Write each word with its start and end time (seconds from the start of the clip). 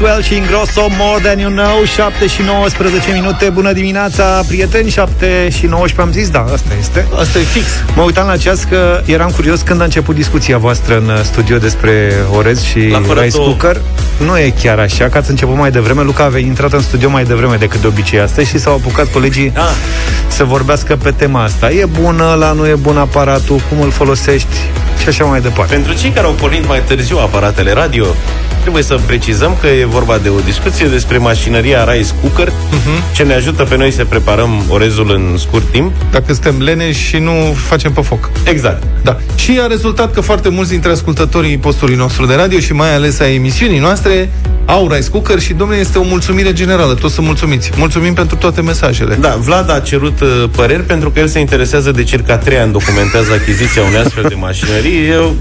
Maxwell 0.00 0.22
și 0.22 0.36
Ingrosso 0.36 0.86
More 0.98 1.20
Than 1.22 1.38
You 1.38 1.50
Know 1.50 1.84
7 1.84 2.26
și 2.26 2.42
19 2.42 3.12
minute. 3.12 3.48
Bună 3.50 3.72
dimineața, 3.72 4.24
prieteni 4.46 4.90
7 4.90 5.48
și 5.50 5.66
19 5.66 6.00
am 6.00 6.12
zis, 6.12 6.30
da, 6.30 6.40
asta 6.52 6.68
este. 6.80 7.06
Asta 7.18 7.38
e 7.38 7.42
fix. 7.42 7.66
Mă 7.96 8.02
uitam 8.02 8.26
la 8.26 8.36
ceas 8.36 8.62
că 8.62 9.00
eram 9.04 9.30
curios 9.30 9.60
când 9.60 9.80
a 9.80 9.84
început 9.84 10.14
discuția 10.14 10.58
voastră 10.58 10.96
în 10.96 11.24
studio 11.24 11.58
despre 11.58 12.12
orez 12.36 12.62
și 12.62 12.88
La 12.92 13.00
fără 13.06 13.20
rice 13.20 13.36
două. 13.36 13.46
cooker. 13.48 13.80
Nu 14.18 14.38
e 14.38 14.54
chiar 14.62 14.78
așa, 14.78 15.08
că 15.08 15.18
ați 15.18 15.30
început 15.30 15.56
mai 15.56 15.70
devreme. 15.70 16.02
Luca 16.02 16.30
a 16.34 16.38
intrat 16.38 16.72
în 16.72 16.80
studio 16.82 17.10
mai 17.10 17.24
devreme 17.24 17.56
decât 17.56 17.80
de 17.80 17.86
obicei 17.86 18.20
astăzi 18.20 18.48
Și 18.48 18.58
s-au 18.58 18.74
apucat 18.74 19.12
colegii 19.12 19.52
Ah. 19.56 19.62
să 20.28 20.44
vorbească 20.44 20.96
pe 21.02 21.10
tema 21.10 21.42
asta. 21.42 21.70
E 21.70 21.84
bună, 22.00 22.36
la 22.38 22.52
nu 22.52 22.66
e 22.66 22.74
bun 22.74 22.96
aparatul, 22.98 23.60
cum 23.68 23.80
îl 23.80 23.90
folosești 23.90 24.56
și 25.02 25.08
așa 25.08 25.24
mai 25.24 25.40
departe. 25.40 25.72
Pentru 25.74 25.92
cei 25.94 26.10
care 26.10 26.26
au 26.26 26.32
pornit 26.32 26.66
mai 26.68 26.82
târziu 26.86 27.18
aparatele 27.18 27.72
radio, 27.72 28.06
trebuie 28.60 28.82
să 28.82 28.98
precizăm 29.06 29.56
că 29.60 29.66
e 29.66 29.84
vorba 29.84 30.18
de 30.22 30.28
o 30.28 30.40
discuție 30.44 30.86
despre 30.86 31.18
mașinăria 31.18 31.92
Rice 31.92 32.10
Cooker, 32.20 32.48
uh-huh. 32.48 33.14
ce 33.14 33.22
ne 33.22 33.34
ajută 33.34 33.62
pe 33.62 33.76
noi 33.76 33.90
să 33.90 34.04
preparăm 34.04 34.62
orezul 34.68 35.10
în 35.10 35.38
scurt 35.38 35.70
timp. 35.70 35.92
Dacă 36.10 36.32
suntem 36.32 36.62
leneși 36.62 37.06
și 37.06 37.16
nu 37.16 37.32
facem 37.68 37.92
pe 37.92 38.00
foc. 38.00 38.30
Exact. 38.44 38.82
Da. 39.02 39.16
Și 39.34 39.58
a 39.62 39.66
rezultat 39.66 40.12
că 40.12 40.20
foarte 40.20 40.48
mulți 40.48 40.70
dintre 40.70 40.90
ascultătorii 40.90 41.58
postului 41.58 41.94
nostru 41.94 42.26
de 42.26 42.34
radio 42.34 42.58
și 42.58 42.72
mai 42.72 42.94
ales 42.94 43.20
a 43.20 43.28
emisiunii 43.32 43.78
noastre 43.78 44.30
au 44.66 44.88
rice 44.92 45.10
cooker 45.10 45.40
și, 45.40 45.52
domnule, 45.52 45.80
este 45.80 45.98
o 45.98 46.02
mulțumire 46.02 46.52
generală. 46.52 46.94
Toți 46.94 47.14
sunt 47.14 47.26
mulțumiți. 47.26 47.70
Mulțumim 47.76 48.14
pentru 48.14 48.36
toate 48.36 48.60
mesajele. 48.60 49.14
Da, 49.14 49.38
Vlad 49.40 49.70
a 49.70 49.78
cerut 49.80 50.20
uh, 50.20 50.44
păreri 50.56 50.82
pentru 50.82 51.10
că 51.10 51.18
el 51.18 51.26
se 51.28 51.38
interesează 51.38 51.90
de 51.90 52.02
circa 52.02 52.36
3 52.38 52.58
ani, 52.58 52.72
documentează 52.72 53.32
achiziția 53.32 53.82
unei 53.82 53.98
astfel 54.00 54.24
de 54.28 54.34
mașinării. 54.34 55.06
E, 55.08 55.14
o- 55.16 55.32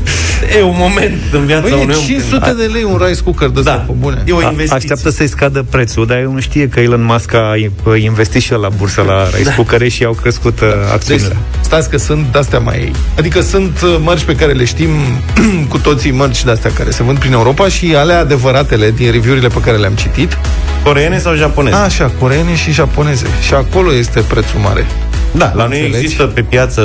e 0.60 0.62
un 0.64 0.76
moment 0.78 1.22
în 1.32 1.46
viața 1.46 1.62
Băi, 1.62 1.72
unui 1.82 1.94
e 1.94 1.98
om 1.98 2.04
500 2.06 2.46
când- 2.46 2.58
de 2.58 2.64
lei 2.74 2.84
un 2.84 2.98
rice 3.10 3.22
cooker 3.24 3.48
de 3.50 3.62
Da, 3.62 3.72
ăsta, 3.72 3.84
pe 3.88 3.94
bune. 4.00 4.24
e 4.26 4.32
o 4.32 4.38
A- 4.38 4.42
investiție. 4.42 4.76
Așteaptă 4.76 5.10
să-i 5.10 5.28
scadă 5.28 5.66
prețul, 5.70 6.06
dar 6.06 6.18
eu 6.20 6.32
nu 6.32 6.40
știe 6.40 6.68
că 6.68 6.80
Elon 6.80 7.04
Musk 7.04 7.34
a 7.34 7.54
a 7.86 7.96
investit 7.96 8.42
și 8.42 8.54
el 8.54 8.60
la 8.60 8.70
bursă 8.70 9.02
la 9.02 9.28
rice 9.38 9.54
cooker 9.56 9.90
și 9.90 10.04
au 10.04 10.14
crescut 10.14 10.60
uh, 10.60 10.68
Deci, 10.68 10.92
acțiunile. 10.94 11.38
stați 11.62 11.90
că 11.90 11.98
sunt 11.98 12.36
astea 12.36 12.60
mai... 12.60 12.92
Adică 13.18 13.42
sunt 13.42 13.82
uh, 13.84 13.96
mărci 14.02 14.24
pe 14.24 14.36
care 14.36 14.52
le 14.52 14.66
știm 14.66 14.90
cu 15.72 15.78
toții 15.78 16.12
mărci 16.12 16.44
de-astea 16.44 16.72
care 16.72 16.90
se 16.90 17.04
vând 17.04 17.18
prin 17.18 17.32
Europa 17.32 17.68
și 17.68 17.96
alea 17.96 18.20
adevăratele 18.20 18.92
din 18.92 19.12
review-urile 19.12 19.48
pe 19.48 19.60
care 19.60 19.78
le-am 19.78 19.94
citit. 19.94 20.38
Coreene 20.84 21.18
sau 21.20 21.36
japoneze? 21.36 21.76
Așa, 21.76 22.12
coreene 22.20 22.56
și 22.56 22.72
japoneze. 22.72 23.26
Și 23.46 23.54
acolo 23.54 23.94
este 23.94 24.20
prețul 24.20 24.60
mare. 24.60 24.86
Da, 25.32 25.52
la 25.56 25.66
noi 25.68 25.78
Înțelegi? 25.80 26.04
există 26.04 26.24
pe 26.24 26.42
piață, 26.42 26.82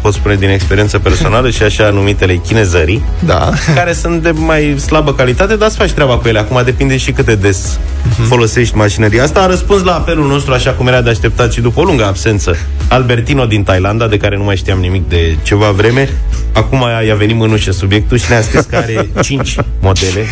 pot 0.00 0.12
spune 0.14 0.34
din 0.34 0.48
experiență 0.48 0.98
personală, 0.98 1.50
și 1.50 1.62
așa 1.62 1.90
numitele 1.90 2.34
chinezării, 2.34 3.04
Da. 3.24 3.52
care 3.74 3.92
sunt 3.92 4.22
de 4.22 4.30
mai 4.30 4.74
slabă 4.86 5.14
calitate, 5.14 5.56
dar 5.56 5.68
îți 5.68 5.76
faci 5.76 5.90
treaba 5.90 6.18
cu 6.18 6.28
ele. 6.28 6.38
Acum 6.38 6.60
depinde 6.64 6.96
și 6.96 7.10
cât 7.12 7.24
de 7.24 7.34
des 7.34 7.78
Mhm. 8.18 8.26
folosești 8.28 8.76
mașinăria 8.76 9.22
asta. 9.22 9.40
A 9.40 9.46
răspuns 9.46 9.82
la 9.82 9.94
apelul 9.94 10.26
nostru, 10.26 10.52
așa 10.52 10.70
cum 10.70 10.86
era 10.86 11.00
de 11.00 11.10
așteptat 11.10 11.52
și 11.52 11.60
după 11.60 11.80
o 11.80 11.82
lungă 11.82 12.04
absență. 12.06 12.56
Albertino 12.88 13.44
din 13.46 13.62
Thailanda, 13.62 14.06
de 14.06 14.16
care 14.16 14.36
nu 14.36 14.44
mai 14.44 14.56
știam 14.56 14.78
nimic 14.78 15.08
de 15.08 15.36
ceva 15.42 15.70
vreme, 15.70 16.08
acum 16.52 16.84
i-a 17.06 17.14
venit 17.14 17.36
mânușă 17.36 17.70
subiectul 17.72 18.18
și 18.18 18.24
ne-a 18.28 18.42
scris 18.42 18.64
că 18.70 18.76
are 18.76 19.08
5 19.22 19.56
modele. 19.80 20.24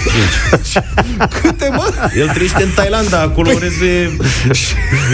5. 0.62 0.84
Câte, 1.42 1.68
mă? 1.72 1.84
El 2.18 2.28
trăiește 2.28 2.62
în 2.62 2.68
Thailanda, 2.74 3.20
acolo 3.20 3.48
rezuie 3.60 4.16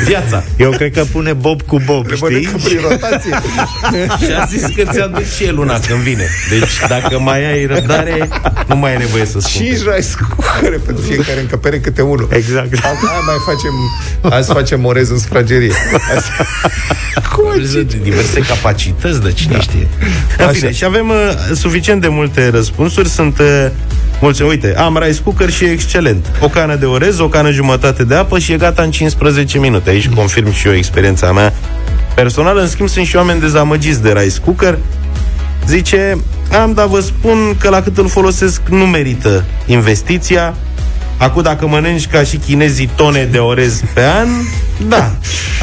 viața. 0.07 0.43
Eu 0.57 0.71
cred 0.71 0.93
că 0.93 1.03
pune 1.13 1.33
Bob 1.33 1.63
cu 1.63 1.81
Bob, 1.85 2.07
știi? 2.15 2.40
Că 2.43 2.57
prin 2.65 2.81
rotație. 2.89 3.41
Și 4.25 4.33
a 4.41 4.45
zis 4.45 4.63
că 4.63 4.93
ți-aduce 4.93 5.25
și 5.37 5.45
el 5.45 5.59
una 5.59 5.79
când 5.79 6.01
vine. 6.01 6.29
Deci 6.51 6.89
dacă 6.89 7.19
mai 7.19 7.45
ai 7.53 7.67
răbdare, 7.67 8.29
nu 8.67 8.77
mai 8.77 8.91
ai 8.91 8.99
nevoie 8.99 9.25
să 9.25 9.41
spun. 9.41 9.65
5 9.65 9.77
rice 9.77 10.09
cooker 10.37 10.79
pentru 10.79 11.05
fiecare 11.05 11.41
încăpere 11.41 11.81
câte 11.81 12.03
unul. 12.03 12.29
Exact. 12.33 12.73
Azi 12.73 13.05
mai 13.27 13.37
facem, 13.47 13.75
azi 14.39 14.53
facem 14.53 14.85
orez 14.85 15.11
în 15.11 15.19
sufragerie. 15.19 15.73
Azi... 16.17 16.31
diverse 18.03 18.41
capacități 18.41 19.23
de 19.23 19.33
cine 19.33 19.53
da. 19.53 19.61
știe. 19.61 19.89
În 20.39 20.45
Așa. 20.45 20.53
fine, 20.53 20.73
și 20.73 20.85
avem 20.85 21.09
uh, 21.09 21.17
suficient 21.55 22.01
de 22.01 22.09
multe 22.09 22.49
răspunsuri. 22.49 23.09
Sunt 23.09 23.39
uh, 23.39 23.67
mulți. 24.21 24.43
Uite, 24.43 24.75
am 24.77 24.99
rice 25.03 25.21
cooker 25.23 25.51
și 25.51 25.65
e 25.65 25.71
excelent. 25.71 26.27
O 26.41 26.49
cană 26.49 26.75
de 26.75 26.87
orez, 26.87 27.19
o 27.19 27.29
cană 27.29 27.51
jumătate 27.51 28.05
de 28.05 28.15
apă 28.15 28.39
și 28.39 28.53
e 28.53 28.57
gata 28.57 28.83
în 28.83 28.91
15 28.91 29.59
minute. 29.59 29.91
Aici 29.91 30.09
confirm 30.09 30.53
și 30.53 30.67
eu 30.67 30.75
experiența 30.75 31.33
mea 31.33 31.53
personală. 32.23 32.61
În 32.61 32.69
schimb, 32.69 32.89
sunt 32.89 33.07
și 33.07 33.17
oameni 33.17 33.41
dezamăgiți 33.41 34.03
de 34.03 34.13
rice 34.13 34.41
cooker. 34.45 34.79
Zice, 35.67 36.19
am, 36.63 36.73
dar 36.73 36.87
vă 36.87 37.01
spun 37.01 37.57
că 37.59 37.69
la 37.69 37.83
cât 37.83 37.99
îl 37.99 38.09
folosesc 38.09 38.61
nu 38.69 38.87
merită 38.87 39.45
investiția. 39.67 40.55
Acum 41.19 41.43
dacă 41.43 41.67
mănânci 41.67 42.07
ca 42.07 42.23
și 42.23 42.37
chinezii 42.37 42.91
tone 42.97 43.25
de 43.25 43.39
orez 43.39 43.83
pe 43.95 44.05
an, 44.05 44.29
da. 44.89 45.11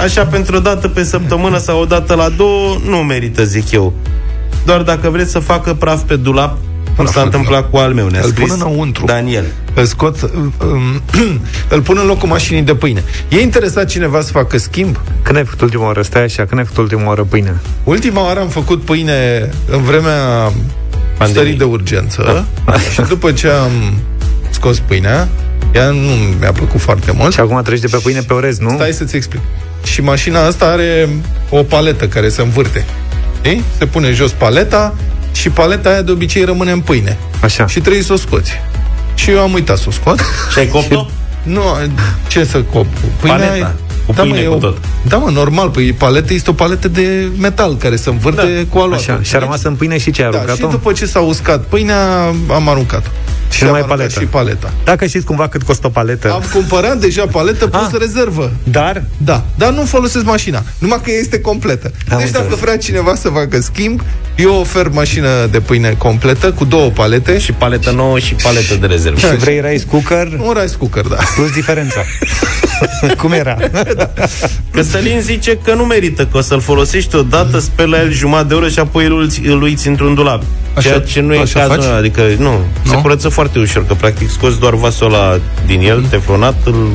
Așa 0.03 0.25
pentru 0.25 0.56
o 0.56 0.59
dată 0.59 0.88
pe 0.88 1.03
săptămână 1.03 1.57
sau 1.57 1.81
o 1.81 1.85
dată 1.85 2.13
la 2.13 2.29
două, 2.29 2.78
nu 2.88 2.97
merită, 2.97 3.44
zic 3.44 3.72
eu. 3.72 3.94
Doar 4.66 4.81
dacă 4.81 5.09
vreți 5.09 5.31
să 5.31 5.40
facă 5.40 5.73
praf 5.73 6.01
pe 6.01 6.16
dulap, 6.16 6.57
cum 6.97 7.06
Praf 7.06 7.16
s-a 7.16 7.19
pe 7.19 7.25
întâmplat 7.25 7.69
cu 7.69 7.78
al 7.78 7.94
meu, 7.94 8.08
ne-a 8.08 8.22
Îl 8.24 8.30
scris 8.30 8.47
pun 8.47 8.62
înăuntru. 8.62 9.06
Daniel. 9.06 9.46
Îl 9.74 9.85
scot, 9.85 10.22
um, 10.22 11.02
îl 11.74 11.81
pun 11.81 11.97
în 12.00 12.06
locul 12.06 12.28
mașinii 12.28 12.62
de 12.62 12.75
pâine. 12.75 13.03
E 13.30 13.40
interesat 13.40 13.85
cineva 13.85 14.22
să 14.22 14.31
facă 14.31 14.58
schimb? 14.58 15.00
Când 15.22 15.38
ai 15.38 15.44
făcut 15.44 15.62
ultima 15.62 15.85
oară? 15.85 16.02
Stai 16.02 16.24
așa, 16.24 16.46
când 16.46 16.59
ai 16.59 16.66
făcut 16.66 16.84
ultima 16.84 17.08
oară 17.08 17.24
pâine? 17.24 17.62
Ultima 17.84 18.25
oară 18.25 18.40
am 18.40 18.47
făcut 18.47 18.81
pâine 18.81 19.50
în 19.69 19.81
vremea 19.81 20.52
stării 21.24 21.53
de 21.53 21.63
urgență 21.63 22.46
și 22.94 23.02
după 23.02 23.31
ce 23.31 23.47
am 23.47 23.72
scos 24.50 24.79
pâinea, 24.79 25.28
ea 25.74 25.90
nu 25.90 26.12
mi-a 26.40 26.52
plăcut 26.52 26.79
foarte 26.79 27.12
mult. 27.12 27.34
Și 27.34 27.40
acum 27.40 27.62
treci 27.62 27.79
de 27.79 27.88
pe 27.88 27.97
pâine 28.03 28.19
pe 28.19 28.34
orez, 28.34 28.58
nu? 28.58 28.69
Stai 28.69 28.91
să-ți 28.91 29.16
explic. 29.16 29.41
Și 29.84 30.02
mașina 30.02 30.46
asta 30.46 30.66
are 30.66 31.09
o 31.50 31.64
paletă 31.64 32.08
care 32.08 32.29
se 32.29 32.41
învârte. 32.41 32.85
Ei? 33.44 33.64
Se 33.78 33.85
pune 33.85 34.12
jos 34.12 34.31
paleta 34.31 34.94
și 35.38 35.50
paleta 35.50 35.90
aia 35.90 36.02
de 36.02 36.12
obicei 36.12 36.44
rămâne 36.44 36.72
în 36.72 36.80
pâine. 36.80 37.18
Așa. 37.42 37.68
Și 37.68 37.80
trebuie 37.80 38.03
să 38.03 38.14
o 38.14 38.16
scoți. 38.16 38.52
Și 39.16 39.30
eu 39.30 39.40
am 39.40 39.53
uitat 39.53 39.78
să 39.78 39.86
o 39.88 39.92
scot. 39.92 40.20
Și 40.53 40.59
ai 40.59 40.68
copt-o? 40.68 41.06
Nu, 41.44 41.62
ce 42.28 42.44
să 42.44 42.62
cop? 42.62 42.86
Paleta. 43.22 43.76
Cu 44.06 44.14
da, 44.14 44.22
pâine 44.22 44.38
mă, 44.38 44.44
e 44.44 44.47
cu 44.47 44.53
o- 44.53 44.58
tot. 44.58 44.78
Da, 45.02 45.18
mă, 45.18 45.30
normal, 45.30 45.70
păi 45.70 45.94
paletă 45.94 46.34
este 46.34 46.50
o 46.50 46.53
paletă 46.53 46.88
de 46.88 47.28
metal 47.40 47.76
care 47.76 47.96
se 47.96 48.09
învârte 48.09 48.42
Da. 48.42 48.70
cu 48.70 48.78
aluatul. 48.78 49.12
Așa. 49.14 49.24
Și 49.24 49.36
a 49.36 49.40
rămas 49.40 49.64
în 49.64 49.76
pâine 49.76 49.97
și 49.97 50.12
ce 50.12 50.24
ai 50.24 50.31
Da, 50.31 50.38
aruncat-o? 50.38 50.66
și 50.66 50.72
după 50.72 50.92
ce 50.92 51.06
s-a 51.06 51.20
uscat 51.20 51.64
pâinea, 51.64 52.24
am 52.53 52.70
aruncat-o. 52.70 53.09
Și 53.50 53.63
numai 53.63 53.80
am 53.80 53.85
aruncat 53.91 53.97
paleta. 54.13 54.19
Și 54.19 54.25
paleta. 54.25 54.74
Dacă 54.84 55.06
știți 55.06 55.25
cumva 55.25 55.47
cât 55.47 55.63
costă 55.63 55.88
o 55.88 55.90
paletă. 55.90 56.31
Am 56.31 56.44
cumpărat 56.53 56.97
deja 56.97 57.25
paletă 57.31 57.68
plus 57.68 57.81
Ah. 57.94 58.00
rezervă. 58.00 58.52
Dar 58.63 59.03
Da, 59.18 59.44
dar 59.58 59.72
nu 59.72 59.84
folosesc 59.85 60.25
mașina. 60.25 60.63
Numai 60.78 61.00
că 61.03 61.12
ea 61.12 61.19
este 61.19 61.40
completă. 61.40 61.91
Am 62.12 62.18
deci 62.18 62.25
înțeles. 62.28 62.47
dacă 62.47 62.56
vrea 62.62 62.78
cineva 62.78 63.16
să 63.16 63.30
facă 63.30 63.59
schimb, 63.62 64.02
eu 64.35 64.53
ofer 64.59 64.88
mașină 64.90 65.28
de 65.52 65.59
pâine 65.59 65.96
completă 65.97 66.52
cu 66.52 66.66
două 66.66 66.90
palete 66.90 67.40
Și 67.40 67.52
paletă 67.52 67.91
nouă 67.91 68.19
și 68.19 68.34
paletă 68.34 68.75
de 68.75 68.85
rezervă. 68.85 69.19
și 69.19 69.35
vrei 69.35 69.62
rice 69.62 69.85
cooker 69.85 70.28
un 70.41 70.56
rice 70.62 70.75
cooker, 70.78 71.06
da. 71.06 71.16
plus 71.35 71.52
diferența. 71.52 72.00
Cum 73.22 73.31
era? 73.31 73.58
Căsălin 74.72 75.19
zice 75.22 75.58
că 75.64 75.74
nu 75.74 75.84
merită, 75.84 76.25
că 76.25 76.38
o 76.38 76.41
să-l 76.41 76.62
folosești 76.62 77.16
odată, 77.16 77.59
speli 77.59 77.90
la 77.90 78.00
el 78.00 78.12
jumătate 78.12 78.47
de 78.47 78.53
oră 78.53 78.69
și 78.69 78.79
apoi 78.79 79.06
îl, 79.06 79.29
îl 79.46 79.62
uiți 79.62 79.88
într-un 79.88 80.14
dulap. 80.14 80.44
Așa- 80.74 80.88
Ceea 80.90 81.00
ce 81.00 81.19
nu 81.22 81.34
e 81.34 81.40
așa 81.40 81.59
cazul 81.59 81.75
faci? 81.75 81.85
ăla, 81.85 81.96
adică 81.96 82.22
nu, 82.38 82.59
se 82.85 82.94
Nu? 82.96 83.02
curăță 83.02 83.29
foarte 83.38 83.59
ușor, 83.59 83.86
că 83.86 83.94
practic 83.94 84.30
scoți 84.30 84.59
doar 84.59 84.75
vasul 84.75 85.06
ăla 85.14 85.40
din 85.66 85.81
el, 85.81 86.06
teflonat, 86.09 86.56
îl 86.66 86.90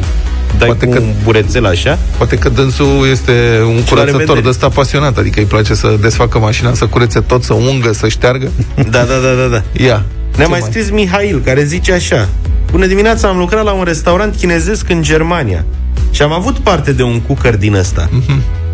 dai 0.58 0.66
Poate 0.68 0.86
cu 0.86 0.92
că- 0.92 0.98
un 0.98 1.12
burețel 1.24 1.66
așa. 1.66 1.98
Poate 2.16 2.36
că 2.36 2.48
dânsul 2.48 3.06
este 3.10 3.32
un 3.62 3.72
are 3.74 3.82
curățător 3.88 4.18
vedere. 4.18 4.40
de 4.40 4.48
ăsta 4.48 4.68
pasionat, 4.68 5.18
adică 5.18 5.40
îi 5.40 5.46
place 5.46 5.74
să 5.74 5.96
desfacă 6.00 6.38
mașina, 6.38 6.74
să 6.74 6.86
curețe 6.86 7.20
tot, 7.20 7.42
să 7.42 7.52
ungă, 7.54 7.92
să 7.92 8.08
șteargă. 8.08 8.50
Da, 8.74 8.82
da, 9.02 9.04
da, 9.04 9.32
da, 9.42 9.46
da. 9.50 9.62
Ia. 9.84 10.04
Ne-a 10.36 10.44
Ce 10.44 10.50
mai 10.50 10.60
scris 10.60 10.90
Mihail, 10.90 11.40
care 11.44 11.64
zice 11.64 11.92
așa 11.92 12.28
Bună 12.70 12.86
dimineața, 12.86 13.28
am 13.28 13.38
lucrat 13.38 13.64
la 13.64 13.72
un 13.72 13.84
restaurant 13.84 14.34
chinezesc 14.36 14.88
în 14.88 15.02
Germania 15.02 15.64
și 16.10 16.22
am 16.22 16.32
avut 16.32 16.58
parte 16.58 16.92
de 16.92 17.02
un 17.02 17.20
cooker 17.20 17.56
din 17.56 17.74
ăsta, 17.74 18.08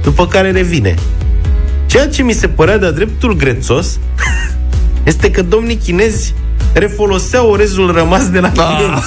după 0.03 0.27
care 0.27 0.51
revine. 0.51 0.95
Ceea 1.87 2.09
ce 2.09 2.23
mi 2.23 2.33
se 2.33 2.49
părea 2.49 2.79
de-a 2.79 2.91
dreptul 2.91 3.37
grețos 3.37 3.99
este 5.11 5.31
că 5.31 5.43
domnii 5.43 5.77
chinezi 5.77 6.35
refoloseau 6.73 7.51
orezul 7.51 7.93
rămas 7.93 8.31
de 8.31 8.41
la 8.41 8.51
chinezi. 8.51 9.07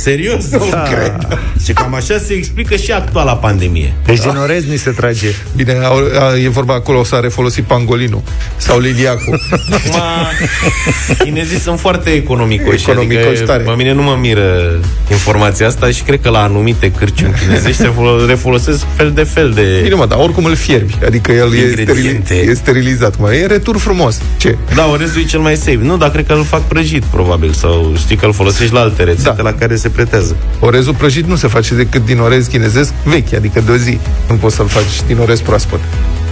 Serios? 0.00 0.48
Nu 0.50 0.58
cred. 0.90 1.38
Și 1.64 1.72
cam 1.72 1.94
așa 1.94 2.18
se 2.18 2.32
explică 2.32 2.76
și 2.76 2.92
actuala 2.92 3.36
pandemie. 3.36 3.92
Deci 4.04 4.18
din 4.20 4.36
orez 4.42 4.64
ni 4.64 4.76
se 4.76 4.90
trage. 4.90 5.28
Bine, 5.56 5.72
au- 5.84 5.96
a- 6.20 6.38
e 6.38 6.48
vorba 6.48 6.74
acolo, 6.74 7.04
s-a 7.04 7.20
refolosit 7.20 7.64
pangolinul 7.64 8.22
sau 8.56 8.78
liliacul. 8.78 9.40
Acum, 9.50 11.16
chinezii 11.24 11.58
sunt 11.58 11.80
foarte 11.80 12.10
economicoși. 12.10 12.82
Economicoși 12.90 13.26
adică, 13.26 13.44
tare. 13.44 13.62
Pe 13.62 13.70
mine 13.76 13.92
nu 13.92 14.02
mă 14.02 14.16
miră 14.20 14.78
informația 15.10 15.66
asta 15.66 15.90
și 15.90 16.02
cred 16.02 16.20
că 16.20 16.28
la 16.30 16.42
anumite 16.42 16.90
cârciuni 16.92 17.32
chinezești 17.40 17.80
se 17.80 17.88
folo- 17.88 18.26
refolosesc 18.26 18.84
fel 18.96 19.12
de 19.14 19.22
fel 19.22 19.50
de... 19.50 19.80
Bine, 19.82 19.94
mă, 19.94 20.06
dar 20.06 20.18
oricum 20.18 20.44
îl 20.44 20.54
fierbi. 20.54 20.94
Adică 21.06 21.32
el 21.32 21.54
e, 21.54 21.58
Ingrediente. 21.60 22.34
sterili- 22.34 22.50
e 22.50 22.54
sterilizat. 22.54 23.18
Mă. 23.18 23.34
E 23.34 23.46
retur 23.46 23.76
frumos. 23.78 24.20
Ce? 24.36 24.56
Da, 24.74 24.88
orezul 24.90 25.20
e 25.20 25.24
cel 25.24 25.40
mai 25.40 25.56
safe. 25.56 25.78
Nu, 25.82 25.96
dar 25.96 26.10
cred 26.10 26.26
că 26.26 26.32
îl 26.32 26.44
fac 26.44 26.60
prăjit, 26.68 27.02
probabil. 27.02 27.52
Sau 27.52 27.92
știi 27.96 28.16
că 28.16 28.26
îl 28.26 28.32
folosești 28.32 28.72
la 28.74 28.80
alte 28.80 29.02
rețete 29.02 29.32
Da. 29.36 29.42
la 29.42 29.52
care 29.52 29.76
se 29.76 29.88
interpretează. 29.94 30.36
Orezul 30.60 30.94
prăjit 30.94 31.26
nu 31.26 31.36
se 31.36 31.48
face 31.48 31.74
decât 31.74 32.04
din 32.04 32.18
orez 32.18 32.46
chinezesc 32.46 32.92
vechi, 33.04 33.32
adică 33.34 33.60
de 33.66 33.70
o 33.72 33.76
zi. 33.76 33.98
Nu 34.28 34.34
poți 34.34 34.54
să-l 34.54 34.68
faci 34.68 35.02
din 35.06 35.18
orez 35.18 35.40
proaspăt. 35.40 35.80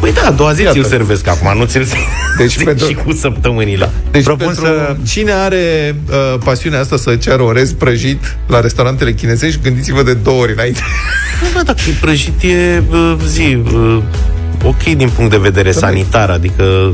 Păi 0.00 0.12
da, 0.12 0.20
a 0.26 0.30
doua 0.30 0.52
zi 0.52 0.62
Iată. 0.62 0.74
ți-l 0.78 0.84
servesc 0.84 1.26
acum, 1.28 1.58
nu 1.58 1.64
ți-l 1.64 1.86
Deci 2.38 2.50
Zic 2.56 2.64
pentru- 2.68 2.86
și 2.86 2.94
cu 2.94 3.12
săptămânile. 3.12 3.90
Deci 4.10 4.24
Propun 4.24 4.46
pentru 4.46 4.64
să- 4.64 4.96
cine 5.08 5.32
are 5.32 5.96
uh, 6.10 6.40
pasiunea 6.44 6.80
asta 6.80 6.96
să 6.96 7.16
ceară 7.16 7.42
orez 7.42 7.72
prăjit 7.72 8.36
la 8.46 8.60
restaurantele 8.60 9.12
chinezești, 9.12 9.60
gândiți-vă 9.62 10.02
de 10.02 10.14
două 10.14 10.40
ori 10.42 10.52
înainte. 10.52 10.80
Nu, 11.42 11.48
bă, 11.54 11.62
dacă 11.64 11.80
e 11.88 11.92
prăjit, 12.00 12.42
e 12.42 12.82
uh, 12.90 13.14
zi, 13.26 13.58
uh, 13.72 14.02
ok 14.64 14.82
din 14.82 15.08
punct 15.08 15.30
de 15.30 15.36
vedere 15.36 15.72
sanitar, 15.72 16.30
adică 16.30 16.92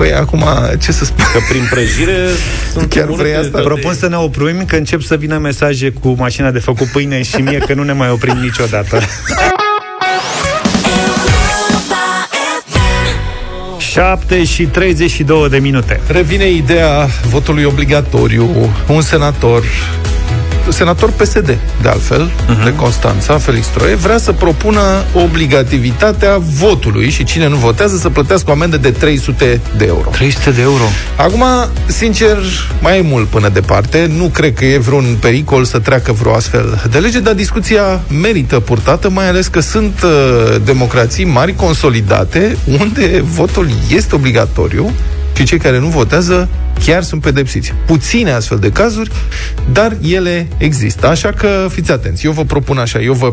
Băi, 0.00 0.12
acum, 0.12 0.44
ce 0.78 0.92
să 0.92 1.04
spun? 1.04 1.24
că 1.32 1.38
prin 1.48 1.66
prăjire 1.70 2.26
sunt 2.72 2.88
Chiar 2.92 3.06
multe 3.06 3.22
vrei 3.22 3.34
asta? 3.34 3.48
toate- 3.50 3.66
Propun 3.66 3.94
să 3.94 4.08
ne 4.08 4.16
oprim 4.16 4.64
că 4.64 4.76
încep 4.76 5.02
să 5.02 5.16
vină 5.16 5.38
mesaje 5.38 5.90
cu 5.90 6.14
mașina 6.18 6.50
de 6.50 6.58
făcut 6.58 6.86
pâine 6.86 7.22
și 7.22 7.36
mie 7.36 7.58
că 7.58 7.74
nu 7.74 7.82
ne 7.82 7.92
mai 7.92 8.10
oprim 8.10 8.36
niciodată. 8.36 9.00
7 13.78 14.44
și 14.44 14.62
32 14.64 15.48
de 15.48 15.58
minute. 15.58 16.00
Revine 16.06 16.50
ideea 16.50 17.08
votului 17.28 17.64
obligatoriu. 17.64 18.72
Un 18.88 19.00
senator 19.00 19.64
senator 20.70 21.10
PSD, 21.10 21.58
de 21.82 21.88
altfel, 21.88 22.30
uh-huh. 22.30 22.64
de 22.64 22.74
Constanța, 22.74 23.38
Felix 23.38 23.66
Troie, 23.66 23.94
vrea 23.94 24.18
să 24.18 24.32
propună 24.32 24.80
obligativitatea 25.14 26.38
votului 26.38 27.10
și 27.10 27.24
cine 27.24 27.48
nu 27.48 27.56
votează 27.56 27.96
să 27.96 28.08
plătească 28.08 28.50
o 28.50 28.52
amendă 28.52 28.76
de 28.76 28.90
300 28.90 29.60
de 29.76 29.84
euro. 29.84 30.10
300 30.10 30.50
de 30.50 30.60
euro. 30.60 30.82
Acum, 31.16 31.44
sincer, 31.86 32.38
mai 32.80 32.98
e 32.98 33.02
mult 33.02 33.26
până 33.26 33.48
departe. 33.48 34.10
Nu 34.16 34.24
cred 34.24 34.54
că 34.54 34.64
e 34.64 34.78
vreun 34.78 35.16
pericol 35.20 35.64
să 35.64 35.78
treacă 35.78 36.12
vreo 36.12 36.34
astfel 36.34 36.88
de 36.90 36.98
lege, 36.98 37.20
dar 37.20 37.34
discuția 37.34 38.00
merită 38.20 38.60
purtată, 38.60 39.10
mai 39.10 39.28
ales 39.28 39.46
că 39.46 39.60
sunt 39.60 40.02
uh, 40.02 40.56
democrații 40.64 41.24
mari, 41.24 41.54
consolidate, 41.54 42.56
unde 42.78 43.22
votul 43.24 43.68
este 43.88 44.14
obligatoriu 44.14 44.90
și 45.40 45.44
cei 45.44 45.58
care 45.58 45.78
nu 45.78 45.86
votează 45.86 46.48
chiar 46.84 47.02
sunt 47.02 47.20
pedepsiți. 47.20 47.72
Puține 47.86 48.30
astfel 48.30 48.58
de 48.58 48.70
cazuri, 48.70 49.10
dar 49.72 49.96
ele 50.02 50.48
există. 50.56 51.06
Așa 51.06 51.32
că 51.32 51.66
fiți 51.70 51.90
atenți. 51.90 52.26
Eu 52.26 52.32
vă 52.32 52.44
propun 52.44 52.78
așa, 52.78 53.00
eu 53.00 53.12
vă 53.12 53.32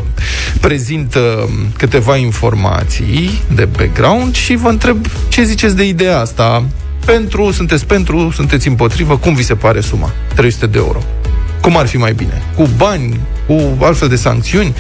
prezint 0.62 1.16
uh, 1.16 1.50
câteva 1.78 2.16
informații 2.16 3.42
de 3.56 3.66
background 3.66 4.36
și 4.36 4.56
vă 4.56 4.70
întreb 4.70 5.06
ce 5.30 5.44
ziceți 5.44 5.76
de 5.76 5.88
ideea 5.88 6.20
asta. 6.20 6.66
Pentru, 7.06 7.52
sunteți 7.52 7.86
pentru, 7.86 8.32
sunteți 8.36 8.68
împotrivă, 8.68 9.18
cum 9.18 9.34
vi 9.34 9.44
se 9.44 9.56
pare 9.56 9.82
suma? 9.82 10.12
300 10.36 10.66
de 10.66 10.78
euro. 10.78 11.04
Cum 11.62 11.78
ar 11.78 11.88
fi 11.88 11.98
mai 11.98 12.14
bine? 12.14 12.42
Cu 12.56 12.70
bani, 12.78 13.20
cu 13.48 13.78
altfel 13.82 14.08
de 14.08 14.16
sancțiuni? 14.16 14.74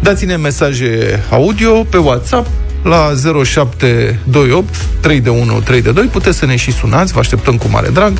Dați-ne 0.00 0.36
mesaje 0.36 1.22
audio 1.30 1.72
pe 1.72 1.96
WhatsApp 1.96 2.46
la 2.82 3.12
0728 3.44 4.74
3 5.00 5.20
de 5.20 5.28
1 5.28 5.60
3 5.60 5.82
de 5.82 5.90
2. 5.90 6.04
Puteți 6.04 6.38
să 6.38 6.46
ne 6.46 6.56
și 6.56 6.72
sunați, 6.72 7.12
vă 7.12 7.18
așteptăm 7.18 7.56
cu 7.56 7.68
mare 7.70 7.88
drag. 7.88 8.12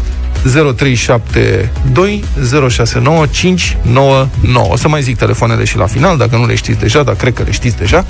0372 0.77 2.25
069 2.69 3.27
599. 3.27 4.67
O 4.71 4.77
să 4.77 4.89
mai 4.89 5.03
zic 5.03 5.17
telefoanele 5.17 5.65
și 5.65 5.77
la 5.77 5.87
final, 5.87 6.17
dacă 6.17 6.37
nu 6.37 6.47
le 6.47 6.55
știți 6.55 6.79
deja, 6.79 7.03
dar 7.03 7.15
cred 7.15 7.35
că 7.35 7.43
le 7.43 7.51
știți 7.51 7.77
deja. 7.77 8.05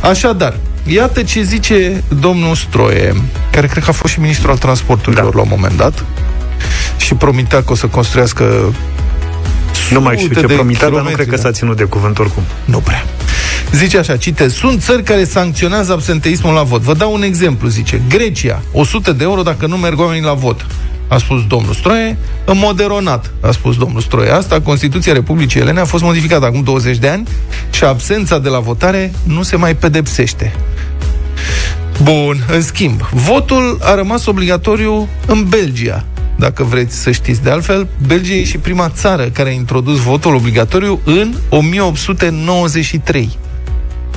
Așadar, 0.00 0.56
iată 0.86 1.22
ce 1.22 1.42
zice 1.42 2.02
domnul 2.20 2.54
Stroie, 2.54 3.14
care 3.52 3.66
cred 3.66 3.82
că 3.84 3.90
a 3.90 3.92
fost 3.92 4.12
și 4.12 4.20
ministrul 4.20 4.50
al 4.50 4.58
transporturilor 4.58 5.24
da. 5.24 5.36
la 5.36 5.42
un 5.42 5.48
moment 5.50 5.76
dat 5.76 6.04
și 6.96 7.14
promitea 7.14 7.62
că 7.62 7.72
o 7.72 7.74
să 7.74 7.86
construiască 7.86 8.74
Nu 9.90 10.00
mai 10.00 10.14
știu 10.14 10.28
sute 10.28 10.40
ce 10.40 10.46
de 10.46 10.54
promitea, 10.54 10.80
dar 10.80 10.90
nu 10.90 10.96
kilometri, 10.96 11.22
cred 11.22 11.34
că 11.34 11.42
da. 11.42 11.48
s-a 11.48 11.56
ținut 11.56 11.76
de 11.76 11.84
cuvânt 11.84 12.18
oricum. 12.18 12.42
nu 12.64 12.78
prea. 12.78 13.04
Zice 13.72 13.98
așa, 13.98 14.16
citez, 14.16 14.54
sunt 14.54 14.82
țări 14.82 15.02
care 15.02 15.24
sancționează 15.24 15.92
absenteismul 15.92 16.54
la 16.54 16.62
vot. 16.62 16.80
Vă 16.80 16.94
dau 16.94 17.12
un 17.12 17.22
exemplu, 17.22 17.68
zice, 17.68 18.02
Grecia, 18.08 18.62
100 18.72 19.12
de 19.12 19.24
euro 19.24 19.42
dacă 19.42 19.66
nu 19.66 19.76
merg 19.76 19.98
oamenii 19.98 20.24
la 20.24 20.32
vot. 20.32 20.66
A 21.08 21.18
spus 21.18 21.46
domnul 21.46 21.74
Stroie, 21.74 22.16
în 22.44 22.58
mod 22.58 22.80
eronat, 22.80 23.32
a 23.40 23.50
spus 23.50 23.76
domnul 23.76 24.00
Stroie. 24.00 24.30
Asta, 24.30 24.60
Constituția 24.60 25.12
Republicii 25.12 25.60
Elene 25.60 25.80
a 25.80 25.84
fost 25.84 26.02
modificată 26.02 26.44
acum 26.44 26.62
20 26.62 26.96
de 26.98 27.08
ani 27.08 27.28
și 27.70 27.84
absența 27.84 28.38
de 28.38 28.48
la 28.48 28.58
votare 28.58 29.12
nu 29.22 29.42
se 29.42 29.56
mai 29.56 29.76
pedepsește. 29.76 30.52
Bun, 32.02 32.44
în 32.52 32.62
schimb, 32.62 33.00
votul 33.12 33.78
a 33.82 33.94
rămas 33.94 34.26
obligatoriu 34.26 35.08
în 35.26 35.44
Belgia. 35.48 36.04
Dacă 36.36 36.64
vreți 36.64 36.96
să 36.96 37.10
știți 37.10 37.42
de 37.42 37.50
altfel, 37.50 37.88
Belgia 38.06 38.34
e 38.34 38.44
și 38.44 38.58
prima 38.58 38.88
țară 38.88 39.24
care 39.24 39.48
a 39.48 39.52
introdus 39.52 39.98
votul 39.98 40.34
obligatoriu 40.34 41.00
în 41.04 41.34
1893. 41.48 43.38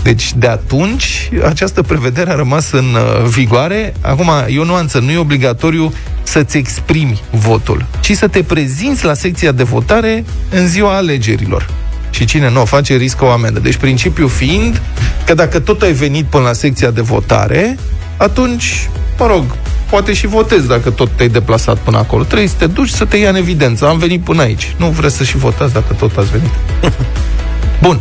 Deci, 0.04 0.34
de 0.36 0.48
atunci, 0.48 1.30
această 1.46 1.82
prevedere 1.82 2.32
a 2.32 2.36
rămas 2.36 2.72
în 2.72 2.86
uh, 2.86 3.30
vigoare. 3.30 3.94
Acum, 4.02 4.30
e 4.48 4.60
o 4.60 4.64
nuanță, 4.64 5.00
nu 5.00 5.12
e 5.12 5.18
obligatoriu 5.18 5.94
să-ți 6.24 6.58
exprimi 6.58 7.22
votul, 7.30 7.86
ci 8.00 8.12
să 8.12 8.28
te 8.28 8.44
prezinți 8.44 9.06
la 9.06 9.14
secția 9.14 9.52
de 9.52 9.64
votare 9.64 10.26
în 10.50 10.68
ziua 10.68 10.96
alegerilor. 10.96 11.70
Și 12.10 12.26
cine 12.26 12.50
nu 12.50 12.62
o 12.62 12.66
face, 12.66 12.96
riscă 12.96 13.26
o 13.26 13.30
amendă. 13.30 13.60
Deci, 13.60 13.76
principiul 13.76 14.30
fiind 14.30 14.82
că 15.26 15.34
dacă 15.34 15.60
tot 15.60 15.82
ai 15.82 15.92
venit 15.92 16.26
până 16.26 16.44
la 16.44 16.54
secția 16.54 16.92
de 16.92 17.02
votare, 17.02 17.78
atunci, 18.18 18.90
mă 19.18 19.28
rog, 19.28 19.44
poate 19.90 20.14
și 20.14 20.28
votezi 20.28 20.68
dacă 20.68 20.90
tot 20.90 21.10
te-ai 21.16 21.30
deplasat 21.30 21.78
până 21.78 21.98
acolo. 21.98 22.24
Trebuie 22.24 22.48
să 22.48 22.56
te 22.58 22.68
duci 22.68 22.90
să 22.90 23.06
te 23.06 23.18
ia 23.18 23.30
în 23.30 23.36
evidență. 23.36 23.88
Am 23.88 23.98
venit 23.98 24.22
până 24.22 24.42
aici. 24.42 24.76
Nu 24.78 24.88
vreți 24.88 25.16
să 25.16 25.24
și 25.24 25.38
votați 25.38 25.74
dacă 25.74 25.94
tot 25.94 26.18
ați 26.18 26.32
venit. 26.32 26.52
Bun. 27.84 28.00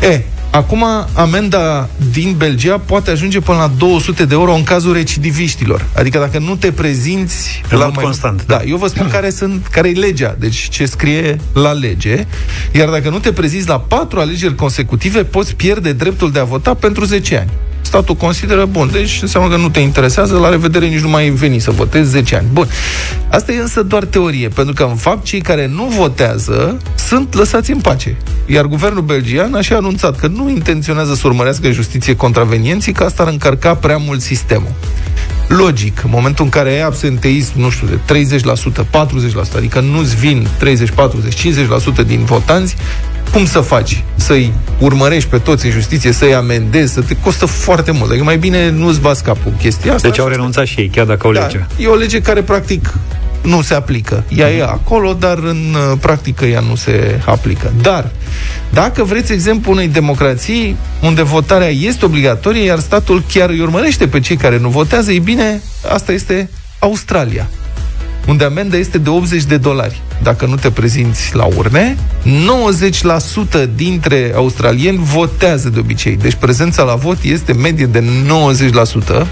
E, 0.00 0.20
acum 0.54 0.84
amenda 1.12 1.88
din 2.12 2.34
Belgia 2.36 2.78
poate 2.78 3.10
ajunge 3.10 3.40
până 3.40 3.58
la 3.58 3.70
200 3.78 4.24
de 4.24 4.34
euro 4.34 4.54
în 4.54 4.64
cazul 4.64 4.92
recidiviștilor. 4.92 5.86
Adică 5.96 6.18
dacă 6.18 6.38
nu 6.38 6.56
te 6.56 6.72
prezinți 6.72 7.62
În 7.70 7.78
mod 7.78 7.94
constant. 7.94 8.46
Da, 8.46 8.60
eu 8.66 8.76
vă 8.76 8.86
spun 8.86 9.08
care 9.08 9.30
sunt 9.30 9.66
care 9.66 9.88
e 9.88 9.92
legea, 9.92 10.36
deci 10.38 10.68
ce 10.68 10.86
scrie 10.86 11.40
la 11.52 11.72
lege. 11.72 12.26
Iar 12.72 12.88
dacă 12.88 13.08
nu 13.08 13.18
te 13.18 13.32
prezinți 13.32 13.68
la 13.68 13.80
patru 13.80 14.20
alegeri 14.20 14.54
consecutive, 14.54 15.24
poți 15.24 15.54
pierde 15.54 15.92
dreptul 15.92 16.32
de 16.32 16.38
a 16.38 16.44
vota 16.44 16.74
pentru 16.74 17.04
10 17.04 17.36
ani. 17.36 17.50
Statul 17.94 18.14
consideră, 18.14 18.64
bun, 18.64 18.88
deci 18.92 19.18
înseamnă 19.22 19.54
că 19.54 19.60
nu 19.60 19.68
te 19.68 19.80
interesează, 19.80 20.38
la 20.38 20.48
revedere 20.48 20.86
nici 20.86 21.00
nu 21.00 21.08
mai 21.08 21.28
veni 21.28 21.58
să 21.58 21.70
votezi 21.70 22.10
10 22.10 22.36
ani. 22.36 22.46
Bun. 22.52 22.68
Asta 23.28 23.52
e 23.52 23.60
însă 23.60 23.82
doar 23.82 24.04
teorie, 24.04 24.48
pentru 24.48 24.74
că 24.74 24.82
în 24.82 24.96
fapt 24.96 25.24
cei 25.24 25.40
care 25.40 25.66
nu 25.66 25.84
votează 25.84 26.78
sunt 26.94 27.34
lăsați 27.34 27.70
în 27.70 27.78
pace. 27.78 28.16
Iar 28.46 28.64
guvernul 28.64 29.02
belgian 29.02 29.54
a 29.54 29.60
și 29.60 29.72
anunțat 29.72 30.16
că 30.16 30.26
nu 30.26 30.48
intenționează 30.48 31.14
să 31.14 31.26
urmărească 31.26 31.66
în 31.66 31.72
justiție 31.72 32.16
contravenienții, 32.16 32.92
că 32.92 33.04
asta 33.04 33.22
ar 33.22 33.28
încărca 33.28 33.74
prea 33.74 33.96
mult 33.96 34.20
sistemul. 34.20 34.72
Logic, 35.48 36.02
în 36.04 36.10
momentul 36.12 36.44
în 36.44 36.50
care 36.50 36.70
ai 36.70 36.82
absenteism, 36.82 37.60
nu 37.60 37.70
știu, 37.70 37.86
de 37.86 37.98
30%, 38.82 38.84
40%, 38.84 39.56
adică 39.56 39.80
nu-ți 39.80 40.16
vin 40.16 40.46
30, 40.58 40.90
40, 40.90 41.34
50% 42.02 42.06
din 42.06 42.24
votanți, 42.24 42.76
cum 43.34 43.46
să 43.46 43.60
faci? 43.60 44.02
Să-i 44.14 44.52
urmărești 44.78 45.28
pe 45.28 45.38
toți 45.38 45.66
în 45.66 45.72
justiție, 45.72 46.12
să-i 46.12 46.34
amendezi, 46.34 46.92
să 46.92 47.00
te 47.00 47.16
costă 47.16 47.46
foarte 47.46 47.90
mult. 47.90 48.10
Adică 48.10 48.24
mai 48.24 48.36
bine 48.36 48.70
nu-ți 48.70 49.00
bați 49.00 49.24
capul 49.24 49.50
cu 49.52 49.58
chestia 49.58 49.94
asta. 49.94 50.08
Deci 50.08 50.18
au 50.18 50.26
renunțat 50.26 50.66
și 50.66 50.80
ei, 50.80 50.88
chiar 50.88 51.06
dacă 51.06 51.26
au 51.26 51.32
da, 51.32 51.40
legea. 51.40 51.66
e 51.76 51.86
o 51.86 51.94
lege 51.94 52.20
care 52.20 52.42
practic 52.42 52.94
nu 53.42 53.62
se 53.62 53.74
aplică. 53.74 54.24
Ea 54.28 54.50
e 54.50 54.62
acolo, 54.62 55.12
dar 55.12 55.38
în 55.38 55.74
uh, 55.74 55.98
practică 56.00 56.44
ea 56.44 56.60
nu 56.60 56.74
se 56.74 57.20
aplică. 57.26 57.72
Dar, 57.80 58.10
dacă 58.70 59.04
vreți 59.04 59.32
exemplu 59.32 59.72
unei 59.72 59.88
democrații 59.88 60.76
unde 61.02 61.22
votarea 61.22 61.68
este 61.68 62.04
obligatorie, 62.04 62.64
iar 62.64 62.78
statul 62.78 63.22
chiar 63.32 63.48
îi 63.48 63.60
urmărește 63.60 64.06
pe 64.06 64.20
cei 64.20 64.36
care 64.36 64.58
nu 64.58 64.68
votează, 64.68 65.12
e 65.12 65.18
bine, 65.18 65.62
asta 65.92 66.12
este 66.12 66.50
Australia 66.78 67.48
unde 68.26 68.44
amenda 68.44 68.76
este 68.76 68.98
de 68.98 69.08
80 69.10 69.44
de 69.44 69.56
dolari. 69.56 70.02
Dacă 70.22 70.46
nu 70.46 70.54
te 70.54 70.70
prezinți 70.70 71.34
la 71.36 71.44
urne, 71.44 71.96
90% 72.24 73.66
dintre 73.74 74.32
australieni 74.34 74.98
votează 75.02 75.68
de 75.68 75.78
obicei. 75.78 76.16
Deci 76.16 76.34
prezența 76.34 76.82
la 76.82 76.94
vot 76.94 77.18
este 77.22 77.52
medie 77.52 77.86
de 77.86 78.04
90%. 79.22 79.26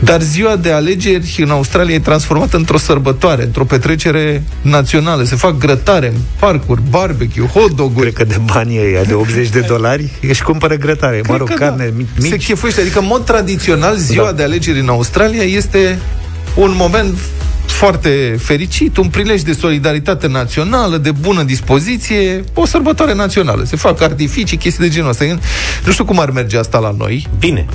Dar 0.00 0.20
ziua 0.20 0.56
de 0.56 0.70
alegeri 0.70 1.34
în 1.42 1.50
Australia 1.50 1.94
e 1.94 1.98
transformată 1.98 2.56
într-o 2.56 2.78
sărbătoare, 2.78 3.42
într-o 3.42 3.64
petrecere 3.64 4.42
națională. 4.62 5.22
Se 5.24 5.36
fac 5.36 5.58
grătare 5.58 6.06
în 6.06 6.20
parcuri, 6.38 6.80
barbecue, 6.90 7.46
hot 7.46 7.70
dog-uri. 7.72 8.12
Cred 8.12 8.28
că 8.28 8.34
de 8.34 8.40
banii 8.52 8.78
ăia 8.78 9.02
de 9.02 9.14
80 9.14 9.48
de 9.48 9.60
dolari 9.60 10.10
își 10.28 10.42
cumpără 10.42 10.74
grătare, 10.74 11.16
mă 11.16 11.22
Cred 11.22 11.38
rog, 11.38 11.48
că 11.48 11.54
carne 11.54 11.84
da. 11.84 12.04
mici. 12.18 12.30
Se 12.30 12.36
chefuiește, 12.36 12.80
adică 12.80 12.98
în 12.98 13.06
mod 13.08 13.24
tradițional 13.24 13.96
ziua 13.96 14.24
Da. 14.24 14.32
de 14.32 14.42
alegeri 14.42 14.80
în 14.80 14.88
Australia 14.88 15.42
este 15.42 15.98
un 16.56 16.72
moment 16.76 17.14
foarte 17.70 18.36
fericit, 18.38 18.96
un 18.96 19.08
prilej 19.08 19.42
de 19.42 19.52
solidaritate 19.52 20.26
națională, 20.26 20.96
de 20.96 21.10
bună 21.10 21.42
dispoziție, 21.42 22.44
o 22.54 22.66
sărbătoare 22.66 23.14
națională. 23.14 23.64
Se 23.64 23.76
fac 23.76 24.02
artificii, 24.02 24.56
chestii 24.56 24.84
de 24.84 24.90
genul 24.94 25.08
ăsta. 25.08 25.24
Nu 25.84 25.92
știu 25.92 26.04
cum 26.04 26.20
ar 26.20 26.30
merge 26.30 26.58
asta 26.58 26.78
la 26.78 26.94
noi. 26.98 27.26
Bine. 27.38 27.66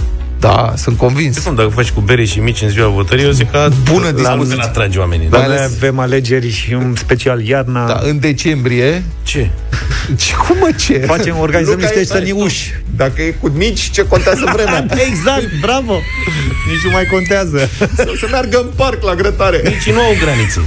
Da, 0.43 0.73
sunt 0.77 0.97
convins. 0.97 1.38
Cum 1.38 1.55
dacă 1.55 1.67
faci 1.69 1.89
cu 1.89 2.00
bere 2.01 2.25
și 2.25 2.39
mici 2.39 2.62
în 2.62 2.69
ziua 2.69 2.88
votării, 2.89 3.23
eu 3.25 3.31
zic 3.31 3.51
că 3.51 3.69
Bună 3.91 4.05
la 4.05 4.12
dispoziție. 4.12 4.55
la 4.57 4.63
atrage 4.63 5.00
oamenii. 5.00 5.29
Dar 5.29 5.41
Da? 5.41 5.47
noi 5.47 5.57
avem 5.63 6.00
alegeri 6.00 6.51
și 6.51 6.73
un 6.73 6.95
special 6.97 7.45
iarna. 7.45 7.88
Da, 7.88 8.00
în 8.03 8.19
decembrie 8.19 9.03
Ce? 9.23 9.50
Ce, 10.21 10.33
cum 10.35 10.57
mă 10.59 10.69
ce? 10.79 10.93
Facem, 10.97 11.38
organizăm 11.39 11.73
Luca, 11.75 11.88
niște 11.88 12.03
stai, 12.03 12.17
săniuși. 12.19 12.73
Dacă 12.95 13.21
e 13.21 13.29
cu 13.39 13.47
mici, 13.55 13.89
ce 13.89 14.05
contează 14.07 14.50
vremea? 14.55 14.85
exact, 15.09 15.50
bravo! 15.62 15.93
Nici 16.71 16.83
nu 16.83 16.91
mai 16.91 17.05
contează. 17.05 17.69
să, 17.95 18.12
să 18.19 18.27
meargă 18.31 18.57
în 18.57 18.67
parc 18.75 19.03
la 19.03 19.15
grătare. 19.15 19.62
Nici 19.63 19.93
nu 19.95 20.00
au 20.01 20.13
granițe. 20.21 20.62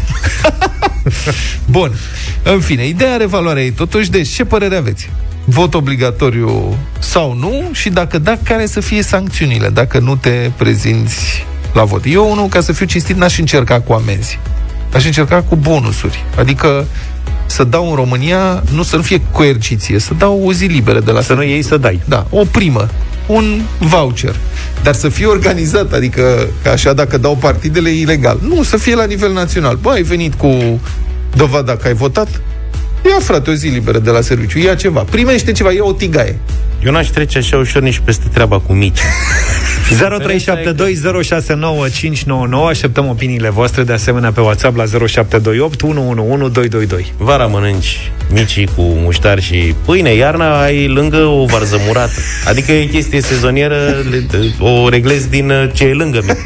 Bun. 1.77 1.93
În 2.43 2.61
fine, 2.61 2.87
ideea 2.87 3.13
are 3.13 3.27
valoarea 3.27 3.63
ei. 3.63 3.71
Totuși, 3.71 4.11
deci, 4.11 4.29
ce 4.29 4.45
părere 4.45 4.77
aveți? 4.77 5.11
Vot 5.49 5.75
obligatoriu 5.75 6.77
sau 6.99 7.35
nu? 7.35 7.69
Și 7.73 7.89
dacă 7.89 8.19
da, 8.19 8.39
care 8.43 8.67
să 8.67 8.81
fie 8.81 9.03
sancțiunile 9.03 9.69
dacă 9.69 9.99
nu 9.99 10.17
te 10.17 10.51
prezinți 10.57 11.45
la 11.73 11.85
vot? 11.85 12.03
Eu, 12.07 12.31
unul, 12.31 12.47
ca 12.47 12.61
să 12.61 12.73
fiu 12.73 12.87
cinstit, 12.87 13.17
n-aș 13.17 13.39
încerca 13.39 13.81
cu 13.81 13.93
amenzi. 13.93 14.39
Aș 14.95 15.05
încerca 15.05 15.43
cu 15.43 15.57
bonusuri. 15.57 16.25
Adică 16.39 16.87
să 17.47 17.65
dau 17.65 17.89
în 17.89 17.95
România, 17.95 18.63
nu 18.73 18.83
să 18.83 18.97
nu 18.97 19.03
fie 19.03 19.21
coerciție, 19.31 19.99
să 19.99 20.15
dau 20.19 20.43
o 20.45 20.53
zi 20.53 20.65
liberă 20.65 21.01
de 21.01 21.11
la 21.11 21.21
Să 21.21 21.35
nu 21.35 21.43
iei 21.43 21.63
să 21.63 21.77
dai. 21.77 22.01
Da, 22.05 22.27
o 22.31 22.45
primă, 22.51 22.89
un 23.27 23.61
voucher. 23.79 24.35
Dar 24.83 24.95
să 24.95 25.09
fie 25.09 25.27
organizat, 25.27 25.93
adică 25.93 26.49
că 26.63 26.69
așa 26.69 26.93
dacă 26.93 27.19
dau 27.19 27.37
partidele 27.37 27.89
e 27.89 28.01
ilegal. 28.01 28.39
Nu, 28.43 28.63
să 28.63 28.77
fie 28.77 28.95
la 28.95 29.05
nivel 29.05 29.33
național. 29.33 29.77
Bă, 29.77 29.91
ai 29.91 30.03
venit 30.03 30.35
cu 30.35 30.81
dovada 31.35 31.77
că 31.77 31.87
ai 31.87 31.95
votat? 31.95 32.29
Ia, 33.09 33.19
frate, 33.21 33.51
o 33.51 33.55
zi 33.55 33.67
liberă 33.67 33.99
de 33.99 34.11
la 34.11 34.21
serviciu, 34.21 34.59
ia 34.59 34.75
ceva. 34.75 35.01
Primește 35.11 35.53
ceva, 35.53 35.73
ia 35.73 35.85
o 35.85 35.93
tigaie. 35.93 36.39
Eu 36.85 36.93
n-aș 36.93 37.07
trece 37.09 37.39
așa 37.39 37.57
ușor 37.57 37.83
nici 37.83 38.01
peste 38.05 38.25
treaba 38.33 38.59
cu 38.59 38.73
mici. 38.73 38.99
0372069599 39.97 40.01
Așteptăm 42.69 43.09
opiniile 43.09 43.51
voastre 43.51 43.83
De 43.83 43.93
asemenea 43.93 44.33
pe 44.33 44.41
WhatsApp 44.41 44.77
la 44.77 44.85
0728 44.85 45.83
111222 45.83 47.13
Vara 47.19 47.47
mănânci 47.47 48.11
micii 48.33 48.69
cu 48.77 48.83
muștar 48.83 49.41
și 49.43 49.75
pâine, 49.85 50.15
iarna 50.15 50.63
ai 50.63 50.89
lângă 50.89 51.17
o 51.17 51.45
varză 51.45 51.81
murată. 51.87 52.13
Adică 52.47 52.73
e 52.73 52.85
chestie 52.85 53.21
sezonieră, 53.21 53.95
le- 54.11 54.27
o 54.59 54.89
reglezi 54.89 55.29
din 55.29 55.51
uh, 55.51 55.71
ce 55.75 55.85
e 55.85 55.93
lângă 55.93 56.21
mic. 56.27 56.37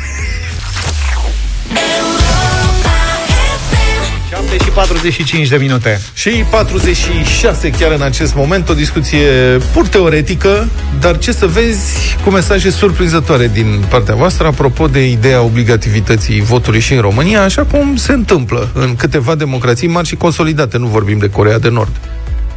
45 4.80 5.49
de 5.49 5.56
minute 5.56 6.00
Și 6.14 6.44
46 6.50 7.70
chiar 7.70 7.92
în 7.92 8.02
acest 8.02 8.34
moment, 8.34 8.68
o 8.68 8.75
discuție 8.75 9.26
pur 9.72 9.87
teoretică, 9.87 10.68
dar 11.00 11.18
ce 11.18 11.32
să 11.32 11.46
vezi 11.46 12.16
cu 12.25 12.30
mesaje 12.30 12.70
surprinzătoare 12.70 13.50
din 13.52 13.84
partea 13.88 14.14
voastră 14.14 14.46
apropo 14.46 14.87
de 14.87 15.10
ideea 15.10 15.42
obligativității 15.42 16.40
votului 16.40 16.80
și 16.80 16.92
în 16.94 17.00
România, 17.00 17.42
așa 17.42 17.62
cum 17.62 17.96
se 17.96 18.12
întâmplă 18.12 18.68
în 18.75 18.96
câteva 18.96 19.34
democrații 19.34 19.88
mari 19.88 20.06
și 20.06 20.14
consolidate, 20.16 20.78
nu 20.78 20.87
vorbim 20.87 21.18
de 21.18 21.30
Corea 21.30 21.58
de 21.58 21.68
Nord. 21.68 21.92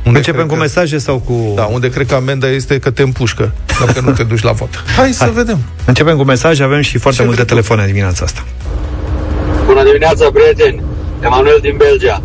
Unde 0.05 0.17
Începem 0.17 0.33
cred 0.39 0.47
cu 0.51 0.53
că- 0.53 0.59
mesaje 0.59 0.97
sau 0.97 1.17
cu... 1.19 1.53
Da, 1.55 1.63
unde 1.63 1.89
cred 1.89 2.07
că 2.07 2.15
amenda 2.15 2.47
este 2.47 2.79
că 2.79 2.89
te 2.89 3.01
împușcă 3.01 3.51
dacă 3.85 3.99
nu 4.01 4.11
te 4.11 4.23
duci 4.23 4.41
la 4.43 4.51
vot. 4.51 4.83
Hai 4.97 5.11
să 5.13 5.23
Hai. 5.23 5.31
vedem. 5.33 5.59
Începem 5.85 6.17
cu 6.17 6.23
mesaje, 6.23 6.63
avem 6.63 6.81
și 6.81 6.97
foarte 6.97 7.19
Ce 7.21 7.25
multe 7.27 7.41
vrei 7.43 7.55
tu? 7.55 7.61
telefoane 7.61 7.85
dimineața 7.91 8.23
asta 8.25 8.43
Bună 9.65 9.83
dimineața, 9.83 10.29
prieteni! 10.33 10.81
Emanuel 11.23 11.59
din 11.61 11.75
Belgia. 11.77 12.21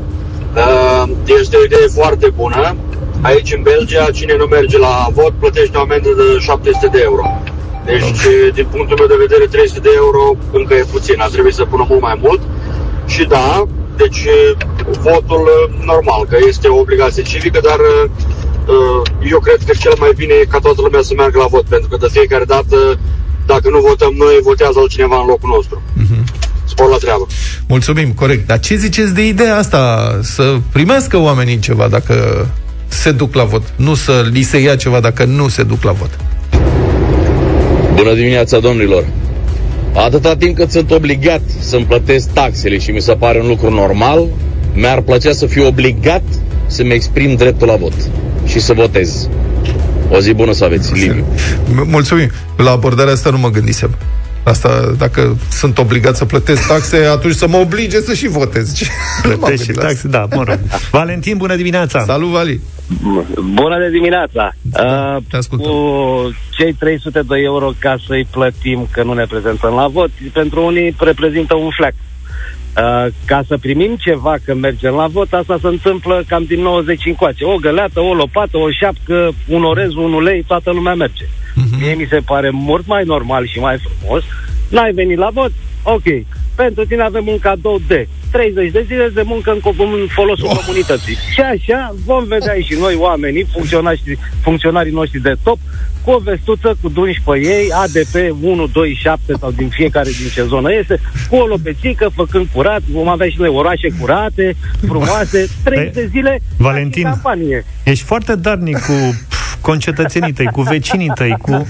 Uh, 0.54 1.08
Este 1.40 1.56
o 1.56 1.64
idee 1.64 1.86
foarte 2.00 2.28
bună. 2.36 2.76
Aici, 3.20 3.52
în 3.52 3.62
Belgia, 3.62 4.10
cine 4.10 4.36
nu 4.36 4.44
merge 4.44 4.78
la 4.78 5.08
vot 5.12 5.32
plătește 5.38 5.76
o 5.76 5.80
amendă 5.80 6.08
de 6.16 6.38
700 6.38 6.88
de 6.92 7.00
euro. 7.02 7.40
Deci, 7.84 8.22
din 8.54 8.66
punctul 8.70 8.96
meu 8.98 9.06
de 9.06 9.24
vedere, 9.26 9.44
300 9.44 9.80
de 9.80 9.88
euro 9.96 10.36
încă 10.52 10.74
e 10.74 10.84
puțin. 10.92 11.20
Ar 11.20 11.28
trebui 11.28 11.52
să 11.52 11.64
pună 11.64 11.86
mult 11.88 12.00
mai 12.00 12.18
mult. 12.22 12.40
Și 13.06 13.24
da, 13.24 13.64
deci 13.96 14.26
votul 15.00 15.44
normal, 15.84 16.26
că 16.28 16.36
este 16.48 16.68
o 16.68 16.78
obligație 16.78 17.22
civică, 17.22 17.60
dar 17.62 17.78
uh, 17.78 19.02
eu 19.30 19.38
cred 19.38 19.58
că 19.66 19.72
cel 19.80 19.94
mai 19.98 20.12
bine 20.16 20.34
e 20.34 20.44
ca 20.44 20.58
toată 20.58 20.80
lumea 20.80 21.02
să 21.02 21.12
meargă 21.16 21.38
la 21.38 21.46
vot, 21.46 21.64
pentru 21.64 21.88
că 21.88 21.96
de 21.96 22.08
fiecare 22.10 22.44
dată, 22.44 22.98
dacă 23.46 23.68
nu 23.70 23.80
votăm 23.80 24.12
noi, 24.16 24.38
votează 24.42 24.78
altcineva 24.78 25.20
în 25.20 25.26
locul 25.26 25.50
nostru. 25.54 25.82
Spor 26.68 26.88
la 26.90 26.96
treabă. 26.96 27.26
Mulțumim, 27.68 28.12
corect. 28.12 28.46
Dar 28.46 28.60
ce 28.60 28.76
ziceți 28.76 29.14
de 29.14 29.26
ideea 29.26 29.56
asta? 29.56 30.10
Să 30.22 30.56
primească 30.72 31.16
oamenii 31.16 31.58
ceva 31.58 31.88
dacă 31.88 32.46
se 32.88 33.12
duc 33.12 33.34
la 33.34 33.44
vot, 33.44 33.62
nu 33.76 33.94
să 33.94 34.26
li 34.30 34.42
se 34.42 34.58
ia 34.58 34.76
ceva 34.76 35.00
dacă 35.00 35.24
nu 35.24 35.48
se 35.48 35.62
duc 35.62 35.82
la 35.82 35.92
vot. 35.92 36.10
Bună 37.94 38.14
dimineața, 38.14 38.58
domnilor! 38.58 39.04
Atâta 39.94 40.36
timp 40.36 40.56
cât 40.56 40.70
sunt 40.70 40.90
obligat 40.90 41.40
să-mi 41.60 41.84
plătesc 41.84 42.28
taxele 42.32 42.78
și 42.78 42.90
mi 42.90 43.00
se 43.00 43.12
pare 43.12 43.40
un 43.40 43.46
lucru 43.48 43.70
normal, 43.70 44.26
mi-ar 44.74 45.00
plăcea 45.00 45.32
să 45.32 45.46
fiu 45.46 45.66
obligat 45.66 46.22
să-mi 46.66 46.92
exprim 46.92 47.34
dreptul 47.34 47.66
la 47.66 47.76
vot 47.76 47.92
și 48.46 48.60
să 48.60 48.72
votez. 48.72 49.28
O 50.10 50.20
zi 50.20 50.32
bună 50.32 50.52
să 50.52 50.64
aveți, 50.64 50.92
Liviu. 50.92 51.24
M- 51.64 51.86
Mulțumim. 51.90 52.30
La 52.56 52.70
abordarea 52.70 53.12
asta 53.12 53.30
nu 53.30 53.38
mă 53.38 53.48
gândisem. 53.50 53.96
Asta, 54.48 54.94
dacă 54.98 55.36
sunt 55.50 55.78
obligat 55.78 56.16
să 56.16 56.24
plătesc 56.24 56.66
taxe, 56.66 56.96
atunci 57.04 57.34
să 57.34 57.48
mă 57.48 57.56
oblige 57.56 58.00
să 58.00 58.14
și 58.14 58.26
votez. 58.28 58.74
Ce? 58.74 58.86
Nu 59.22 59.28
m-am 59.28 59.38
Plătești 59.38 59.64
și 59.64 59.72
gândit 59.72 59.82
la 59.82 59.88
asta. 59.88 60.08
taxe, 60.08 60.08
da, 60.28 60.36
mă 60.36 60.42
rog 60.46 60.58
Valentin, 60.90 61.36
bună 61.36 61.56
dimineața 61.56 62.04
Salut, 62.04 62.28
Vali. 62.28 62.60
Bună 63.52 63.78
de 63.78 63.90
dimineața! 63.90 64.52
Da, 64.62 65.14
Uh, 65.16 65.22
te 65.30 65.36
ascultăm. 65.36 65.70
cu 65.70 65.76
cei 66.50 66.72
300 66.72 67.20
de 67.28 67.36
euro 67.44 67.70
ca 67.78 67.96
să-i 68.06 68.26
plătim 68.30 68.88
că 68.90 69.02
nu 69.02 69.12
ne 69.12 69.24
prezentăm 69.28 69.74
la 69.74 69.86
vot, 69.88 70.10
pentru 70.32 70.64
unii 70.64 70.96
reprezintă 70.98 71.56
un 71.56 71.70
fleac. 71.76 71.94
Uh, 72.78 73.06
ca 73.24 73.42
să 73.46 73.58
primim 73.58 73.96
ceva 73.96 74.36
când 74.44 74.60
mergem 74.60 74.94
la 74.94 75.06
vot, 75.06 75.32
asta 75.32 75.58
se 75.60 75.66
întâmplă 75.66 76.24
cam 76.26 76.44
din 76.44 76.60
90 76.60 77.06
încoace. 77.06 77.44
O 77.44 77.56
găleată, 77.56 78.00
o 78.00 78.14
lopată, 78.14 78.56
o 78.56 78.70
șapcă, 78.70 79.30
un 79.46 79.64
orez, 79.64 79.94
un 79.94 80.12
ulei, 80.12 80.42
toată 80.42 80.70
lumea 80.70 80.94
merge. 80.94 81.24
Mhm. 81.54 81.78
Mie 81.80 81.94
mi 81.94 82.06
se 82.10 82.20
pare 82.24 82.50
mult 82.50 82.86
mai 82.86 83.04
normal 83.04 83.46
și 83.46 83.58
mai 83.58 83.76
frumos. 83.78 84.22
N-ai 84.68 84.92
venit 84.92 85.18
la 85.18 85.30
vot? 85.32 85.52
Ok. 85.82 86.02
Pentru 86.56 86.84
tine 86.84 87.02
avem 87.02 87.26
un 87.26 87.38
cadou 87.38 87.80
de 87.86 88.08
30 88.30 88.70
de 88.70 88.84
zile 88.86 89.08
de 89.14 89.22
muncă 89.24 89.50
în, 89.50 89.58
co- 89.58 89.76
în 89.78 90.06
folosul 90.08 90.46
Oh. 90.50 90.56
comunității. 90.64 91.16
Și 91.34 91.40
așa 91.40 91.94
vom 92.04 92.24
vedea 92.24 92.54
și 92.54 92.74
noi 92.80 92.94
oamenii, 92.98 93.46
funcționarii, 93.52 94.18
funcționarii 94.42 94.92
noștri 94.92 95.20
de 95.20 95.34
top, 95.42 95.58
cu 96.04 96.10
o 96.10 96.18
vestuță 96.18 96.76
cu 96.82 96.88
dunși 96.88 97.20
pe 97.24 97.38
ei, 97.38 97.72
ADP 97.72 98.34
1, 98.42 98.66
2, 98.66 98.98
7 99.02 99.32
sau 99.40 99.50
din 99.50 99.68
fiecare 99.68 100.10
din 100.18 100.28
ce 100.34 100.42
zonă 100.44 100.72
este, 100.74 101.00
cu 101.30 101.36
o 101.36 101.46
lopețică, 101.46 102.10
făcând 102.14 102.46
curat, 102.52 102.80
vom 102.90 103.08
avea 103.08 103.28
și 103.28 103.34
noi 103.38 103.48
orașe 103.48 103.88
curate, 104.00 104.56
frumoase, 104.86 105.48
30 105.64 105.94
de 105.94 106.06
zile 106.10 106.40
Valentin. 106.56 107.02
ca 107.02 107.08
și 107.08 107.14
campanie. 107.14 107.64
Ești 107.82 108.04
foarte 108.04 108.36
darnic 108.36 108.78
cu 108.78 108.92
pf, 109.28 109.47
concetățenii 109.60 110.32
tăi, 110.32 110.46
cu 110.52 110.62
vecinii 110.62 111.10
tăi, 111.14 111.36
cu... 111.40 111.68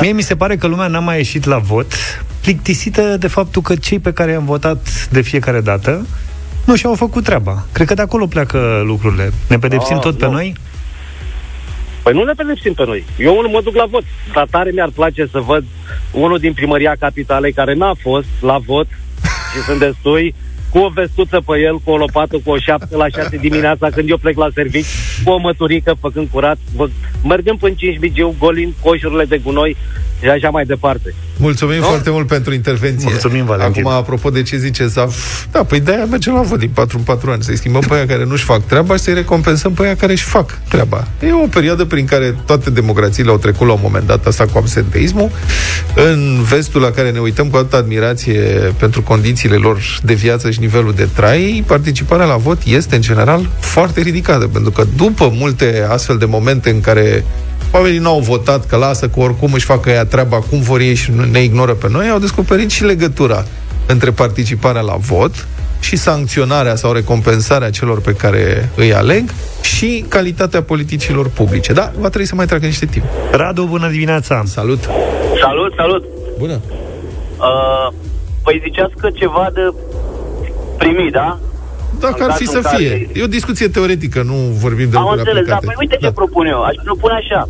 Mie 0.00 0.12
mi 0.12 0.22
se 0.22 0.36
pare 0.36 0.56
că 0.56 0.66
lumea 0.66 0.86
n-a 0.86 0.98
mai 1.00 1.16
ieșit 1.16 1.44
la 1.44 1.58
vot, 1.58 1.92
plictisită 2.40 3.16
de 3.16 3.26
faptul 3.28 3.62
că 3.62 3.74
cei 3.76 3.98
pe 3.98 4.12
care 4.12 4.30
i-am 4.30 4.44
votat 4.44 5.08
de 5.10 5.20
fiecare 5.20 5.60
dată 5.60 6.06
nu 6.64 6.76
și-au 6.76 6.94
făcut 6.94 7.24
treaba. 7.24 7.66
Cred 7.72 7.86
că 7.86 7.94
de 7.94 8.02
acolo 8.02 8.26
pleacă 8.26 8.82
lucrurile. 8.84 9.32
Ne 9.48 9.58
pedepsim 9.58 9.96
Ah, 9.96 10.02
tot 10.02 10.18
pe 10.18 10.24
nu. 10.26 10.32
noi? 10.32 10.54
Păi 12.02 12.12
nu 12.12 12.24
ne 12.24 12.32
pedepsim 12.32 12.72
pe 12.74 12.84
noi. 12.86 13.04
Eu 13.18 13.36
unul 13.38 13.50
mă 13.50 13.60
duc 13.64 13.74
la 13.74 13.84
vot. 13.90 14.02
Dar 14.34 14.46
tare 14.50 14.70
mi-ar 14.70 14.90
place 14.94 15.28
să 15.30 15.38
văd 15.38 15.64
unul 16.12 16.38
din 16.38 16.52
primăria 16.52 16.94
capitalei 16.98 17.52
care 17.52 17.74
n-a 17.74 17.94
fost 18.00 18.26
la 18.40 18.58
vot 18.58 18.86
și 19.54 19.62
sunt 19.66 19.78
destui 19.78 20.34
cu 20.70 20.78
o 20.78 20.88
vestuță 20.88 21.40
pe 21.46 21.58
el, 21.58 21.78
cu 21.78 21.90
o 21.90 21.96
lopată, 21.96 22.36
cu 22.44 22.50
o 22.50 22.58
șapcă 22.58 22.96
la 22.96 23.08
șase 23.08 23.36
dimineața 23.36 23.90
când 23.90 24.10
eu 24.10 24.16
plec 24.16 24.36
la 24.36 24.48
servici, 24.54 24.86
cu 25.24 25.30
o 25.30 25.38
măturică 25.38 25.96
făcând 26.00 26.28
curat, 26.32 26.58
vă, 26.76 26.88
mergând 27.24 27.58
până 27.58 27.72
în 27.72 27.76
5 27.76 27.98
bigiu, 27.98 28.34
golind 28.38 28.72
coșurile 28.82 29.24
de 29.24 29.38
gunoi 29.38 29.76
și 30.22 30.28
așa 30.28 30.50
mai 30.50 30.64
departe. 30.64 31.14
Mulțumim 31.36 31.78
Nu? 31.78 31.84
foarte 31.84 32.10
mult 32.10 32.26
pentru 32.26 32.54
intervenție. 32.54 33.08
Mulțumim, 33.10 33.44
Valentin. 33.44 33.82
Acum, 33.82 33.96
apropo 33.96 34.30
de 34.30 34.42
ce 34.42 34.56
ziceți, 34.56 34.94
da, 34.94 35.06
da 35.50 35.64
păi 35.64 35.80
de-aia 35.80 36.04
mergem 36.04 36.34
la 36.34 36.40
vot 36.40 36.58
din 36.58 36.70
4 36.74 36.98
în 36.98 37.04
4 37.04 37.30
ani, 37.30 37.42
să-i 37.42 37.56
schimbăm 37.56 37.80
pe 37.88 37.94
aia 37.94 38.06
care 38.06 38.24
nu-și 38.24 38.44
fac 38.44 38.66
treaba 38.66 38.96
și 38.96 39.02
să-i 39.02 39.14
recompensăm 39.14 39.72
pe 39.72 39.82
aia 39.82 39.96
care 39.96 40.12
își 40.12 40.24
fac 40.24 40.58
treaba. 40.68 41.08
E 41.22 41.32
o 41.32 41.46
perioadă 41.46 41.84
prin 41.84 42.04
care 42.04 42.36
toate 42.46 42.70
democrațiile 42.70 43.30
au 43.30 43.38
trecut 43.38 43.66
la 43.66 43.72
un 43.72 43.80
moment 43.82 44.06
dat, 44.06 44.26
asta 44.26 44.44
cu 44.44 44.58
absenteismul. 44.58 45.30
În 45.94 46.42
vestul 46.48 46.80
la 46.80 46.90
care 46.90 47.10
ne 47.10 47.18
uităm 47.18 47.48
cu 47.48 47.56
atâta 47.56 47.76
admirație 47.76 48.40
pentru 48.78 49.02
condițiile 49.02 49.56
lor 49.56 49.78
de 50.02 50.14
viață 50.14 50.50
și 50.50 50.60
nivelul 50.60 50.92
de 50.96 51.08
trai, 51.14 51.64
participarea 51.66 52.26
la 52.26 52.36
vot 52.36 52.58
este, 52.64 52.94
în 52.94 53.00
general, 53.00 53.48
foarte 53.58 54.00
ridicată, 54.00 54.48
pentru 54.48 54.70
că 54.70 54.84
după 54.96 55.32
multe 55.34 55.86
astfel 55.88 56.16
de 56.16 56.24
momente 56.24 56.70
în 56.70 56.80
care 56.80 57.24
Oamenii 57.72 57.98
nu 57.98 58.08
au 58.08 58.20
votat 58.20 58.66
că 58.66 58.76
lasă 58.76 59.08
că 59.08 59.20
oricum 59.20 59.52
își 59.52 59.64
facă 59.64 59.90
ea 59.90 60.04
treaba 60.04 60.36
cum 60.36 60.60
vor 60.60 60.80
ei 60.80 60.94
și 60.94 61.10
nu 61.10 61.24
ne 61.24 61.42
ignoră 61.42 61.72
pe 61.72 61.88
noi, 61.90 62.08
au 62.08 62.18
descoperit 62.18 62.70
și 62.70 62.84
legătura 62.84 63.44
între 63.86 64.10
participarea 64.10 64.80
la 64.80 64.96
vot 64.96 65.46
și 65.80 65.96
sancționarea 65.96 66.74
sau 66.74 66.92
recompensarea 66.92 67.70
celor 67.70 68.00
pe 68.00 68.12
care 68.12 68.68
îi 68.76 68.94
aleg 68.94 69.30
și 69.62 70.04
calitatea 70.08 70.62
politicilor 70.62 71.28
publice. 71.28 71.72
Da, 71.72 71.92
va 71.98 72.08
trebui 72.08 72.26
să 72.26 72.34
mai 72.34 72.46
treacă 72.46 72.66
niște 72.66 72.86
timp. 72.86 73.04
Radu, 73.30 73.64
bună 73.64 73.88
dimineața! 73.88 74.42
Salut! 74.44 74.78
Salut, 75.40 75.74
salut! 75.76 76.04
Bună. 76.38 76.60
Uh, 77.38 77.92
păi 78.42 78.60
ziceați 78.64 78.94
că 78.94 79.10
ceva 79.10 79.50
de 79.54 79.60
primit, 80.78 81.12
da? 81.12 81.38
Dacă 82.06 82.22
În 82.24 82.30
ar 82.30 82.36
fi 82.42 82.44
cazul 82.46 82.60
să 82.62 82.68
în 82.68 82.76
fie. 82.76 82.88
care- 82.90 83.08
E 83.20 83.28
o 83.30 83.36
discuție 83.38 83.68
teoretică, 83.76 84.18
nu 84.30 84.34
vorbim 84.64 84.88
de 84.90 84.96
Am 84.96 85.02
lucruri 85.02 85.20
înțeles, 85.20 85.46
dar 85.46 85.56
aplicate. 85.56 85.66
păi 85.66 85.76
uite 85.84 85.96
ce 86.04 86.10
propun 86.20 86.44
eu. 86.54 86.60
Aș 86.70 86.76
propune 86.88 87.14
așa. 87.22 87.40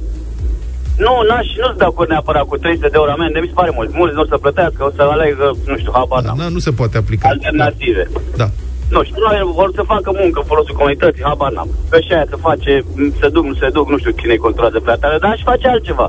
Nu, 1.05 1.13
n-aș, 1.29 1.47
nu 1.63 1.67
sunt 1.71 1.79
de 1.85 1.89
acord 1.91 2.09
neapărat 2.15 2.45
cu 2.51 2.57
300 2.57 2.89
de 2.93 2.99
euro 3.01 3.11
amendă, 3.17 3.37
mi 3.41 3.51
se 3.53 3.59
pare 3.61 3.71
mult. 3.79 3.89
Mulți 4.01 4.15
nu 4.17 4.23
o 4.25 4.31
să 4.33 4.37
plătească, 4.45 4.81
o 4.89 4.91
să 4.97 5.03
alegă, 5.15 5.47
nu 5.71 5.77
știu, 5.81 5.93
habar 5.99 6.21
Da, 6.23 6.27
n-am. 6.29 6.39
na, 6.41 6.47
nu 6.57 6.61
se 6.67 6.71
poate 6.79 6.97
aplica. 7.03 7.29
Alternative. 7.35 8.03
Da. 8.41 8.49
Nu 8.95 9.01
știu, 9.07 9.15
probabil 9.21 9.47
vor 9.61 9.71
să 9.79 9.83
facă 9.95 10.09
muncă 10.21 10.37
în 10.43 10.49
folosul 10.53 10.75
comunității, 10.81 11.29
habar 11.31 11.51
n-am. 11.57 11.71
Că 11.91 11.97
și 12.07 12.13
aia 12.17 12.27
se 12.33 12.37
face, 12.49 12.73
m, 12.97 13.13
se 13.21 13.29
duc, 13.35 13.45
nu 13.51 13.55
se 13.63 13.69
duc, 13.77 13.87
nu 13.93 13.99
știu 14.03 14.13
cine 14.21 14.33
îi 14.37 14.45
controlează 14.47 14.79
prea 14.87 14.99
tare, 15.03 15.17
dar 15.23 15.31
aș 15.35 15.43
face 15.51 15.67
altceva. 15.69 16.09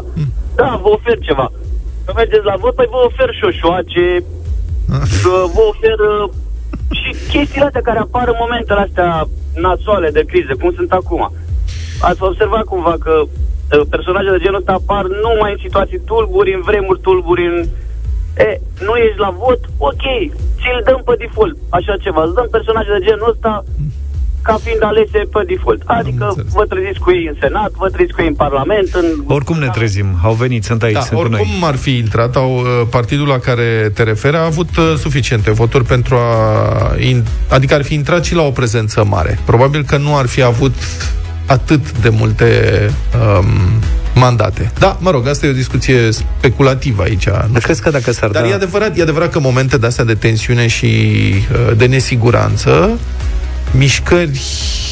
Da, 0.59 0.67
vă 0.83 0.89
ofer 0.97 1.17
ceva. 1.27 1.47
Că 2.05 2.11
mergeți 2.15 2.45
la 2.51 2.55
vot, 2.63 2.73
păi 2.75 2.87
vă 2.93 2.99
ofer 3.09 3.29
șoșoace, 3.41 4.05
că 5.23 5.33
vă 5.55 5.61
ofer 5.73 5.97
uh, 6.13 6.29
și 6.99 7.09
chestiile 7.31 7.65
astea 7.65 7.81
care 7.81 7.99
apar 7.99 8.27
în 8.27 8.35
momentele 8.39 8.79
astea 8.79 9.27
nasoale 9.55 10.09
de 10.09 10.23
criză, 10.25 10.53
cum 10.61 10.71
sunt 10.75 10.91
acum. 10.91 11.31
Ați 12.01 12.23
observat 12.23 12.63
cumva 12.63 12.95
că 12.99 13.13
uh, 13.21 13.81
personaje 13.89 14.31
de 14.31 14.43
genul 14.43 14.59
ăsta 14.59 14.71
apar 14.71 15.05
numai 15.25 15.51
în 15.51 15.61
situații 15.61 15.99
tulburi, 15.99 16.53
în 16.53 16.61
vremuri 16.61 16.99
tulburi, 16.99 17.45
în... 17.45 17.57
E, 18.37 18.59
nu 18.85 18.95
ești 18.95 19.19
la 19.19 19.29
vot? 19.29 19.59
Ok, 19.77 20.03
ți-l 20.59 20.81
dăm 20.85 21.01
pe 21.05 21.15
default, 21.17 21.57
așa 21.69 21.95
ceva. 21.97 22.23
Îți 22.23 22.33
dăm 22.33 22.47
personaje 22.51 22.91
de 22.97 23.05
genul 23.05 23.29
ăsta 23.29 23.63
ca 24.41 24.59
fiind 24.63 24.83
alese 24.83 25.19
pe 25.33 25.41
default. 25.47 25.81
Adică 25.85 26.25
înțeles. 26.27 26.51
vă 26.53 26.65
treziți 26.65 26.99
cu 26.99 27.11
ei 27.11 27.25
în 27.27 27.35
Senat, 27.39 27.71
vă 27.71 27.87
treziți 27.89 28.15
cu 28.15 28.21
ei 28.21 28.27
în 28.27 28.33
Parlament, 28.33 28.89
în... 28.93 29.05
Oricum 29.27 29.57
ne 29.57 29.67
trezim. 29.67 30.07
Au 30.23 30.33
venit, 30.33 30.63
sunt 30.63 30.83
aici, 30.83 30.93
Da, 30.93 30.99
sunt 30.99 31.19
cu 31.19 31.25
oricum 31.25 31.59
noi. 31.59 31.69
ar 31.69 31.75
fi 31.75 31.97
intrat, 31.97 32.35
au, 32.35 32.51
uh, 32.55 32.87
partidul 32.89 33.27
la 33.27 33.39
care 33.39 33.91
te 33.93 34.03
referi 34.03 34.35
a 34.35 34.45
avut 34.45 34.77
uh, 34.77 34.93
suficiente 34.97 35.51
voturi 35.51 35.83
pentru 35.83 36.15
a... 36.15 36.95
In, 36.99 37.23
adică 37.49 37.73
ar 37.73 37.83
fi 37.83 37.93
intrat 37.93 38.23
și 38.25 38.35
la 38.35 38.41
o 38.41 38.51
prezență 38.51 39.03
mare. 39.03 39.39
Probabil 39.45 39.83
că 39.83 39.97
nu 39.97 40.17
ar 40.17 40.25
fi 40.27 40.41
avut 40.43 40.75
atât 41.45 41.91
de 41.91 42.09
multe 42.09 42.49
um, 43.39 43.45
mandate. 44.15 44.71
Da, 44.79 44.97
mă 44.99 45.11
rog, 45.11 45.27
asta 45.27 45.45
e 45.45 45.49
o 45.49 45.53
discuție 45.53 46.11
speculativă 46.11 47.03
aici. 47.03 47.25
Nu 47.25 47.47
Dar 47.51 47.61
crezi 47.61 47.81
că 47.81 47.89
dacă 47.89 48.11
s-ar 48.11 48.29
Dar 48.29 48.41
da... 48.41 48.49
e 48.49 48.53
adevărat, 48.53 48.97
e 48.97 49.01
adevărat 49.01 49.31
că 49.31 49.39
momente 49.39 49.77
de 49.77 49.85
astea 49.85 50.03
de 50.03 50.13
tensiune 50.13 50.67
și 50.67 50.85
uh, 50.87 51.77
de 51.77 51.85
nesiguranță, 51.85 52.99
mișcări 53.71 54.41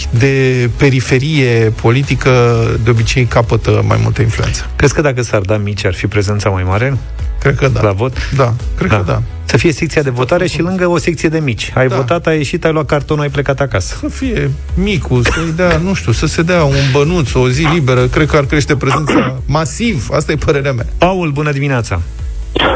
de 0.09 0.69
periferie 0.77 1.73
politică 1.81 2.63
de 2.83 2.89
obicei 2.89 3.25
capătă 3.25 3.83
mai 3.87 3.99
multă 4.01 4.21
influență. 4.21 4.69
Crezi 4.75 4.93
că 4.93 5.01
dacă 5.01 5.21
s-ar 5.21 5.41
da 5.41 5.57
mici 5.57 5.85
ar 5.85 5.93
fi 5.93 6.07
prezența 6.07 6.49
mai 6.49 6.63
mare 6.63 6.97
Cred 7.39 7.55
că 7.55 7.67
da. 7.67 7.81
la 7.81 7.91
vot? 7.91 8.31
Da, 8.35 8.53
cred 8.77 8.89
că 8.89 9.03
da. 9.05 9.21
Să 9.45 9.57
fie 9.57 9.71
secția 9.71 10.01
de 10.01 10.09
votare 10.09 10.47
și 10.47 10.61
lângă 10.61 10.87
o 10.87 10.97
secție 10.97 11.29
de 11.29 11.39
mici. 11.39 11.71
Ai 11.75 11.87
Da. 11.87 11.95
votat, 11.95 12.27
ai 12.27 12.37
ieșit, 12.37 12.65
ai 12.65 12.71
luat 12.71 12.85
cartonul, 12.85 13.23
ai 13.23 13.29
plecat 13.29 13.59
acasă. 13.59 13.95
Să 13.99 14.07
fie 14.07 14.51
micul, 14.73 15.23
să-i 15.23 15.53
dea, 15.55 15.77
nu 15.77 15.93
știu, 15.93 16.11
să 16.11 16.25
se 16.25 16.41
dea 16.41 16.63
un 16.63 16.73
bănuț, 16.91 17.33
o 17.33 17.49
zi 17.49 17.67
liberă, 17.73 18.05
cred 18.07 18.27
că 18.27 18.37
ar 18.37 18.45
crește 18.45 18.75
prezența 18.75 19.35
masiv. 19.45 20.07
Asta 20.11 20.31
e 20.31 20.35
părerea 20.35 20.71
mea. 20.71 20.85
Paul, 20.97 21.31
bună 21.31 21.51
dimineața! 21.51 22.01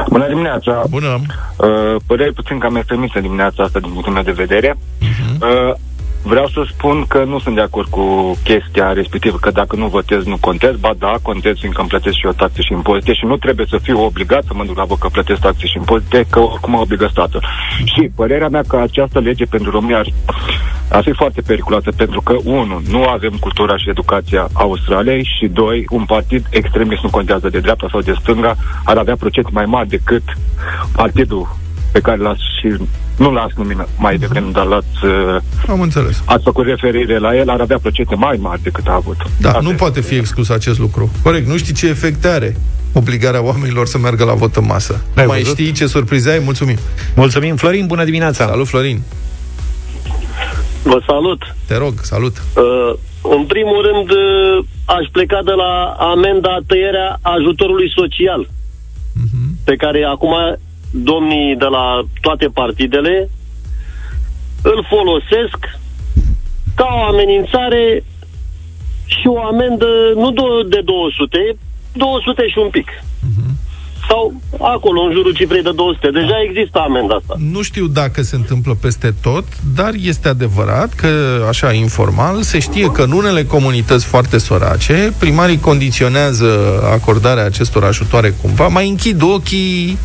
Bună 0.10 0.28
dimineața! 0.28 0.84
Bună! 0.90 1.22
Uh, 1.56 2.02
păreri 2.06 2.34
puțin 2.34 2.60
cam 2.60 2.76
extremistă 2.76 3.20
dimineața 3.20 3.64
asta 3.64 3.80
din 3.80 3.90
punctul 3.90 4.14
meu 4.14 4.24
de 4.24 4.32
vedere. 4.32 4.78
Uh, 5.02 5.74
vreau 6.24 6.48
să 6.48 6.66
spun 6.70 7.06
că 7.08 7.24
nu 7.24 7.40
sunt 7.40 7.56
de 7.56 7.62
acord 7.62 7.88
cu 7.88 8.38
chestia 8.44 8.94
respectivă, 8.94 9.38
că 9.38 9.52
dacă 9.52 9.76
nu 9.76 9.88
votez, 9.88 10.26
nu 10.26 10.38
contez. 10.40 10.76
Ba 10.76 10.94
da, 10.98 11.14
contez, 11.22 11.58
fiindcă 11.58 11.82
îmi 11.82 11.90
plătesc 11.90 12.16
și 12.16 12.26
eu 12.26 12.32
taxe 12.32 12.62
și 12.62 12.74
impozite 12.74 13.14
și 13.14 13.26
nu 13.26 13.38
trebuie 13.38 13.66
să 13.70 13.78
fiu 13.82 14.04
obligat 14.04 14.44
să 14.44 14.54
mă 14.54 14.64
duc 14.66 14.78
la 14.78 14.84
vot 14.84 15.00
că 15.00 15.08
plătesc 15.12 15.40
taxe 15.42 15.66
și 15.66 15.78
impozite, 15.78 16.26
că 16.30 16.40
oricum 16.40 16.72
mă 16.72 16.80
obligă 16.80 17.08
statul. 17.12 17.46
Și 17.86 18.12
părerea 18.16 18.50
mea 18.50 18.64
că 18.68 18.78
această 18.78 19.20
lege 19.20 19.46
pentru 19.46 19.72
România 19.72 19.98
ar, 19.98 20.08
ar 20.90 21.04
fi 21.04 21.12
foarte 21.12 21.42
periculoasă, 21.42 21.92
pentru 21.98 22.22
că, 22.22 22.36
unu, 22.44 22.82
nu 22.90 23.04
avem 23.04 23.38
cultura 23.40 23.78
și 23.78 23.90
educația 23.90 24.48
Australiei 24.54 25.30
și, 25.38 25.48
doi, 25.48 25.86
un 25.90 26.06
partid 26.06 26.46
extremist 26.50 27.04
nu 27.04 27.10
contează 27.10 27.50
de 27.50 27.60
dreapta 27.60 27.88
sau 27.92 28.02
de 28.02 28.14
stânga, 28.20 28.56
ar 28.84 28.98
avea 28.98 29.16
procent 29.16 29.52
mai 29.52 29.66
mari 29.66 29.90
decât 29.90 30.24
partidul 30.96 31.62
pe 31.94 32.00
care 32.00 32.18
l-ați 32.22 32.42
și 32.60 32.68
nu 33.18 33.32
l-ați 33.32 33.54
numit 33.58 33.78
mai 33.98 34.18
devreme, 34.18 34.50
dar 34.52 34.66
l-ați, 34.66 35.06
uh, 35.06 35.42
Am 35.68 35.82
înțeles. 35.82 36.22
ați 36.26 36.44
făcut 36.44 36.66
referire 36.66 37.18
la 37.18 37.36
el, 37.38 37.50
ar 37.50 37.60
avea 37.62 37.78
procente 37.82 38.16
mai 38.16 38.38
mari 38.40 38.62
decât 38.62 38.88
a 38.88 38.94
avut. 38.94 39.18
Da, 39.42 39.48
Asta 39.50 39.60
nu 39.62 39.70
e. 39.70 39.74
poate 39.74 40.02
fi 40.02 40.16
exclus 40.16 40.50
acest 40.50 40.80
lucru. 40.80 41.12
Corect, 41.24 41.48
nu 41.48 41.58
știi 41.58 41.74
ce 41.74 41.88
efect 41.88 42.26
are 42.26 42.56
obligarea 42.94 43.44
oamenilor 43.44 43.86
să 43.88 43.98
meargă 43.98 44.24
la 44.24 44.34
vot 44.34 44.56
în 44.56 44.66
masă. 44.66 45.02
Ai 45.16 45.26
Mai 45.26 45.38
văzut? 45.42 45.58
știi 45.58 45.72
ce 45.72 45.86
surprize 45.88 46.32
ai? 46.32 46.40
Mulțumim. 46.44 46.78
Mulțumim, 47.16 47.56
Florin, 47.56 47.86
bună 47.86 48.04
dimineața! 48.04 48.46
Salut, 48.48 48.68
Florin. 48.68 49.02
Vă 50.84 51.02
salut. 51.08 51.42
Te 51.68 51.78
rog, 51.78 51.94
salut. 52.02 52.36
Uh, 52.56 52.94
în 53.38 53.44
primul 53.46 53.80
rând, 53.88 54.10
uh, 54.10 54.66
aș 54.86 55.06
pleca 55.12 55.40
de 55.46 55.52
la 55.52 55.74
amenda 56.12 56.58
tăierea 56.68 57.20
ajutorului 57.22 57.90
social, 57.96 58.50
pe 59.64 59.76
care 59.76 60.04
acum 60.04 60.34
domnii 60.94 61.56
de 61.56 61.66
la 61.66 62.02
toate 62.22 62.48
partidele 62.54 63.30
îl 64.62 64.86
folosesc 64.90 65.60
ca 66.76 66.88
o 67.00 67.04
amenințare 67.04 68.04
și 69.06 69.28
o 69.28 69.46
amendă 69.46 69.86
nu 70.16 70.32
do- 70.32 70.70
de 70.70 70.82
200, 70.86 71.38
200 71.94 72.48
și 72.48 72.58
un 72.58 72.70
pic. 72.70 72.88
Sau 74.10 74.34
acolo, 74.60 75.02
în 75.02 75.12
jurul 75.12 75.34
cifrei 75.34 75.62
de 75.62 75.72
200. 75.76 76.10
Deja 76.12 76.36
există 76.48 76.80
amenda 76.80 77.16
asta. 77.16 77.36
Nu 77.38 77.62
știu 77.62 77.88
dacă 77.88 78.22
se 78.22 78.36
întâmplă 78.36 78.78
peste 78.82 79.14
tot, 79.22 79.44
dar 79.76 79.92
este 80.02 80.28
adevărat 80.28 80.94
că, 80.94 81.46
așa 81.48 81.72
informal, 81.72 82.42
se 82.42 82.60
știe 82.60 82.92
că 82.92 83.02
în 83.02 83.12
unele 83.12 83.44
comunități 83.46 84.06
foarte 84.06 84.38
sărace, 84.38 85.14
primarii 85.20 85.60
condiționează 85.60 86.80
acordarea 86.92 87.46
acestor 87.46 87.84
ajutoare 87.84 88.34
cumva, 88.42 88.68
mai 88.68 88.90
închid 88.90 89.22
ochii 89.22 89.98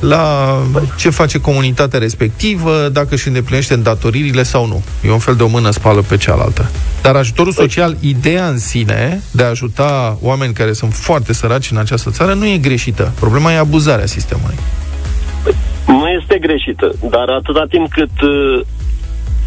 la 0.00 0.56
ce 0.96 1.10
face 1.10 1.40
comunitatea 1.40 1.98
respectivă, 1.98 2.88
dacă 2.92 3.08
își 3.10 3.28
îndeplinește 3.28 3.74
îndatoririle 3.74 4.42
sau 4.42 4.66
nu. 4.66 4.82
E 5.04 5.10
un 5.10 5.18
fel 5.18 5.34
de 5.34 5.42
o 5.42 5.46
mână 5.46 5.70
spală 5.70 6.00
pe 6.00 6.16
cealaltă. 6.16 6.70
Dar 7.02 7.16
ajutorul 7.16 7.52
social, 7.52 7.96
ideea 8.00 8.48
în 8.48 8.58
sine 8.58 9.22
de 9.30 9.42
a 9.42 9.48
ajuta 9.48 10.18
oameni 10.20 10.52
care 10.52 10.72
sunt 10.72 10.92
foarte 10.92 11.32
săraci 11.32 11.70
în 11.70 11.76
această 11.76 12.10
țară, 12.10 12.32
nu 12.32 12.46
e 12.46 12.58
greșită. 12.58 13.12
Problema 13.18 13.52
e 13.52 13.58
abuzarea 13.58 14.06
sistemului. 14.06 14.56
Nu 15.86 16.08
este 16.20 16.38
greșită, 16.38 16.94
dar 17.10 17.28
atâta 17.28 17.64
timp 17.68 17.92
cât 17.92 18.20
uh, 18.20 18.60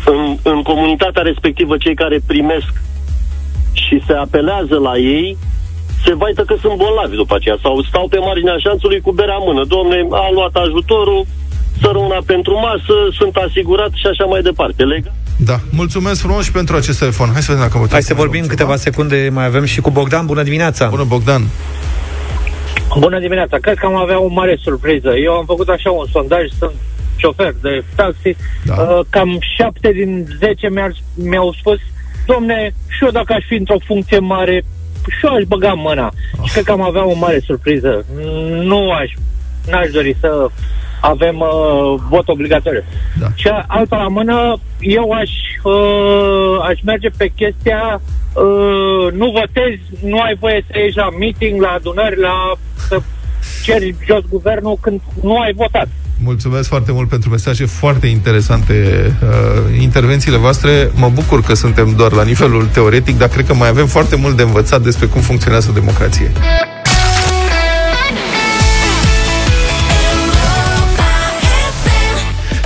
în, 0.05 0.37
în 0.41 0.61
comunitatea 0.61 1.21
respectivă 1.21 1.77
cei 1.77 1.95
care 1.95 2.19
primesc 2.25 2.73
și 3.71 4.03
se 4.07 4.13
apelează 4.13 4.75
la 4.75 4.97
ei, 4.97 5.37
se 6.05 6.13
vaită 6.21 6.41
că 6.49 6.55
sunt 6.63 6.75
bolnavi 6.83 7.15
după 7.15 7.35
aceea 7.35 7.57
sau 7.61 7.81
stau 7.89 8.07
pe 8.07 8.17
marginea 8.27 8.57
șanțului 8.65 9.01
cu 9.01 9.11
berea 9.11 9.37
în 9.39 9.45
mână. 9.49 9.63
Domne, 9.75 9.97
am 10.25 10.31
luat 10.33 10.55
ajutorul, 10.65 11.25
să 11.81 11.87
rămână 11.93 12.19
pentru 12.25 12.53
masă, 12.67 12.95
sunt 13.19 13.35
asigurat 13.35 13.91
și 14.01 14.07
așa 14.11 14.25
mai 14.25 14.41
departe. 14.41 14.83
Lega? 14.83 15.11
Da, 15.49 15.57
mulțumesc 15.71 16.19
frumos 16.21 16.43
și 16.43 16.51
pentru 16.51 16.75
acest 16.75 16.99
telefon. 16.99 17.29
Hai 17.31 17.41
să 17.41 17.51
vedem 17.51 17.65
dacă 17.67 17.77
putem 17.77 17.91
Hai 17.97 18.01
să 18.01 18.13
mai 18.13 18.21
vorbim 18.23 18.39
luăm 18.43 18.51
câteva 18.53 18.75
secunde, 18.75 19.29
mai 19.33 19.45
avem 19.45 19.65
și 19.65 19.81
cu 19.81 19.89
Bogdan. 19.91 20.25
Bună 20.25 20.43
dimineața! 20.43 20.87
Bună, 20.87 21.03
Bogdan. 21.03 21.43
Bună 22.99 23.19
dimineața, 23.19 23.57
cred 23.57 23.77
că 23.77 23.85
am 23.85 23.95
avea 23.95 24.19
o 24.19 24.27
mare 24.27 24.57
surpriză. 24.61 25.09
Eu 25.23 25.33
am 25.33 25.45
făcut 25.45 25.69
așa 25.69 25.91
un 25.91 26.05
sondaj, 26.11 26.43
sunt 26.59 26.71
șofer 27.15 27.53
de 27.61 27.83
taxi, 27.95 28.35
Da. 28.65 28.73
uh, 28.73 28.99
cam 29.09 29.37
șapte 29.57 29.91
din 29.91 30.27
zece 30.39 30.69
mi-ar, 30.69 30.91
mi-au 31.15 31.53
spus, 31.59 31.79
domne, 32.25 32.73
și 32.87 33.03
eu 33.03 33.11
dacă 33.11 33.33
aș 33.33 33.43
fi 33.47 33.53
într-o 33.55 33.75
funcție 33.85 34.19
mare, 34.19 34.63
și 35.09 35.25
eu 35.25 35.33
aș 35.33 35.43
băga 35.43 35.73
mâna. 35.73 36.11
Și 36.43 36.51
cred 36.51 36.63
că 36.63 36.71
am 36.71 36.81
avea 36.81 37.05
o 37.05 37.15
mare 37.15 37.39
surpriză. 37.39 38.05
Nu 38.63 38.91
aș, 38.91 39.11
n-aș 39.69 39.89
dori 39.91 40.15
să 40.19 40.49
avem 41.01 41.39
uh, 41.39 41.99
vot 42.09 42.27
obligatoriu. 42.27 42.83
Da. 43.19 43.27
Și 43.35 43.47
alta 43.67 43.97
la 43.97 44.07
mână, 44.07 44.57
eu 44.79 45.11
aș, 45.11 45.29
uh, 45.63 46.67
aș 46.69 46.79
merge 46.83 47.09
pe 47.17 47.31
chestia 47.35 48.01
uh, 48.33 49.13
nu 49.13 49.31
votezi, 49.31 49.81
nu 50.03 50.19
ai 50.19 50.35
voie 50.39 50.65
să 50.67 50.79
ieși 50.79 50.97
la 50.97 51.09
meeting, 51.19 51.61
la 51.61 51.69
adunări, 51.69 52.19
la 52.19 52.53
să 52.75 53.01
ceri 53.63 53.95
jos 54.05 54.23
guvernul 54.29 54.77
când 54.81 55.01
nu 55.21 55.39
ai 55.39 55.53
votat. 55.53 55.87
Mulțumesc 56.23 56.67
foarte 56.67 56.91
mult 56.91 57.09
pentru 57.09 57.29
mesaje 57.29 57.65
foarte 57.65 58.07
interesante. 58.07 58.73
Uh, 59.23 59.81
intervențiile 59.81 60.37
voastre, 60.37 60.91
mă 60.93 61.09
bucur 61.13 61.41
că 61.41 61.53
suntem 61.53 61.93
doar 61.95 62.11
la 62.11 62.23
nivelul 62.23 62.65
teoretic, 62.65 63.17
dar 63.17 63.29
cred 63.29 63.45
că 63.45 63.53
mai 63.53 63.67
avem 63.67 63.87
foarte 63.87 64.15
mult 64.15 64.35
de 64.37 64.43
învățat 64.43 64.81
despre 64.81 65.05
cum 65.05 65.21
funcționează 65.21 65.71
democrația. 65.73 66.31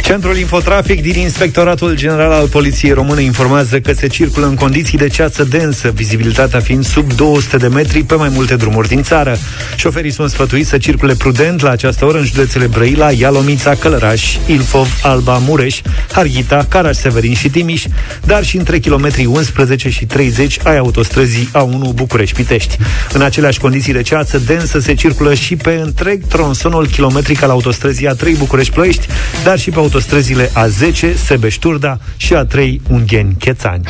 Centrul 0.06 0.38
Infotrafic 0.38 1.02
din 1.02 1.20
Inspectoratul 1.20 1.96
General 1.96 2.32
al 2.32 2.48
Poliției 2.48 2.92
Române 2.92 3.22
informează 3.22 3.80
că 3.80 3.94
se 3.94 4.08
circulă 4.08 4.46
în 4.46 4.56
condiții 4.56 4.98
de 4.98 5.08
ceață 5.08 5.44
densă, 5.44 5.92
vizibilitatea 5.96 6.60
fiind 6.60 6.86
sub 6.86 7.14
200 7.14 7.58
de 7.58 7.68
metri 7.68 8.04
pe 8.04 8.16
mai 8.16 8.30
multe 8.30 8.56
drumuri 8.56 8.88
din 8.88 9.04
țară. 9.04 9.38
Șoferii 9.76 10.12
sunt 10.12 10.30
sfătuiți 10.30 10.70
să 10.70 10.78
circule 10.78 11.14
prudent 11.14 11.62
la 11.62 11.70
această 11.70 12.06
oră 12.06 12.18
în 12.18 12.26
județele 12.26 12.68
Brăila, 12.68 13.12
Ialomița, 13.12 13.76
Călăraș, 13.76 14.36
Ilfov, 14.48 15.00
Alba, 15.04 15.38
Mureș, 15.38 15.82
Harghita, 16.12 16.66
Caraș, 16.70 16.96
Severin 16.96 17.34
și 17.34 17.50
Timiș, 17.50 17.84
dar 18.26 18.44
și 18.44 18.58
între 18.58 18.80
kilometrii 18.80 19.26
11 19.26 19.90
și 19.90 20.06
30 20.06 20.58
ai 20.64 20.78
autostrăzii 20.78 21.50
A1 21.52 21.94
București-Pitești. 21.94 22.78
În 23.14 23.22
aceleași 23.22 23.60
condiții 23.60 23.94
de 23.94 24.02
ceață 24.02 24.38
densă 24.38 24.80
se 24.80 24.94
circulă 24.94 25.34
și 25.34 25.56
pe 25.56 25.80
întreg 25.84 26.28
tronsonul 26.28 26.88
kilometric 26.88 27.44
al 27.44 27.50
autostrăzii 27.50 28.08
A3 28.08 28.38
București-Ploiești, 28.38 29.08
dar 29.44 29.60
și 29.60 29.70
pe 29.70 29.80
autostrăzile 29.96 30.50
A10 30.50 31.16
Sebeș-Turda 31.26 32.00
și 32.18 32.34
A3 32.36 32.76
Ungheni-Chețani. 32.90 33.84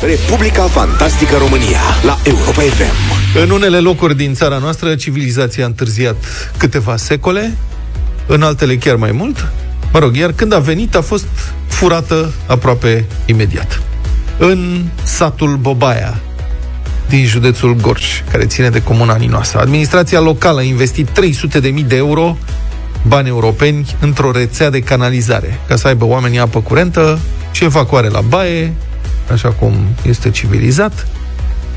Republica 0.00 0.62
Fantastică 0.62 1.36
România 1.36 1.80
la 2.04 2.18
Europa 2.24 2.60
FM. 2.60 3.38
În 3.42 3.50
unele 3.50 3.78
locuri 3.78 4.16
din 4.16 4.34
țara 4.34 4.58
noastră, 4.58 4.94
civilizația 4.94 5.64
a 5.64 5.66
întârziat 5.66 6.16
câteva 6.56 6.96
secole, 6.96 7.56
în 8.26 8.42
altele 8.42 8.76
chiar 8.76 8.96
mai 8.96 9.12
mult. 9.12 9.52
Mă 9.92 9.98
rog, 9.98 10.16
iar 10.16 10.32
când 10.32 10.52
a 10.52 10.58
venit, 10.58 10.94
a 10.94 11.00
fost 11.00 11.26
furată 11.66 12.32
aproape 12.46 13.04
imediat. 13.26 13.82
În 14.38 14.84
satul 15.02 15.56
Bobaia, 15.56 16.20
din 17.08 17.26
județul 17.26 17.74
Gorj, 17.74 18.22
care 18.30 18.44
ține 18.44 18.70
de 18.70 18.82
comuna 18.82 19.16
Ninoasa. 19.16 19.58
Administrația 19.58 20.20
locală 20.20 20.58
a 20.58 20.62
investit 20.62 21.08
300.000 21.08 21.86
de 21.86 21.96
euro 21.96 22.36
bani 23.06 23.28
europeni 23.28 23.96
într-o 24.00 24.30
rețea 24.30 24.70
de 24.70 24.80
canalizare, 24.80 25.60
ca 25.68 25.76
să 25.76 25.86
aibă 25.86 26.04
oamenii 26.04 26.38
apă 26.38 26.60
curentă 26.60 27.18
și 27.50 27.64
evacuare 27.64 28.08
la 28.08 28.20
baie, 28.20 28.72
așa 29.32 29.48
cum 29.48 29.74
este 30.06 30.30
civilizat. 30.30 31.06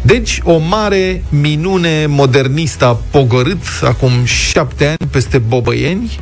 Deci, 0.01 0.39
o 0.43 0.57
mare 0.57 1.23
minune 1.29 2.05
modernistă 2.05 2.85
a 2.85 2.99
pogorât 3.11 3.63
acum 3.83 4.11
șapte 4.23 4.85
ani 4.85 5.09
peste 5.11 5.37
bobăieni, 5.37 6.19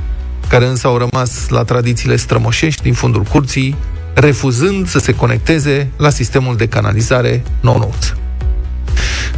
care 0.48 0.66
însă 0.66 0.88
au 0.88 0.98
rămas 0.98 1.50
la 1.50 1.64
tradițiile 1.64 2.16
strămoșești 2.16 2.82
din 2.82 2.94
fundul 2.94 3.24
curții, 3.24 3.76
refuzând 4.14 4.88
să 4.88 5.00
se 5.00 5.16
conecteze 5.16 5.90
la 5.98 6.10
sistemul 6.10 6.56
de 6.56 6.68
canalizare 6.68 7.44
nou 7.62 7.78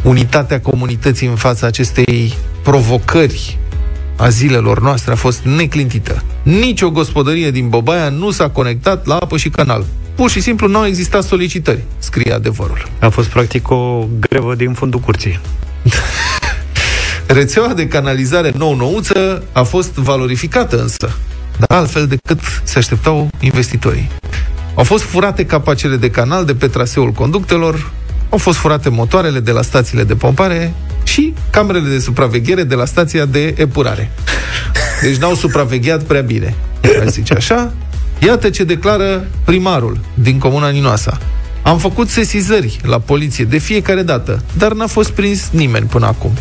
Unitatea 0.04 0.62
comunității 0.62 1.28
în 1.28 1.36
fața 1.36 1.68
acestei 1.68 2.34
provocări 2.64 3.58
a 4.18 4.30
zilelor 4.30 4.82
noastre 4.82 5.12
a 5.12 5.16
fost 5.16 5.42
neclintită. 5.44 6.24
Nici 6.44 6.82
o 6.82 6.90
gospodărie 6.90 7.52
din 7.52 7.70
Bobaia 7.70 8.10
nu 8.10 8.32
s-a 8.32 8.50
conectat 8.50 9.06
la 9.06 9.16
apă 9.16 9.38
și 9.38 9.50
canal. 9.50 9.86
Pur 10.16 10.30
și 10.30 10.42
simplu 10.42 10.68
nu 10.68 10.78
au 10.78 10.86
existat 10.86 11.24
solicitări, 11.24 11.84
scrie 11.98 12.34
adevărul. 12.34 12.88
A 13.00 13.10
fost 13.10 13.28
practic 13.28 13.70
o 13.70 14.08
grevă 14.20 14.56
din 14.56 14.74
fundul 14.74 15.00
curții. 15.00 15.40
Rețeaua 17.28 17.74
de 17.74 17.88
canalizare 17.88 18.54
nou-nouță 18.58 19.44
a 19.52 19.64
fost 19.64 19.94
valorificată 19.94 20.82
însă, 20.82 21.16
dar 21.58 21.78
altfel 21.78 22.08
decât 22.08 22.40
se 22.64 22.78
așteptau 22.78 23.30
investitorii. 23.40 24.10
Au 24.76 24.84
fost 24.84 25.04
furate 25.04 25.46
capacele 25.46 25.96
de 25.96 26.10
canal 26.10 26.46
de 26.46 26.56
pe 26.56 26.68
traseul 26.68 27.12
conductelor, 27.12 27.92
au 28.30 28.38
fost 28.38 28.58
furate 28.58 28.90
motoarele 28.90 29.40
de 29.40 29.52
la 29.52 29.62
stațiile 29.62 30.04
de 30.04 30.16
pompare 30.16 30.74
și 31.04 31.34
camerele 31.50 31.90
de 31.90 32.00
supraveghere 32.00 32.64
de 32.64 32.76
la 32.76 32.86
stația 32.86 33.26
de 33.26 33.54
epurare. 33.58 34.12
Deci 35.02 35.16
n-au 35.16 35.36
supravegheat 35.36 36.04
prea 36.04 36.22
bine, 36.22 36.56
aș 37.02 37.08
zice 37.08 37.34
așa. 37.34 37.74
Iată 38.20 38.50
ce 38.50 38.64
declară 38.64 39.28
primarul 39.44 40.00
din 40.14 40.40
comuna 40.40 40.70
Ninoasa. 40.70 41.18
Am 41.62 41.78
făcut 41.78 42.10
sesizări 42.10 42.80
la 42.84 43.00
poliție 43.00 43.46
de 43.46 43.58
fiecare 43.58 44.02
dată, 44.02 44.44
dar 44.58 44.74
n-a 44.74 44.88
fost 44.88 45.10
prins 45.10 45.50
nimeni 45.52 45.86
până 45.86 46.06
acum. 46.06 46.32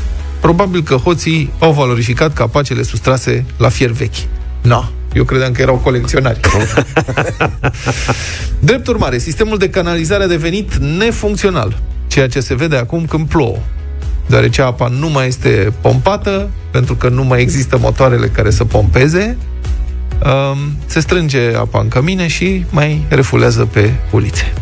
Probabil 0.41 0.83
că 0.83 0.95
hoții 0.95 1.53
au 1.59 1.73
valorificat 1.73 2.33
capacele 2.33 2.83
sustrase 2.83 3.45
la 3.57 3.69
fier 3.69 3.91
vechi. 3.91 4.27
No, 4.63 4.85
eu 5.13 5.25
credeam 5.25 5.53
că 5.53 5.63
erau 5.63 5.77
colecționari. 5.77 6.41
Drept 8.59 8.87
urmare, 8.87 9.19
sistemul 9.19 9.59
de 9.59 9.71
canalizare 9.71 10.23
a 10.23 10.27
devenit 10.27 10.77
nefuncțional, 10.77 11.79
ceea 12.07 12.29
ce 12.29 12.41
se 12.41 12.55
vede 12.55 12.77
acum 12.77 13.05
când 13.05 13.29
plouă 13.29 13.59
deoarece 14.29 14.63
apa 14.63 14.89
nu 14.89 15.09
mai 15.09 15.27
este 15.27 15.73
pompată, 15.81 16.51
pentru 16.71 16.95
că 16.95 17.09
nu 17.09 17.25
mai 17.25 17.41
există 17.41 17.79
motoarele 17.79 18.27
care 18.27 18.51
să 18.51 18.65
pompeze, 18.65 19.37
um, 20.25 20.59
se 20.87 21.01
strânge 21.01 21.55
apa 21.57 21.81
în 21.81 21.89
cămine 21.89 22.27
și 22.27 22.65
mai 22.71 23.05
refulează 23.09 23.65
pe 23.65 23.93
ulițe. 24.11 24.53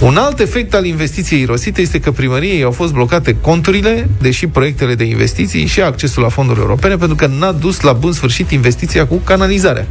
Un 0.00 0.16
alt 0.16 0.38
efect 0.38 0.74
al 0.74 0.84
investiției 0.84 1.40
irosite 1.40 1.80
este 1.80 2.00
că 2.00 2.10
primăriei 2.10 2.62
au 2.62 2.70
fost 2.70 2.92
blocate 2.92 3.36
conturile, 3.40 4.08
deși 4.20 4.46
proiectele 4.46 4.94
de 4.94 5.04
investiții 5.04 5.66
și 5.66 5.80
accesul 5.80 6.22
la 6.22 6.28
fonduri 6.28 6.58
europene, 6.60 6.96
pentru 6.96 7.16
că 7.16 7.26
n-a 7.26 7.52
dus 7.52 7.80
la 7.80 7.92
bun 7.92 8.12
sfârșit 8.12 8.50
investiția 8.50 9.06
cu 9.06 9.16
canalizarea. 9.16 9.86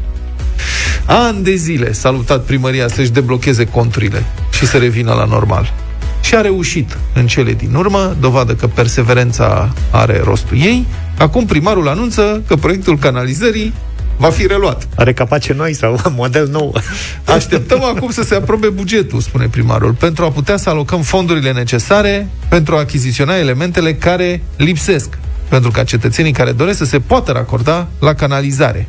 An 1.05 1.43
de 1.43 1.55
zile 1.55 1.91
s-a 1.91 2.11
luptat 2.11 2.43
primăria 2.43 2.87
să-și 2.87 3.11
deblocheze 3.11 3.65
conturile 3.65 4.23
și 4.51 4.65
să 4.65 4.77
revină 4.77 5.13
la 5.13 5.25
normal. 5.25 5.73
Și 6.21 6.35
a 6.35 6.41
reușit 6.41 6.97
în 7.13 7.27
cele 7.27 7.53
din 7.53 7.73
urmă, 7.73 8.15
dovadă 8.19 8.53
că 8.53 8.67
perseverența 8.67 9.73
are 9.91 10.21
rostul 10.23 10.57
ei. 10.57 10.85
Acum 11.17 11.45
primarul 11.45 11.87
anunță 11.87 12.43
că 12.47 12.55
proiectul 12.55 12.97
canalizării 12.97 13.73
va 14.19 14.29
fi 14.29 14.47
reluat. 14.47 14.87
Are 14.95 15.13
capace 15.13 15.53
noi 15.53 15.73
sau 15.73 15.99
model 16.15 16.47
nou? 16.47 16.75
Așteptăm 17.23 17.83
acum 17.83 18.11
să 18.11 18.23
se 18.23 18.35
aprobe 18.35 18.67
bugetul, 18.67 19.19
spune 19.19 19.47
primarul, 19.47 19.93
pentru 19.93 20.25
a 20.25 20.29
putea 20.29 20.57
să 20.57 20.69
alocăm 20.69 21.01
fondurile 21.01 21.51
necesare 21.51 22.27
pentru 22.49 22.75
a 22.75 22.79
achiziționa 22.79 23.37
elementele 23.37 23.93
care 23.93 24.41
lipsesc, 24.55 25.17
pentru 25.49 25.71
ca 25.71 25.83
cetățenii 25.83 26.31
care 26.31 26.51
doresc 26.51 26.77
să 26.77 26.85
se 26.85 26.99
poată 26.99 27.31
racorda 27.31 27.87
la 27.99 28.13
canalizare. 28.13 28.87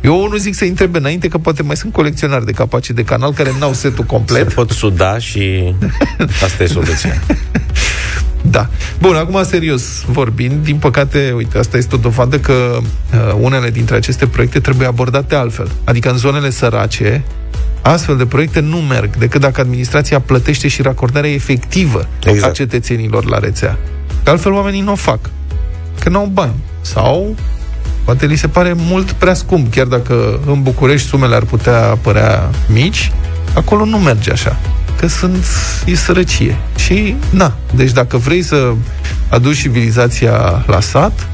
Eu 0.00 0.28
nu 0.28 0.36
zic 0.36 0.54
să 0.54 0.64
întrebe 0.64 0.98
înainte, 0.98 1.28
că 1.28 1.38
poate 1.38 1.62
mai 1.62 1.76
sunt 1.76 1.92
colecționari 1.92 2.44
de 2.44 2.52
capaci 2.52 2.90
de 2.90 3.02
canal 3.02 3.32
care 3.32 3.54
n-au 3.58 3.72
setul 3.72 4.04
complet. 4.04 4.48
Se 4.48 4.54
pot 4.54 4.70
suda 4.70 5.18
și 5.18 5.74
asta 6.44 6.62
e 6.62 6.66
soluția. 6.66 7.22
Da. 8.50 8.68
Bun, 8.98 9.14
acum 9.14 9.44
serios 9.44 10.04
vorbind, 10.06 10.64
din 10.64 10.76
păcate, 10.76 11.32
uite, 11.36 11.58
asta 11.58 11.76
este 11.76 11.94
o 11.94 11.98
dovadă 11.98 12.38
că 12.38 12.52
uh, 12.52 13.36
unele 13.40 13.70
dintre 13.70 13.96
aceste 13.96 14.26
proiecte 14.26 14.60
trebuie 14.60 14.86
abordate 14.86 15.34
altfel. 15.34 15.70
Adică 15.84 16.10
în 16.10 16.16
zonele 16.16 16.50
sărace, 16.50 17.24
astfel 17.82 18.16
de 18.16 18.26
proiecte 18.26 18.60
nu 18.60 18.76
merg 18.76 19.16
decât 19.16 19.40
dacă 19.40 19.60
administrația 19.60 20.20
plătește 20.20 20.68
și 20.68 20.82
racordarea 20.82 21.30
efectivă 21.30 22.08
exact. 22.24 22.52
a 22.52 22.54
cetățenilor 22.54 23.24
la 23.24 23.38
rețea. 23.38 23.78
Că 24.22 24.30
altfel 24.30 24.52
oamenii 24.52 24.80
nu 24.80 24.92
o 24.92 24.94
fac. 24.94 25.18
Că 26.00 26.08
nu 26.08 26.18
au 26.18 26.30
bani. 26.32 26.54
Sau 26.80 27.36
poate 28.04 28.26
li 28.26 28.36
se 28.36 28.48
pare 28.48 28.72
mult 28.76 29.10
prea 29.10 29.34
scump, 29.34 29.72
chiar 29.74 29.86
dacă 29.86 30.40
în 30.46 30.62
București 30.62 31.08
sumele 31.08 31.34
ar 31.34 31.44
putea 31.44 31.98
părea 32.02 32.50
mici, 32.68 33.12
acolo 33.54 33.84
nu 33.84 33.98
merge 33.98 34.30
așa 34.30 34.58
că 34.96 35.06
sunt, 35.06 35.44
e 35.86 35.94
sărăcie. 35.94 36.56
Și, 36.76 37.16
na, 37.30 37.52
deci 37.74 37.92
dacă 37.92 38.16
vrei 38.16 38.42
să 38.42 38.72
aduci 39.28 39.60
civilizația 39.60 40.64
la 40.66 40.80
sat, 40.80 41.28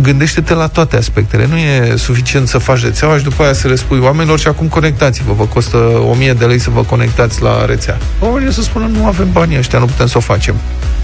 gândește-te 0.00 0.54
la 0.54 0.66
toate 0.66 0.96
aspectele. 0.96 1.46
Nu 1.46 1.56
e 1.56 1.96
suficient 1.96 2.48
să 2.48 2.58
faci 2.58 2.82
rețeaua 2.82 3.16
și 3.16 3.22
după 3.22 3.42
aia 3.42 3.52
să 3.52 3.68
le 3.68 3.74
spui 3.74 3.98
oamenilor 3.98 4.38
și 4.38 4.48
acum 4.48 4.66
conectați-vă. 4.66 5.32
Vă 5.32 5.44
costă 5.44 5.76
1000 6.10 6.32
de 6.32 6.44
lei 6.44 6.58
să 6.58 6.70
vă 6.70 6.82
conectați 6.82 7.42
la 7.42 7.64
rețea. 7.64 7.98
Oamenii 8.20 8.52
să 8.52 8.62
spună, 8.62 8.86
nu 8.86 9.06
avem 9.06 9.28
banii 9.32 9.58
ăștia, 9.58 9.78
nu 9.78 9.84
putem 9.84 10.06
să 10.06 10.18
o 10.18 10.20
facem. 10.20 10.54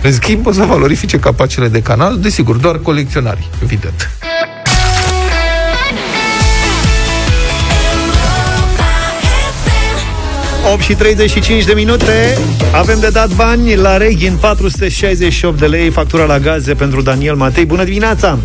În 0.02 0.12
schimb, 0.12 0.46
o 0.46 0.52
să 0.52 0.62
valorifice 0.62 1.18
capacele 1.18 1.68
de 1.68 1.82
canal, 1.82 2.18
desigur, 2.18 2.56
doar 2.56 2.78
colecționari, 2.78 3.48
evident. 3.62 4.10
8 10.64 10.82
și 10.82 10.94
35 10.94 11.64
de 11.64 11.72
minute 11.72 12.38
Avem 12.74 13.00
de 13.00 13.08
dat 13.08 13.34
bani 13.34 13.74
la 13.76 13.96
Reghin 13.96 14.36
468 14.40 15.58
de 15.58 15.66
lei 15.66 15.90
Factura 15.90 16.24
la 16.24 16.38
gaze 16.38 16.74
pentru 16.74 17.02
Daniel 17.02 17.34
Matei 17.34 17.64
Bună 17.64 17.84
dimineața! 17.84 18.38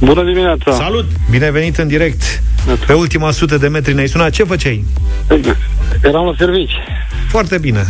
Bună 0.00 0.24
dimineața! 0.24 0.72
Salut! 0.72 1.04
Bine 1.30 1.50
venit 1.50 1.76
în 1.76 1.88
direct 1.88 2.42
Pe 2.86 2.92
ultima 2.92 3.30
sută 3.30 3.56
de 3.58 3.68
metri 3.68 3.94
ne-ai 3.94 4.08
sunat 4.08 4.30
Ce 4.30 4.44
făceai? 4.44 4.84
Eram 6.02 6.24
la 6.24 6.34
servici 6.38 6.72
Foarte 7.28 7.58
bine 7.58 7.86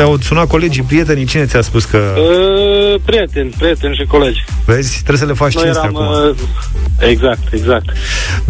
Te-au 0.00 0.18
sunat 0.22 0.46
colegii, 0.46 0.82
prietenii, 0.82 1.24
cine 1.24 1.44
ți-a 1.44 1.60
spus 1.60 1.84
că... 1.84 1.96
Uh, 1.96 3.00
prieteni, 3.04 3.54
prieteni 3.58 3.94
și 3.94 4.04
colegi. 4.04 4.44
Vezi, 4.64 4.92
trebuie 4.94 5.18
să 5.18 5.24
le 5.24 5.32
faci 5.32 5.54
Noi 5.54 5.62
cinste 5.62 5.80
eram... 5.84 5.96
acum. 5.96 6.28
Uh, 6.28 7.08
exact, 7.08 7.52
exact. 7.52 7.84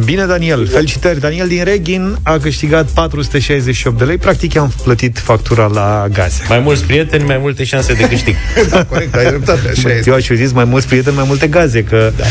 Bine, 0.05 0.25
Daniel, 0.25 0.67
felicitări. 0.67 1.21
Daniel 1.21 1.49
din 1.49 1.65
Reghin 1.65 2.17
a 2.23 2.37
câștigat 2.37 2.87
468 2.87 3.99
de 3.99 4.05
lei. 4.05 4.19
Practic 4.19 4.57
am 4.57 4.73
plătit 4.83 5.19
factura 5.19 5.67
la 5.67 6.07
gaze. 6.13 6.43
Mai 6.49 6.59
mulți 6.59 6.85
prieteni, 6.85 7.25
mai 7.25 7.39
multe 7.41 7.65
șanse 7.65 7.93
de 7.93 8.09
câștig. 8.09 8.35
da, 8.71 8.85
corect, 8.85 9.15
ai 9.15 9.25
dreptate, 9.25 9.69
așa 9.69 9.83
Bă, 9.83 9.93
este. 9.93 10.11
Eu 10.11 10.17
aș 10.17 10.27
fi 10.27 10.37
zis 10.37 10.53
mai 10.53 10.65
mulți 10.65 10.87
prieteni, 10.87 11.17
mai 11.17 11.25
multe 11.27 11.47
gaze, 11.47 11.85
că 11.85 12.13
da. 12.17 12.25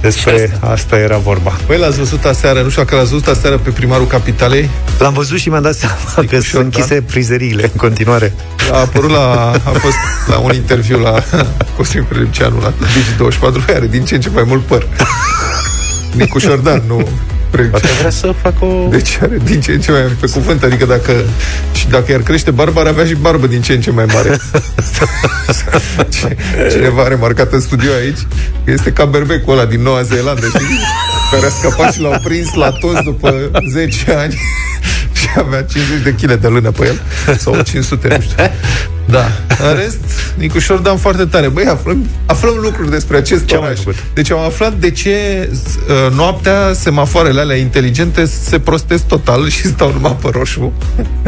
despre 0.00 0.50
asta 0.60 0.98
era 0.98 1.16
vorba. 1.16 1.58
Păi 1.66 1.78
l-ați 1.78 1.98
văzut 1.98 2.24
aseară, 2.24 2.60
nu 2.60 2.68
știu 2.68 2.82
dacă 2.82 2.94
l-ați 2.94 3.10
văzut 3.10 3.26
aseară 3.26 3.58
pe 3.58 3.70
primarul 3.70 4.06
capitalei? 4.06 4.68
L-am 4.98 5.12
văzut 5.12 5.38
și 5.38 5.48
mi-am 5.48 5.62
dat 5.62 5.74
seama 5.74 5.94
că 6.14 6.26
sunt 6.28 6.42
Șordan. 6.42 6.70
închise 6.74 7.04
frizeriile 7.06 7.62
în 7.62 7.76
continuare. 7.76 8.32
A 8.72 8.78
apărut 8.78 9.10
la, 9.10 9.50
a 9.50 9.70
fost 9.70 9.96
la 10.26 10.38
un 10.38 10.54
interviu 10.54 10.98
la 10.98 11.22
Cosmin 11.76 12.04
Prelimceanu 12.04 12.60
la 12.60 12.72
Digi24, 12.72 13.74
are 13.74 13.86
din 13.86 14.04
ce 14.04 14.14
în 14.14 14.20
ce 14.20 14.28
mai 14.34 14.44
mult 14.46 14.62
păr. 14.62 14.86
Nicu 16.12 16.38
Șordan, 16.38 16.82
nu 16.86 17.08
Poate 17.70 17.88
vrea 17.98 18.10
să 18.10 18.34
fac 18.42 18.62
o... 18.62 18.86
Deci 18.90 19.18
are 19.22 19.38
din 19.44 19.60
ce 19.60 19.72
în 19.72 19.80
ce 19.80 19.90
mai 19.92 20.00
pe 20.20 20.26
cuvânt, 20.26 20.62
adică 20.62 20.84
dacă 20.84 21.12
și 21.72 21.88
dacă 21.88 22.10
i-ar 22.12 22.20
crește 22.20 22.50
barba, 22.50 22.80
ar 22.80 22.86
avea 22.86 23.04
și 23.04 23.14
barbă 23.14 23.46
din 23.46 23.62
ce 23.62 23.72
în 23.72 23.80
ce 23.80 23.90
mai 23.90 24.04
mare. 24.12 24.38
Ce- 26.08 26.36
Cineva 26.70 27.02
a 27.02 27.08
remarcat 27.08 27.52
în 27.52 27.60
studio 27.60 27.90
aici 27.92 28.18
că 28.64 28.70
este 28.70 28.92
ca 28.92 29.04
berbecul 29.04 29.52
ăla 29.52 29.64
din 29.64 29.82
Noua 29.82 30.02
Zeelandă, 30.02 30.46
știi? 30.46 30.78
Care 31.30 31.46
a 31.46 31.48
scăpat 31.48 31.92
și 31.92 32.00
l-au 32.00 32.20
prins 32.22 32.54
la 32.54 32.70
toți 32.70 33.02
după 33.02 33.34
10 33.70 34.12
ani 34.12 34.32
și 34.32 34.38
avea 35.36 35.62
50 35.62 36.02
de 36.02 36.14
kg 36.14 36.34
de 36.34 36.46
lână 36.46 36.70
pe 36.70 36.86
el 36.86 37.00
sau 37.36 37.62
500, 37.62 38.08
nu 38.08 38.20
știu. 38.20 38.36
Da. 39.04 39.30
În 39.68 39.74
rest, 39.74 39.98
Nicu 40.34 40.58
Șordan 40.58 40.96
foarte 40.96 41.24
tare. 41.24 41.48
Băi, 41.48 41.64
aflăm, 41.64 42.06
aflăm 42.26 42.54
lucruri 42.62 42.90
despre 42.90 43.16
acest 43.16 43.44
Ce 43.44 43.54
am 43.54 43.60
mai 43.60 43.70
oraș. 43.70 43.82
făcut? 43.82 44.04
Deci 44.14 44.30
am 44.30 44.38
aflat 44.38 44.74
de 44.74 44.90
ce 44.90 45.48
uh, 45.50 46.12
noaptea 46.14 46.72
semafoarele 46.72 47.40
alea 47.40 47.56
inteligente 47.56 48.24
se 48.24 48.58
prostesc 48.58 49.06
total 49.06 49.48
și 49.48 49.66
stau 49.74 49.92
numai 49.92 50.16
pe 50.22 50.28
roșu. 50.32 50.72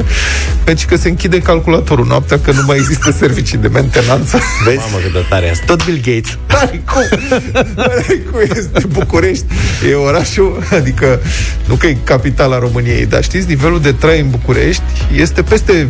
Deci 0.64 0.84
că 0.84 0.96
se 0.96 1.08
închide 1.08 1.38
calculatorul 1.38 2.06
noaptea, 2.06 2.38
că 2.38 2.52
nu 2.52 2.62
mai 2.66 2.76
există 2.76 3.10
servicii 3.20 3.58
de 3.58 3.68
mentenanță. 3.68 4.38
Vezi? 4.64 4.76
Mamă, 4.78 4.98
cât 5.02 5.12
de 5.12 5.24
tare 5.28 5.46
e 5.46 5.50
asta. 5.50 5.64
Tot 5.66 5.84
Bill 5.84 5.96
Gates. 6.04 6.38
Ai 6.60 6.82
cum? 6.92 7.18
Ai 7.76 8.22
cum 8.30 8.40
este 8.40 8.86
București? 8.88 9.44
E 9.90 9.94
orașul, 9.94 10.62
adică 10.72 11.20
nu 11.64 11.74
că 11.74 11.86
e 11.86 11.96
capitala 12.04 12.58
României, 12.58 13.06
dar 13.06 13.22
știți, 13.22 13.48
nivelul 13.48 13.80
de 13.80 13.92
trai 13.92 14.20
în 14.20 14.30
București 14.30 14.82
este 15.16 15.42
peste 15.42 15.88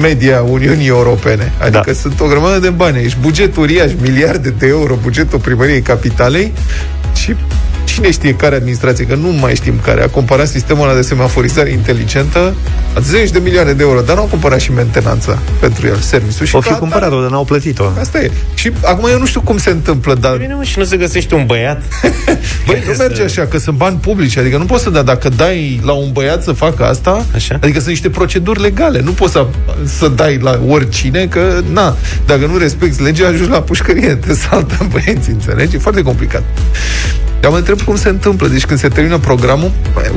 media 0.00 0.42
Uniunii 0.42 0.86
Europene. 0.86 1.35
Adică 1.60 1.82
Da. 1.86 1.92
sunt 1.92 2.20
o 2.20 2.26
grămadă 2.26 2.58
de 2.58 2.70
bani. 2.70 3.04
Ești 3.04 3.18
buget 3.20 3.56
uriaș, 3.56 3.90
miliarde 4.00 4.54
de 4.58 4.66
euro, 4.66 4.98
bugetul 5.02 5.38
primăriei 5.38 5.80
capitalei 5.80 6.52
și 7.14 7.34
cine 7.86 8.10
știe 8.10 8.34
care 8.34 8.54
administrație, 8.54 9.06
că 9.06 9.14
nu 9.14 9.28
mai 9.28 9.54
știm 9.54 9.80
care, 9.84 10.02
a 10.02 10.08
cumpărat 10.08 10.48
sistemul 10.48 10.84
ăla 10.88 10.94
de 10.94 11.02
semaforizare 11.02 11.70
inteligentă 11.70 12.54
a 12.94 13.00
zeci 13.00 13.30
de 13.30 13.38
milioane 13.38 13.72
de 13.72 13.82
euro, 13.82 14.00
dar 14.00 14.14
nu 14.14 14.20
au 14.20 14.26
cumpărat 14.26 14.60
și 14.60 14.72
mentenanța 14.72 15.38
pentru 15.60 15.86
el, 15.86 15.96
serviciul. 15.96 16.46
Și 16.46 16.56
O 16.56 16.60
fi 16.60 16.68
ca 16.68 16.74
atare- 16.74 16.90
cumpărat-o, 16.90 17.20
dar 17.20 17.30
n-au 17.30 17.44
plătit-o. 17.44 17.84
Asta 18.00 18.20
e. 18.20 18.30
Și 18.54 18.72
acum 18.82 19.08
eu 19.10 19.18
nu 19.18 19.26
știu 19.26 19.40
cum 19.40 19.58
se 19.58 19.70
întâmplă, 19.70 20.14
dar 20.14 20.36
Bine, 20.36 20.54
mă, 20.54 20.62
și 20.62 20.78
nu 20.78 20.84
se 20.84 20.96
găsește 20.96 21.34
un 21.34 21.46
băiat. 21.46 21.82
Băi, 22.66 22.82
nu 22.86 22.94
merge 22.98 23.22
așa, 23.22 23.46
că 23.46 23.58
sunt 23.58 23.76
bani 23.76 23.96
publici, 23.96 24.36
adică 24.36 24.56
nu 24.56 24.64
poți 24.64 24.82
să 24.82 24.90
da, 24.90 25.02
dacă 25.02 25.28
dai 25.28 25.80
la 25.84 25.92
un 25.92 26.12
băiat 26.12 26.42
să 26.42 26.52
facă 26.52 26.84
asta, 26.84 27.24
Așa. 27.34 27.54
adică 27.54 27.78
sunt 27.78 27.90
niște 27.90 28.10
proceduri 28.10 28.60
legale, 28.60 29.00
nu 29.00 29.10
poți 29.10 29.32
să, 29.32 29.46
să 29.84 30.08
dai 30.08 30.38
la 30.42 30.60
oricine, 30.68 31.26
că, 31.26 31.60
na, 31.72 31.96
dacă 32.26 32.46
nu 32.46 32.56
respecti 32.56 33.02
legea, 33.02 33.26
ajungi 33.26 33.50
la 33.50 33.60
pușcărie, 33.62 34.14
te 34.14 34.34
saltă 34.34 34.86
băieții, 34.90 35.32
înțelegi? 35.32 35.76
E 35.76 35.78
foarte 35.78 36.02
complicat. 36.02 36.42
Dar 37.40 37.50
mă 37.50 37.56
întreb 37.56 37.80
cum 37.80 37.96
se 37.96 38.08
întâmplă, 38.08 38.48
deci 38.48 38.64
când 38.64 38.78
se 38.78 38.88
termină 38.88 39.18
programul, 39.18 39.70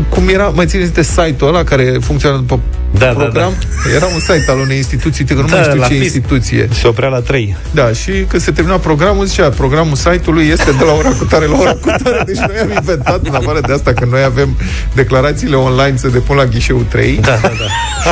cum 0.10 0.28
era, 0.28 0.48
mai 0.48 0.66
țineți 0.66 0.94
de 0.94 1.02
site-ul 1.02 1.48
ăla 1.48 1.64
care 1.64 1.98
funcționa 2.02 2.36
după 2.36 2.60
Da, 2.98 3.06
da, 3.06 3.12
program? 3.12 3.54
Era 3.96 4.06
un 4.06 4.20
site 4.20 4.46
al 4.48 4.60
unei 4.60 4.78
instituții, 4.78 5.26
că 5.26 5.34
nu 5.34 5.48
Da, 5.48 5.56
mai 5.56 5.64
știu 5.64 5.80
la 5.80 5.88
ce 5.88 5.94
FIS. 5.94 6.04
instituție. 6.04 6.70
Se 6.72 6.88
oprea 6.88 7.10
la 7.10 7.20
3. 7.20 7.56
Da, 7.72 7.92
și 7.92 8.12
când 8.28 8.42
se 8.42 8.52
termina 8.52 8.76
programul, 8.78 9.26
zicea, 9.26 9.50
programul 9.50 9.96
site-ului 9.96 10.48
este 10.48 10.72
de 10.72 10.84
la 10.84 10.92
ora 10.94 11.10
cu 11.10 11.24
tare 11.26 11.46
la 11.46 11.58
ora 11.60 11.72
cu 11.72 11.88
tare. 12.04 12.24
Deci 12.26 12.38
noi 12.38 12.58
am 12.62 12.70
inventat, 12.70 13.20
în 13.28 13.36
afară 13.36 13.60
de 13.68 13.74
asta, 13.74 13.94
că 13.94 14.08
noi 14.12 14.24
avem 14.24 14.58
declarațiile 14.94 15.56
online 15.56 15.98
să 15.98 16.08
depun 16.08 16.36
la 16.36 16.46
ghișeu 16.46 16.86
3. 16.90 17.20
Da, 17.22 17.40
da, 17.42 17.52
da. 17.60 17.68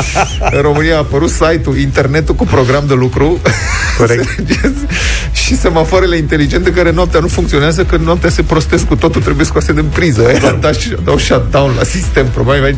În 0.57 0.61
România 0.61 0.95
a 0.95 0.97
apărut 0.97 1.29
site-ul, 1.29 1.77
internetul 1.77 2.35
cu 2.35 2.45
program 2.45 2.83
de 2.87 2.93
lucru. 2.93 3.39
Corect. 3.97 4.27
și 5.45 5.57
semafoarele 5.57 6.17
inteligente 6.17 6.71
care 6.71 6.91
noaptea 6.91 7.19
nu 7.19 7.27
funcționează, 7.27 7.83
că 7.83 7.97
noaptea 7.97 8.29
se 8.29 8.41
prostesc 8.41 8.85
cu 8.85 8.95
totul, 8.99 9.21
trebuie 9.21 9.45
scoase 9.45 9.73
din 9.73 9.85
priză. 9.93 10.21
Da. 10.41 10.57
Dau, 10.61 10.71
dau 11.03 11.17
shutdown 11.17 11.73
la 11.77 11.83
sistem, 11.83 12.27
probabil. 12.27 12.61
mai- 12.61 12.77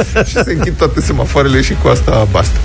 și 0.28 0.32
se 0.32 0.52
închid 0.56 0.76
toate 0.76 1.00
semafoarele 1.00 1.60
și 1.60 1.74
cu 1.82 1.88
asta 1.88 2.28
basta. 2.30 2.58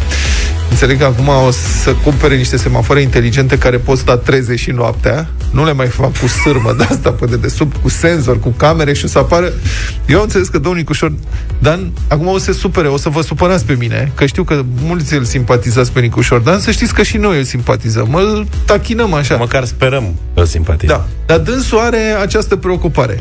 Înțeleg 0.84 1.02
că 1.02 1.14
acum 1.20 1.46
o 1.46 1.52
să 1.82 1.94
cumpere 2.04 2.36
niște 2.36 2.58
semafoare 2.58 3.02
inteligente 3.02 3.58
care 3.58 3.78
pot 3.78 3.98
sta 3.98 4.18
30 4.18 4.60
și 4.60 4.72
noaptea. 4.72 5.30
Nu 5.52 5.66
le 5.66 5.74
mai 5.74 5.88
fac 5.88 6.18
cu 6.18 6.28
sârmă 6.28 6.74
de 6.78 6.84
asta 6.84 7.12
pe 7.12 7.26
dedesubt, 7.26 7.76
cu 7.82 7.90
senzor, 7.90 8.40
cu 8.40 8.50
camere 8.50 8.94
și 8.94 9.06
o 9.06 9.08
să 9.08 9.18
apară... 9.18 9.52
Eu 10.06 10.18
am 10.18 10.24
înțeles 10.24 10.48
că 10.48 10.58
domnul 10.58 10.76
Nicușor 10.76 11.14
Dan, 11.60 11.92
acum 12.08 12.28
o 12.28 12.38
să 12.38 12.52
se 12.52 12.60
supere, 12.60 12.88
o 12.88 12.98
să 12.98 13.10
vă 13.10 13.22
supărați 13.22 13.66
pe 13.66 13.76
mine, 13.80 14.12
că 14.16 14.26
știu 14.26 14.44
că 14.44 14.64
mulți 14.82 15.14
îl 15.14 15.24
simpatizați 15.24 15.92
pe 15.92 16.00
Nicușor 16.00 16.40
Dan, 16.40 16.60
să 16.60 16.72
știți 16.72 16.94
că 16.94 17.04
și 17.04 17.18
noi 17.18 17.38
îl 17.38 17.44
simpatizăm. 17.44 18.14
Îl 18.14 18.48
tachinăm 18.66 19.14
așa. 19.14 19.36
Măcar 19.36 19.66
sperăm 19.66 20.16
că 20.36 20.44
simpatie. 20.44 20.88
Da, 20.88 21.08
dar 21.26 21.40
dânsul 21.40 21.80
are 21.80 21.98
această 22.22 22.56
preocupare. 22.56 23.20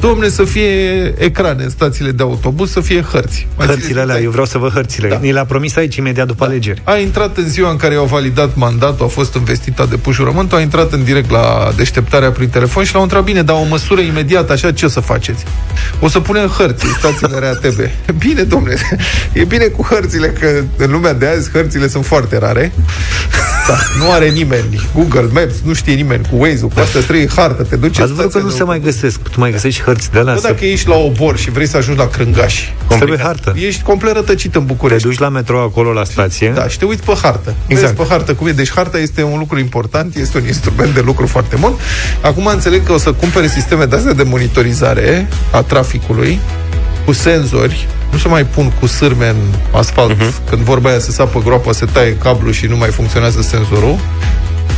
Domne, 0.00 0.28
să 0.28 0.44
fie 0.44 1.14
ecrane 1.18 1.62
în 1.62 1.70
stațiile 1.70 2.10
de 2.10 2.22
autobuz, 2.22 2.70
să 2.70 2.80
fie 2.80 3.02
hărți. 3.02 3.46
Mai 3.56 3.66
Hărțile 3.66 3.86
țineți 3.86 4.00
alea, 4.00 4.14
minte? 4.14 4.24
eu 4.24 4.30
vreau 4.30 4.46
să 4.46 4.58
văd 4.58 4.72
hărțile. 4.72 5.08
Da. 5.08 5.18
Ni 5.20 5.32
le-a 5.32 5.44
promis 5.44 5.76
aici 5.76 5.96
imediat 5.96 6.26
după 6.26 6.44
alegeri. 6.44 6.82
A 6.84 6.96
intrat 6.96 7.36
în 7.36 7.48
ziua 7.48 7.70
în 7.70 7.76
care 7.76 7.94
i-au 7.94 8.04
validat 8.04 8.54
mandatul, 8.54 9.04
a 9.04 9.08
fost 9.08 9.34
investită 9.34 9.86
de 9.90 9.96
pușurământul, 9.96 10.58
a 10.58 10.60
intrat 10.60 10.92
în 10.92 11.04
direct 11.04 11.30
la 11.30 11.72
deșteptarea 11.76 12.30
prin 12.30 12.48
telefon 12.48 12.84
și 12.84 12.92
l-au 12.92 13.02
întrebat, 13.02 13.26
bine, 13.26 13.42
dar 13.42 13.56
o 13.56 13.64
măsură 13.64 14.00
imediată, 14.00 14.52
așa, 14.52 14.72
ce 14.72 14.84
o 14.84 14.88
să 14.88 15.00
faceți? 15.00 15.44
O 16.00 16.08
să 16.08 16.20
punem 16.20 16.46
hărți 16.46 16.84
în 16.84 16.92
stațiile 16.92 17.38
RATB. 17.38 17.78
Bine, 18.24 18.42
domnule, 18.42 18.78
e 19.32 19.44
bine 19.44 19.64
cu 19.64 19.82
hărțile, 19.82 20.26
că 20.26 20.62
în 20.76 20.90
lumea 20.90 21.12
de 21.12 21.26
azi 21.26 21.50
hărțile 21.50 21.88
sunt 21.88 22.04
foarte 22.04 22.38
rare. 22.38 22.72
Da, 23.68 23.78
nu 23.98 24.10
are 24.10 24.28
nimeni. 24.28 24.88
Google 24.94 25.28
Maps, 25.32 25.54
nu 25.64 25.72
știe 25.72 25.94
nimeni 25.94 26.26
cu 26.30 26.36
Waze-ul, 26.36 26.68
cu 26.68 26.80
asta 26.80 26.98
trebuie 26.98 27.28
hartă, 27.36 27.62
te 27.62 27.76
duci 27.76 27.96
în 27.96 28.02
Ați 28.02 28.12
văzut 28.12 28.32
că 28.32 28.38
stația 28.38 28.40
nu 28.40 28.50
de 28.50 28.56
se 28.56 28.64
mai 28.64 28.80
găsesc. 28.80 29.18
Tu 29.20 29.40
mai 29.40 29.50
găsești 29.50 29.82
hărți 29.84 30.10
de 30.12 30.18
alea? 30.18 30.34
Bă, 30.34 30.40
să- 30.40 30.46
dacă 30.48 30.64
ești 30.64 30.88
la 30.88 30.94
obor 30.96 31.36
și 31.38 31.50
vrei 31.50 31.66
să 31.68 31.76
ajungi 31.76 31.98
la 32.00 32.06
Crângași, 32.08 32.74
Trebuie 32.88 33.18
hartă. 33.22 33.54
ești 33.56 33.82
complet 33.82 34.14
rătăcit 34.14 34.54
în 34.54 34.60
Te 34.60 34.66
București. 34.66 35.06
duci 35.08 35.18
la 35.18 35.28
metro 35.28 35.60
acolo 35.60 35.92
la 35.92 36.04
stație. 36.04 36.52
Da, 36.54 36.68
și 36.68 36.78
te 36.78 36.84
uiți 36.84 37.02
pe 37.02 37.12
hartă. 37.22 37.54
Exact. 37.66 37.92
Vezi 37.96 38.02
pe 38.02 38.12
hartă 38.14 38.34
cum 38.34 38.46
e. 38.46 38.50
Deci 38.50 38.70
harta 38.74 38.98
este 38.98 39.22
un 39.22 39.38
lucru 39.38 39.58
important, 39.58 40.14
este 40.16 40.38
un 40.38 40.46
instrument 40.46 40.94
de 40.94 41.00
lucru 41.00 41.26
foarte 41.26 41.56
bun. 41.60 41.72
Acum 42.20 42.46
înțeleg 42.46 42.84
că 42.86 42.92
o 42.92 42.98
să 42.98 43.12
cumpere 43.12 43.46
sisteme 43.46 43.84
de 43.84 43.96
astea 43.96 44.12
de 44.12 44.22
monitorizare 44.22 45.28
a 45.50 45.62
traficului 45.62 46.40
cu 47.04 47.12
senzori, 47.12 47.88
nu 48.12 48.18
se 48.18 48.28
mai 48.28 48.44
pun 48.44 48.72
cu 48.80 48.86
sârme 48.86 49.28
în 49.28 49.36
asfalt. 49.78 50.14
Uh-huh. 50.16 50.48
Când 50.50 50.62
vorba 50.62 50.88
aia 50.88 50.98
se 50.98 51.10
sapă 51.10 51.40
groapa, 51.44 51.72
se 51.72 51.84
taie 51.92 52.16
cablu 52.16 52.50
și 52.50 52.66
nu 52.66 52.76
mai 52.76 52.88
funcționează 52.88 53.42
senzorul. 53.42 53.98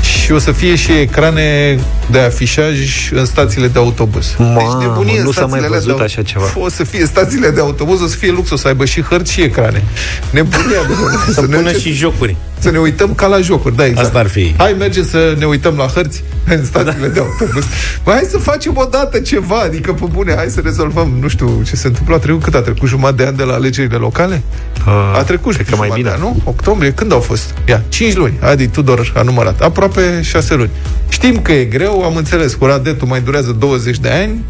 Și 0.06 0.32
o 0.32 0.38
să 0.38 0.52
fie 0.52 0.74
și 0.74 0.92
ecrane 0.92 1.78
de 2.10 2.18
afișaj 2.18 2.76
în 3.12 3.24
stațiile 3.24 3.66
de 3.68 3.78
autobuz. 3.78 4.34
Mamă, 4.38 4.78
nebunie 4.80 5.18
în 5.18 5.24
nu 5.24 5.32
s-a 5.32 5.40
mai 5.40 5.48
stațiile 5.48 5.66
alea 5.66 5.78
văzut 5.78 5.96
de- 5.96 6.02
așa 6.04 6.22
ceva. 6.22 6.44
O 6.54 6.68
să 6.68 6.84
fie 6.84 7.06
stațiile 7.06 7.50
de 7.50 7.60
autobuz, 7.60 8.00
o 8.00 8.06
să 8.06 8.16
fie 8.16 8.30
lux, 8.30 8.50
o 8.50 8.56
să 8.56 8.68
aibă 8.68 8.84
și 8.84 9.00
hărți 9.02 9.32
și 9.32 9.40
ecrane. 9.42 9.82
Nebunia 10.30 10.80
de 11.26 11.32
Să 11.32 11.40
ne 11.40 11.56
pună 11.56 11.70
duce- 11.70 11.78
și 11.78 11.92
jocuri. 11.92 12.36
Să 12.58 12.70
ne 12.70 12.78
uităm 12.78 13.14
ca 13.14 13.26
la 13.26 13.40
jocuri, 13.40 13.76
da, 13.76 13.84
exact. 13.86 14.06
Asta 14.06 14.18
ar 14.18 14.26
fi. 14.28 14.54
Hai, 14.56 14.74
merge 14.78 15.02
să 15.02 15.34
ne 15.38 15.44
uităm 15.44 15.74
la 15.76 15.86
hărți 15.86 16.24
în 16.54 16.64
stațiile 16.64 17.06
da. 17.06 17.12
de 17.12 17.20
autobuz. 17.20 17.64
Bă, 18.04 18.10
hai 18.10 18.26
să 18.30 18.38
facem 18.38 18.72
o 18.76 18.84
dată 18.84 19.18
ceva, 19.18 19.56
adică 19.60 19.92
pe 19.92 20.04
bune, 20.12 20.34
hai 20.36 20.46
să 20.48 20.60
rezolvăm, 20.64 21.16
nu 21.20 21.28
știu 21.28 21.62
ce 21.66 21.76
se 21.76 21.86
întâmplă. 21.86 22.14
A 22.14 22.18
trecut 22.18 22.42
cât 22.42 22.54
a 22.54 22.60
trecut 22.60 22.88
jumătate 22.88 23.16
de 23.22 23.28
an 23.28 23.36
de 23.36 23.42
la 23.42 23.52
alegerile 23.54 23.96
locale? 23.96 24.42
Uh, 24.86 24.92
A 25.18 25.22
trecut 25.22 25.54
cred 25.54 25.68
că 25.68 25.76
mai 25.76 25.88
jumătate 25.88 26.00
bine. 26.00 26.08
de 26.08 26.14
an, 26.14 26.20
nu? 26.44 26.50
Octombrie, 26.50 26.92
când 26.92 27.12
au 27.12 27.20
fost? 27.20 27.54
Ia, 27.68 27.82
5 27.88 28.14
luni. 28.16 28.38
Adi 28.40 28.66
Tudor 28.68 29.12
a 29.16 29.22
numărat. 29.22 29.60
Aproape 29.60 30.20
6 30.22 30.54
luni. 30.54 30.70
Știm 31.08 31.38
că 31.42 31.52
e 31.52 31.64
greu, 31.64 32.02
am 32.04 32.16
înțeles. 32.16 32.54
Cu 32.54 32.64
Radetul 32.64 33.08
mai 33.08 33.20
durează 33.20 33.52
20 33.58 33.98
de 33.98 34.08
ani. 34.10 34.44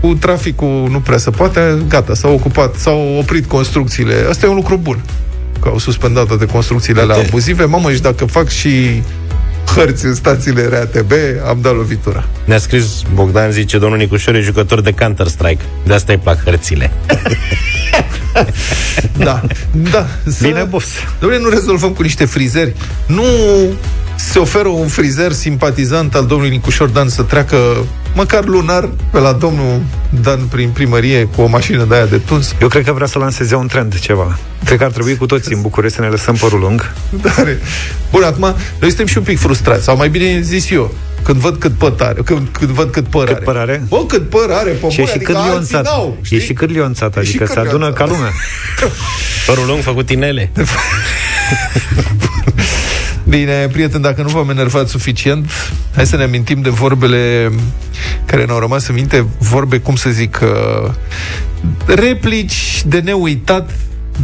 Cu 0.00 0.14
traficul 0.14 0.88
nu 0.90 1.00
prea 1.00 1.18
se 1.18 1.30
poate. 1.30 1.82
Gata, 1.88 2.14
s-au 2.14 2.32
ocupat, 2.32 2.74
s-au 2.74 3.16
oprit 3.18 3.46
construcțiile. 3.46 4.14
Asta 4.28 4.46
e 4.46 4.48
un 4.48 4.54
lucru 4.54 4.76
bun. 4.76 5.02
Că 5.60 5.68
au 5.68 5.78
suspendat 5.78 6.26
toate 6.26 6.46
construcțiile 6.46 7.00
alea 7.00 7.16
Uite. 7.16 7.28
abuzive. 7.28 7.64
Mamă, 7.64 7.92
și 7.92 8.00
dacă 8.00 8.24
fac 8.24 8.48
și 8.48 9.02
hărți 9.74 10.04
în 10.04 10.14
stațiile 10.14 10.68
RATB, 10.68 11.12
am 11.48 11.58
dat 11.60 11.74
lovitura. 11.74 12.24
Ne-a 12.44 12.58
scris 12.58 13.02
Bogdan, 13.14 13.50
zice, 13.50 13.78
domnul 13.78 13.98
Nicușor 13.98 14.34
e 14.34 14.40
jucător 14.40 14.80
de 14.80 14.90
Counter-Strike. 14.90 15.62
De 15.84 15.94
asta 15.94 16.12
îi 16.12 16.18
plac 16.18 16.44
hărțile. 16.44 16.90
da, 19.16 19.40
da. 19.90 20.06
Să... 20.26 20.46
Bine, 20.46 20.62
boss. 20.62 20.86
Dom'le, 21.18 21.40
nu 21.40 21.48
rezolvăm 21.48 21.90
cu 21.90 22.02
niște 22.02 22.24
frizeri. 22.24 22.74
Nu 23.06 23.24
se 24.16 24.38
oferă 24.38 24.68
un 24.68 24.86
frizer 24.86 25.32
simpatizant 25.32 26.14
al 26.14 26.26
domnului 26.26 26.52
Nicușor 26.52 26.88
Dan 26.88 27.08
să 27.08 27.22
treacă 27.22 27.56
măcar 28.14 28.44
lunar 28.44 28.88
pe 29.10 29.18
la 29.18 29.32
domnul 29.32 29.80
Dan 30.22 30.40
prin 30.50 30.68
primărie 30.70 31.24
cu 31.24 31.40
o 31.42 31.46
mașină 31.46 31.84
de 31.84 31.94
aia 31.94 32.06
de 32.06 32.18
tuns. 32.18 32.54
Eu 32.60 32.68
cred 32.68 32.84
că 32.84 32.92
vrea 32.92 33.06
să 33.06 33.18
lanseze 33.18 33.54
un 33.54 33.66
trend 33.66 33.98
ceva. 33.98 34.38
Cred 34.64 34.78
că 34.78 34.84
ar 34.84 34.90
trebui 34.90 35.16
cu 35.16 35.26
toții 35.26 35.54
în 35.54 35.60
București 35.60 35.96
să 35.96 36.02
ne 36.02 36.08
lăsăm 36.08 36.34
părul 36.34 36.60
lung. 36.60 36.92
Dare. 37.22 37.58
Bun, 38.10 38.22
acum, 38.22 38.40
noi 38.80 38.88
suntem 38.88 39.06
și 39.06 39.18
un 39.18 39.24
pic 39.24 39.38
frustrați, 39.38 39.84
sau 39.84 39.96
mai 39.96 40.08
bine 40.08 40.40
zis 40.40 40.70
eu, 40.70 40.94
când 41.22 41.38
văd 41.40 41.56
cât 41.56 41.72
păr 41.72 41.92
are, 41.98 42.20
când, 42.24 42.48
când 42.52 42.70
văd 42.70 42.90
cât 42.90 43.06
păr 43.06 43.24
Cât 43.26 43.34
are. 43.36 43.44
păr 43.44 43.56
are? 43.56 43.82
Bă, 43.88 44.04
cât 44.06 44.28
păr 44.28 44.46
are, 44.50 44.70
pe 44.70 44.88
Și 44.88 45.00
e 45.00 45.02
băi, 45.02 45.06
și 45.06 45.12
adică 45.14 45.24
cât 45.32 45.36
alții 45.36 45.50
lionțat. 45.50 45.84
n-au, 45.84 46.16
E 46.20 46.24
știi? 46.24 46.40
și 46.40 46.52
cât 46.52 46.70
lionțat, 46.70 47.16
E 47.16 47.22
și 47.22 47.28
adică 47.28 47.44
cât 47.44 47.52
se 47.52 47.58
adună 47.60 47.84
lionțat. 47.84 48.06
ca 48.08 48.14
lumea. 48.14 48.32
Părul 49.46 49.66
lung 49.66 49.82
făcut 49.82 50.10
inele. 50.10 50.50
Bine, 53.28 53.68
prieten, 53.72 54.00
dacă 54.00 54.22
nu 54.22 54.28
v-am 54.28 54.50
enervat 54.50 54.88
suficient, 54.88 55.50
hai 55.94 56.06
să 56.06 56.16
ne 56.16 56.22
amintim 56.22 56.60
de 56.60 56.70
vorbele 56.70 57.50
care 58.24 58.44
ne-au 58.44 58.58
rămas 58.58 58.86
în 58.88 58.94
minte, 58.94 59.26
vorbe, 59.38 59.78
cum 59.78 59.96
să 59.96 60.10
zic, 60.10 60.40
uh, 60.42 60.90
replici 61.86 62.82
de 62.86 62.98
neuitat 62.98 63.70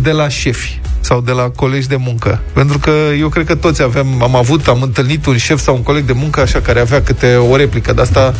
de 0.02 0.10
la 0.10 0.28
șefi 0.28 0.80
sau 1.00 1.20
de 1.20 1.32
la 1.32 1.42
colegi 1.42 1.88
de 1.88 1.96
muncă. 1.96 2.40
Pentru 2.52 2.78
că 2.78 2.90
eu 3.18 3.28
cred 3.28 3.46
că 3.46 3.54
toți 3.54 3.82
avem, 3.82 4.22
am 4.22 4.36
avut, 4.36 4.66
am 4.66 4.82
întâlnit 4.82 5.26
un 5.26 5.36
șef 5.36 5.60
sau 5.60 5.74
un 5.74 5.82
coleg 5.82 6.04
de 6.04 6.12
muncă 6.12 6.40
așa 6.40 6.60
care 6.60 6.80
avea 6.80 7.02
câte 7.02 7.34
o 7.34 7.56
replică 7.56 7.92
de 7.92 8.00
asta 8.00 8.34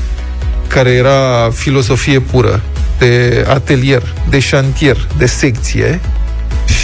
care 0.66 0.90
era 0.90 1.50
filosofie 1.50 2.20
pură, 2.20 2.60
de 2.98 3.44
atelier, 3.48 4.02
de 4.28 4.38
șantier, 4.38 5.08
de 5.18 5.26
secție 5.26 6.00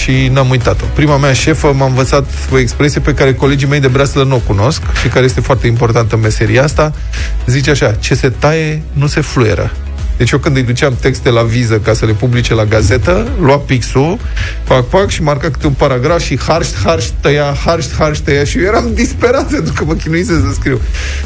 și 0.04 0.28
n-am 0.32 0.50
uitat-o. 0.50 0.84
Prima 0.94 1.16
mea 1.16 1.32
șefă 1.32 1.72
m-a 1.72 1.86
învățat 1.86 2.28
o 2.52 2.58
expresie 2.58 3.00
pe 3.00 3.14
care 3.14 3.34
colegii 3.34 3.68
mei 3.68 3.80
de 3.80 3.88
breaslă 3.88 4.24
nu 4.24 4.34
o 4.34 4.38
cunosc 4.38 4.82
și 5.00 5.08
care 5.08 5.24
este 5.24 5.40
foarte 5.40 5.66
importantă 5.66 6.14
în 6.14 6.20
meseria 6.20 6.62
asta. 6.62 6.92
Zice 7.46 7.70
așa, 7.70 7.92
ce 7.92 8.14
se 8.14 8.28
taie 8.28 8.82
nu 8.92 9.06
se 9.06 9.20
fluieră. 9.20 9.72
Deci 10.16 10.30
eu 10.30 10.38
când 10.38 10.56
îi 10.56 10.62
duceam 10.62 10.96
texte 11.00 11.30
la 11.30 11.42
viză 11.42 11.78
ca 11.78 11.92
să 11.92 12.06
le 12.06 12.12
publice 12.12 12.54
la 12.54 12.64
gazetă, 12.64 13.28
lua 13.40 13.58
pixul, 13.58 14.18
pac, 14.64 14.88
pac 14.88 15.08
și 15.08 15.22
marca 15.22 15.50
câte 15.50 15.66
un 15.66 15.72
paragraf 15.72 16.20
și 16.20 16.38
harș, 16.38 16.68
harș, 16.84 17.04
tăia, 17.20 17.56
harș, 17.64 17.86
harș, 17.98 18.18
tăia 18.18 18.44
și 18.44 18.58
eu 18.58 18.64
eram 18.64 18.90
disperat 18.94 19.50
pentru 19.54 19.72
că 19.72 19.84
mă 19.84 19.94
chinuise 19.94 20.32
să 20.32 20.52
scriu. 20.54 20.80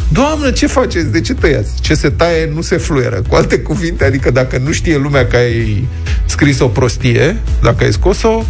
Doamnă, 0.08 0.50
ce 0.50 0.66
faceți? 0.66 1.12
De 1.12 1.20
ce 1.20 1.34
tăiați? 1.34 1.70
Ce 1.80 1.94
se 1.94 2.10
taie 2.10 2.50
nu 2.54 2.60
se 2.60 2.76
fluieră. 2.76 3.22
Cu 3.28 3.34
alte 3.34 3.58
cuvinte, 3.58 4.04
adică 4.04 4.30
dacă 4.30 4.58
nu 4.58 4.72
știe 4.72 4.96
lumea 4.96 5.26
că 5.26 5.36
ai 5.36 5.88
scris 6.28 6.60
o 6.60 6.68
prostie, 6.68 7.36
dacă 7.62 7.84
ai 7.84 7.92
scos-o, 7.92 8.44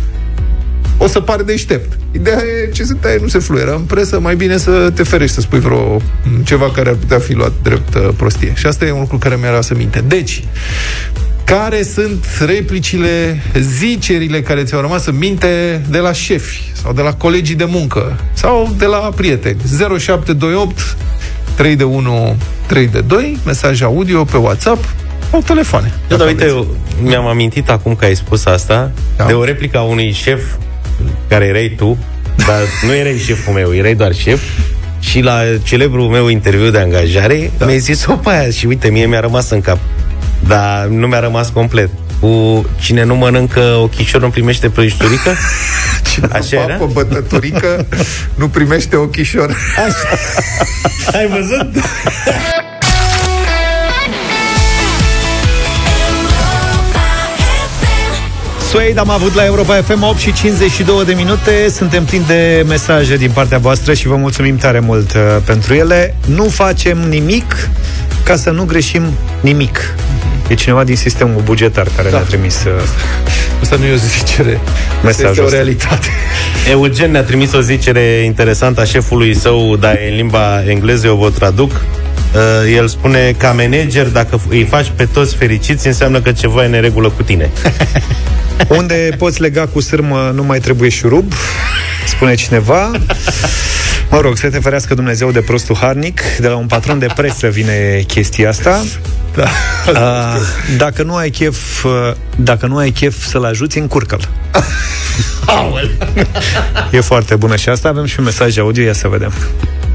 o 0.99 1.07
să 1.07 1.21
pari 1.21 1.47
deștept. 1.47 1.99
Ideea 2.13 2.37
e 2.37 2.71
ce 2.73 2.85
se 2.85 2.95
taie, 2.95 3.19
nu 3.21 3.29
se 3.29 3.39
fluieră. 3.39 3.75
În 3.75 3.83
presă, 3.83 4.21
mai 4.21 4.37
bine 4.37 4.57
să 4.57 4.91
te 4.95 5.03
ferești 5.03 5.35
să 5.35 5.41
spui 5.41 5.61
vreo 5.61 6.01
ceva 6.45 6.71
care 6.71 6.89
ar 6.89 6.95
putea 6.95 7.19
fi 7.19 7.33
luat 7.33 7.53
drept 7.63 7.95
uh, 7.95 8.09
prostie. 8.17 8.53
Și 8.57 8.67
asta 8.67 8.85
e 8.85 8.91
un 8.91 9.01
lucru 9.01 9.19
care 9.19 9.37
mi-a 9.37 9.49
rămas 9.49 9.69
în 9.69 9.77
minte. 9.77 10.05
Deci, 10.07 10.45
care 11.45 11.83
sunt 11.83 12.25
replicile, 12.47 13.43
zicerile 13.59 14.43
care 14.43 14.63
ți-au 14.65 14.81
rămas 14.81 15.07
în 15.07 15.19
minte 15.19 15.83
de 15.91 15.99
la 15.99 16.13
șefi 16.13 16.73
sau 16.83 16.93
de 16.93 17.03
la 17.03 17.15
colegii 17.15 17.55
de 17.55 17.65
muncă 17.65 18.21
sau 18.33 18.75
de 18.79 18.85
la 18.85 18.99
prieteni? 18.99 19.61
0728 19.99 20.97
3 21.55 21.77
de 21.77 21.85
1 21.85 22.37
3 22.67 22.87
de 22.87 23.01
2, 23.01 23.39
mesaj 23.45 23.83
audio 23.83 24.25
pe 24.25 24.37
WhatsApp 24.37 24.85
sau 25.31 25.41
telefoane. 25.41 25.87
Da, 26.09 26.17
Dacă 26.17 26.21
dar 26.21 26.27
uite, 26.27 26.43
aveți. 26.43 26.57
eu 26.57 26.77
mi-am 27.03 27.27
amintit 27.27 27.71
acum 27.71 27.95
că 27.95 28.05
ai 28.05 28.15
spus 28.17 28.45
asta 28.47 28.91
Da. 29.17 29.25
de 29.25 29.33
o 29.33 29.45
replică 29.45 29.79
a 29.79 29.83
unui 29.83 30.13
șef 30.13 30.41
care 31.29 31.45
erai 31.45 31.75
tu, 31.77 31.99
dar 32.47 32.61
nu 32.87 32.95
erai 32.95 33.19
șeful 33.19 33.53
meu, 33.53 33.75
erai 33.75 33.95
doar 33.95 34.15
șef 34.15 34.41
și 35.01 35.21
la 35.21 35.41
celebrul 35.63 36.09
meu 36.09 36.29
interviu 36.29 36.71
de 36.71 36.79
angajare 36.79 37.51
da. 37.59 37.65
mi-ai 37.65 37.79
zis-o 37.79 38.13
pe 38.13 38.31
aia 38.31 38.51
și 38.51 38.67
uite, 38.67 38.89
mie 38.89 39.07
mi-a 39.07 39.21
rămas 39.21 39.51
în 39.51 39.61
cap. 39.61 39.79
Dar 40.47 40.87
nu 40.87 41.07
mi-a 41.07 41.21
rămas 41.21 41.49
complet. 41.49 41.91
Cu 42.21 42.65
cine 42.81 43.05
nu 43.05 43.15
mănâncă 43.17 43.61
ochișor 43.61 44.21
nu 44.21 44.29
primește 44.31 44.69
prăjișturică? 44.71 45.35
Așa 46.33 46.57
era? 46.63 46.75
Papă 46.75 46.91
bătăturică 46.93 47.87
nu 48.35 48.49
primește 48.49 48.97
ochișor. 48.97 49.57
Ai 51.17 51.27
văzut? 51.27 51.85
Suede 58.71 58.99
am 58.99 59.11
avut 59.11 59.35
la 59.35 59.45
Europa 59.45 59.75
FM 59.75 60.03
8 60.03 60.19
și 60.19 60.33
52 60.33 61.05
de 61.05 61.13
minute 61.13 61.69
Suntem 61.71 62.05
plini 62.05 62.25
de 62.27 62.65
mesaje 62.67 63.17
din 63.17 63.31
partea 63.31 63.59
voastră 63.59 63.95
Și 63.95 64.07
vă 64.07 64.17
mulțumim 64.17 64.57
tare 64.57 64.79
mult 64.81 65.13
uh, 65.13 65.21
pentru 65.45 65.75
ele 65.75 66.15
Nu 66.27 66.45
facem 66.45 66.99
nimic 66.99 67.69
Ca 68.23 68.37
să 68.37 68.51
nu 68.51 68.65
greșim 68.65 69.03
nimic 69.41 69.95
E 70.49 70.55
cineva 70.55 70.85
din 70.85 70.97
sistemul 70.97 71.41
bugetar 71.45 71.87
Care 71.97 72.11
da. 72.11 72.17
ne-a 72.17 72.27
trimis 72.27 72.65
uh, 72.65 72.73
Asta 73.63 73.77
nu 73.77 73.85
e 73.85 73.93
o 73.93 73.97
zicere. 73.97 74.61
Asta 74.63 75.01
Mesajul 75.05 75.29
este 75.31 75.41
o 75.41 75.45
ăsta. 75.45 75.57
realitate. 75.57 76.09
Eugen 76.71 77.11
ne-a 77.11 77.23
trimis 77.23 77.53
o 77.53 77.61
zicere 77.61 78.01
interesantă 78.25 78.81
a 78.81 78.85
șefului 78.85 79.35
său, 79.37 79.77
dar 79.77 79.95
e 79.95 80.09
în 80.11 80.17
limba 80.17 80.63
engleză, 80.67 81.07
eu 81.07 81.17
vă 81.17 81.31
traduc. 81.31 81.71
Uh, 82.35 82.75
el 82.75 82.89
spune, 82.89 83.35
ca 83.39 83.53
manager, 83.53 84.07
dacă 84.07 84.41
îi 84.49 84.65
faci 84.65 84.93
pe 84.97 85.05
toți 85.05 85.37
fericiți, 85.37 85.87
înseamnă 85.87 86.21
că 86.21 86.33
ceva 86.33 86.63
e 86.63 86.65
în 86.65 86.71
neregulă 86.71 87.11
cu 87.11 87.23
tine. 87.23 87.51
Unde 88.79 89.15
poți 89.19 89.41
lega 89.41 89.67
cu 89.67 89.81
sârmă 89.81 90.33
Nu 90.35 90.43
mai 90.43 90.59
trebuie 90.59 90.89
șurub 90.89 91.33
Spune 92.07 92.35
cineva. 92.35 92.91
Mă 94.11 94.21
rog, 94.21 94.37
să 94.37 94.51
te 94.51 94.59
ferească 94.59 94.95
Dumnezeu 94.95 95.31
de 95.31 95.41
prostul 95.41 95.77
harnic 95.77 96.21
De 96.39 96.49
la 96.49 96.57
un 96.57 96.67
patron 96.67 96.99
de 96.99 97.07
presă 97.15 97.49
vine 97.49 98.05
chestia 98.07 98.49
asta. 98.49 98.85
Da. 99.35 99.49
Uh, 99.91 100.41
dacă 100.77 101.03
nu 101.03 101.15
ai 101.15 101.31
chef 101.31 101.85
uh, 101.85 101.91
Dacă 102.37 102.67
nu 102.67 102.77
ai 102.77 102.91
chef 102.91 103.27
să-l 103.27 103.45
ajuți, 103.45 103.79
încurcă-l. 103.79 104.29
E 106.91 107.01
foarte 107.01 107.37
bună 107.37 107.57
și 107.57 107.69
asta. 107.69 107.89
Avem 107.89 108.05
și 108.05 108.19
un 108.19 108.25
mesaj 108.25 108.59
audio, 108.59 108.83
ia 108.83 108.93
să 108.93 109.09
vedem 109.09 109.33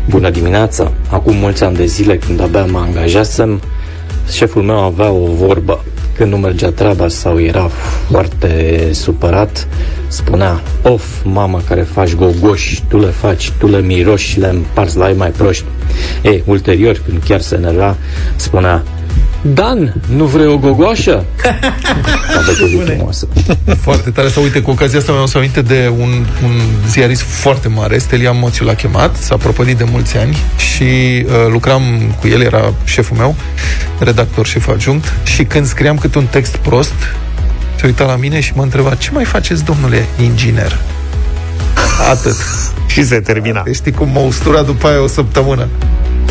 Bună 0.10 0.30
dimineața! 0.30 0.92
Acum 1.10 1.36
mulți 1.36 1.64
ani 1.64 1.76
de 1.76 1.86
zile, 1.86 2.18
când 2.18 2.42
abia 2.42 2.66
mă 2.66 2.80
angajasem, 2.80 3.62
șeful 4.32 4.62
meu 4.62 4.80
avea 4.80 5.12
o 5.12 5.26
vorbă. 5.26 5.84
Când 6.18 6.32
nu 6.32 6.38
mergea 6.38 6.70
treaba 6.70 7.08
sau 7.08 7.40
era 7.40 7.70
foarte 8.10 8.90
supărat, 8.92 9.68
spunea 10.08 10.62
Of, 10.82 11.24
mama 11.24 11.62
care 11.68 11.82
faci 11.82 12.16
gogoși, 12.16 12.84
tu 12.88 13.00
le 13.00 13.08
faci, 13.08 13.52
tu 13.52 13.68
le 13.68 13.82
miroși 13.82 14.30
și 14.30 14.40
le 14.40 14.48
împarți 14.48 14.98
la 14.98 15.10
ei 15.10 15.16
mai 15.16 15.30
proști. 15.30 15.66
Ei, 16.24 16.44
ulterior, 16.46 17.02
când 17.06 17.22
chiar 17.24 17.42
se 17.42 17.56
enerva, 17.56 17.96
spunea 18.36 18.84
Dan, 19.46 19.94
nu 20.16 20.26
vrei 20.26 20.46
o 20.46 20.58
gogoașă? 20.58 21.26
Aveți 22.40 22.64
o 22.64 22.68
zi 22.68 22.76
frumoasă. 22.86 23.28
Foarte 23.80 24.10
tare. 24.10 24.28
Sau 24.28 24.44
uite, 24.44 24.62
cu 24.62 24.72
ocazia 24.72 25.00
asta 25.00 25.12
mi-am 25.12 25.26
să 25.26 25.38
aminte 25.38 25.62
de 25.62 25.92
un, 25.98 26.26
un 26.44 26.60
ziarist 26.88 27.22
foarte 27.22 27.68
mare, 27.68 27.98
Stelian 27.98 28.40
Moțiu 28.40 28.66
l-a 28.66 28.74
chemat, 28.74 29.16
s-a 29.16 29.38
propădit 29.38 29.78
de 29.78 29.86
mulți 29.92 30.18
ani 30.18 30.38
și 30.58 30.84
uh, 30.84 31.32
lucram 31.52 31.82
cu 32.20 32.28
el, 32.28 32.42
era 32.42 32.74
șeful 32.84 33.18
meu, 33.18 33.36
redactor 34.00 34.46
șef 34.46 34.68
adjunct, 34.68 35.14
și 35.24 35.44
când 35.44 35.66
scriam 35.66 35.98
câte 35.98 36.18
un 36.18 36.26
text 36.26 36.56
prost, 36.56 36.94
se 37.76 37.86
uita 37.86 38.06
la 38.06 38.16
mine 38.16 38.40
și 38.40 38.52
mă 38.56 38.64
întreba, 38.64 38.96
ce 38.96 39.10
mai 39.12 39.24
faceți, 39.24 39.64
domnule 39.64 40.06
inginer? 40.22 40.80
Atât. 42.12 42.36
Și 42.88 43.04
se 43.04 43.20
termina. 43.20 43.62
Deci 43.64 43.76
știi 43.76 43.92
cum 43.92 44.10
mă 44.10 44.20
ustura 44.20 44.62
după 44.62 44.88
aia 44.88 45.02
o 45.02 45.08
săptămână. 45.08 45.68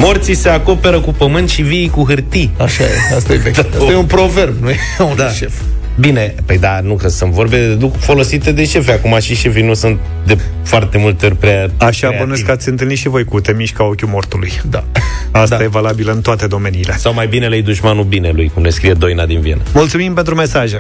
Morții 0.05 0.35
se 0.35 0.49
acoperă 0.49 1.01
cu 1.01 1.13
pământ 1.13 1.49
și 1.51 1.63
vii 1.63 1.89
cu 1.89 2.05
hârtii. 2.09 2.51
Așa 2.59 2.85
e, 2.85 3.15
asta 3.17 3.33
e 3.33 3.37
vechi. 3.37 3.59
Asta 3.59 3.77
e 3.91 3.95
un 3.95 4.05
proverb, 4.05 4.55
nu 4.63 4.71
e 4.71 4.77
un 4.99 5.17
Da. 5.23 5.29
șef. 5.31 5.53
Bine, 6.01 6.35
păi 6.47 6.59
da, 6.59 6.81
nu 6.83 6.95
că 6.95 7.09
sunt 7.09 7.31
vorbe 7.33 7.75
de- 7.75 7.91
folosite 7.99 8.53
de 8.53 8.65
șefi. 8.65 8.91
Acum 8.91 9.19
și 9.21 9.35
șefii 9.35 9.63
nu 9.63 9.75
sunt 9.75 9.99
de 10.27 10.39
foarte 10.63 10.99
multe 10.99 11.27
ori 11.27 11.37
prea 11.37 11.71
Așa 11.79 11.91
creativi. 11.99 12.19
bănuiesc 12.21 12.45
că 12.45 12.51
ați 12.51 12.69
întâlnit 12.69 12.97
și 12.99 13.09
voi 13.09 13.25
cu 13.25 13.41
te 13.41 13.53
mișca 13.53 13.85
ochiul 13.85 14.09
mortului. 14.09 14.53
Da. 14.71 14.85
Asta 15.31 15.57
Da. 15.57 15.63
e 15.63 15.67
valabil 15.67 16.09
în 16.11 16.21
toate 16.21 16.47
domeniile. 16.47 16.95
Sau 16.99 17.15
mai 17.15 17.27
bine 17.27 17.47
lei 17.47 17.63
dușmanul 17.63 18.05
binelui, 18.05 18.51
cum 18.55 18.63
ne 18.63 18.69
scrie 18.71 18.93
Doina 18.93 19.27
din 19.27 19.41
Viena. 19.41 19.61
Mulțumim 19.75 20.15
pentru 20.15 20.35
mesaje. 20.35 20.77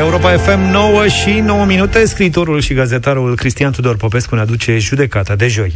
Europa 0.00 0.36
FM 0.36 0.60
9 0.72 1.06
și 1.06 1.40
9 1.40 1.64
minute 1.64 2.04
Scriitorul 2.04 2.60
și 2.60 2.74
gazetarul 2.74 3.36
Cristian 3.36 3.72
Tudor 3.72 3.96
Popescu 3.96 4.34
ne 4.34 4.40
aduce 4.40 4.78
judecata 4.78 5.36
de 5.36 5.46
joi 5.46 5.72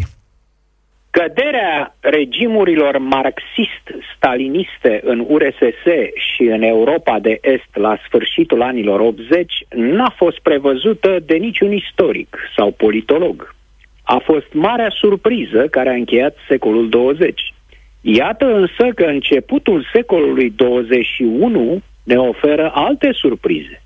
Căderea 1.10 1.96
regimurilor 2.00 2.98
marxist-staliniste 2.98 5.00
în 5.04 5.24
URSS 5.28 5.84
și 6.14 6.42
în 6.42 6.62
Europa 6.62 7.18
de 7.18 7.38
Est 7.40 7.68
la 7.72 7.98
sfârșitul 8.06 8.62
anilor 8.62 9.00
80 9.00 9.52
n-a 9.74 10.14
fost 10.16 10.38
prevăzută 10.38 11.18
de 11.26 11.34
niciun 11.34 11.72
istoric 11.72 12.38
sau 12.56 12.70
politolog. 12.70 13.54
A 14.02 14.20
fost 14.24 14.52
marea 14.52 14.90
surpriză 14.90 15.66
care 15.70 15.88
a 15.88 16.00
încheiat 16.02 16.36
secolul 16.48 16.88
20. 16.88 17.54
Iată 18.00 18.54
însă 18.54 18.92
că 18.94 19.04
începutul 19.04 19.86
secolului 19.92 20.52
21 20.56 21.82
ne 22.02 22.16
oferă 22.16 22.70
alte 22.74 23.10
surprize. 23.12 23.78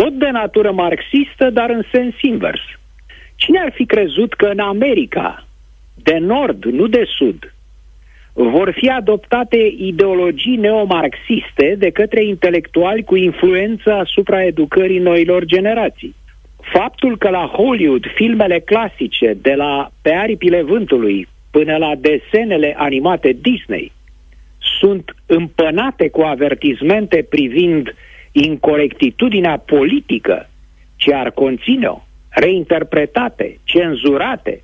Tot 0.00 0.12
de 0.12 0.30
natură 0.30 0.72
marxistă, 0.72 1.50
dar 1.50 1.70
în 1.70 1.82
sens 1.92 2.14
invers. 2.20 2.60
Cine 3.34 3.58
ar 3.58 3.72
fi 3.74 3.84
crezut 3.86 4.34
că 4.34 4.46
în 4.46 4.58
America, 4.58 5.46
de 5.94 6.18
nord, 6.18 6.64
nu 6.64 6.86
de 6.86 7.04
sud, 7.16 7.54
vor 8.32 8.72
fi 8.76 8.88
adoptate 8.88 9.74
ideologii 9.76 10.56
neomarxiste 10.56 11.74
de 11.78 11.90
către 11.90 12.24
intelectuali 12.24 13.04
cu 13.04 13.16
influență 13.16 13.92
asupra 13.92 14.44
educării 14.44 14.98
noilor 14.98 15.44
generații? 15.44 16.14
Faptul 16.72 17.18
că 17.18 17.28
la 17.28 17.46
Hollywood 17.46 18.04
filmele 18.14 18.60
clasice, 18.60 19.36
de 19.42 19.54
la 19.54 19.90
Pe 20.02 20.12
aripile 20.12 20.62
vântului 20.62 21.28
până 21.50 21.76
la 21.76 21.92
desenele 21.94 22.74
animate 22.78 23.36
Disney, 23.40 23.92
sunt 24.80 25.14
împănate 25.26 26.08
cu 26.08 26.20
avertizmente 26.20 27.26
privind 27.28 27.94
incorectitudinea 28.32 29.58
politică 29.58 30.48
ce 30.96 31.14
ar 31.14 31.30
conține-o, 31.30 32.02
reinterpretate, 32.28 33.58
cenzurate, 33.64 34.62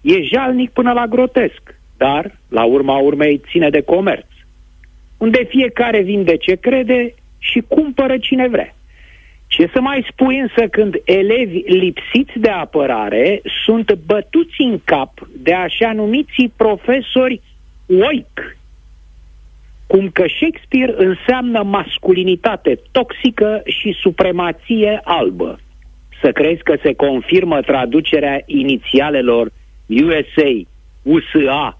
e 0.00 0.22
jalnic 0.22 0.70
până 0.70 0.92
la 0.92 1.06
grotesc, 1.06 1.74
dar, 1.96 2.38
la 2.48 2.64
urma 2.64 2.96
urmei, 2.96 3.40
ține 3.50 3.70
de 3.70 3.80
comerț, 3.80 4.26
unde 5.16 5.44
fiecare 5.48 6.00
vinde 6.00 6.36
ce 6.36 6.54
crede 6.54 7.14
și 7.38 7.62
cumpără 7.68 8.18
cine 8.18 8.48
vrea. 8.48 8.74
Ce 9.46 9.70
să 9.72 9.80
mai 9.80 10.06
spui 10.10 10.38
însă 10.38 10.68
când 10.68 10.94
elevi 11.04 11.62
lipsiți 11.66 12.38
de 12.38 12.48
apărare 12.48 13.40
sunt 13.64 13.94
bătuți 14.06 14.60
în 14.60 14.80
cap 14.84 15.28
de 15.36 15.52
așa 15.52 15.92
numiții 15.92 16.52
profesori 16.56 17.40
oic, 17.88 18.57
cum 19.88 20.10
că 20.10 20.24
Shakespeare 20.36 20.94
înseamnă 20.96 21.62
masculinitate 21.62 22.80
toxică 22.90 23.62
și 23.64 23.96
supremație 24.00 25.00
albă. 25.04 25.58
Să 26.22 26.32
crezi 26.32 26.62
că 26.62 26.76
se 26.82 26.94
confirmă 26.94 27.60
traducerea 27.60 28.42
inițialelor 28.46 29.52
USA, 29.88 30.50
USA, 31.02 31.78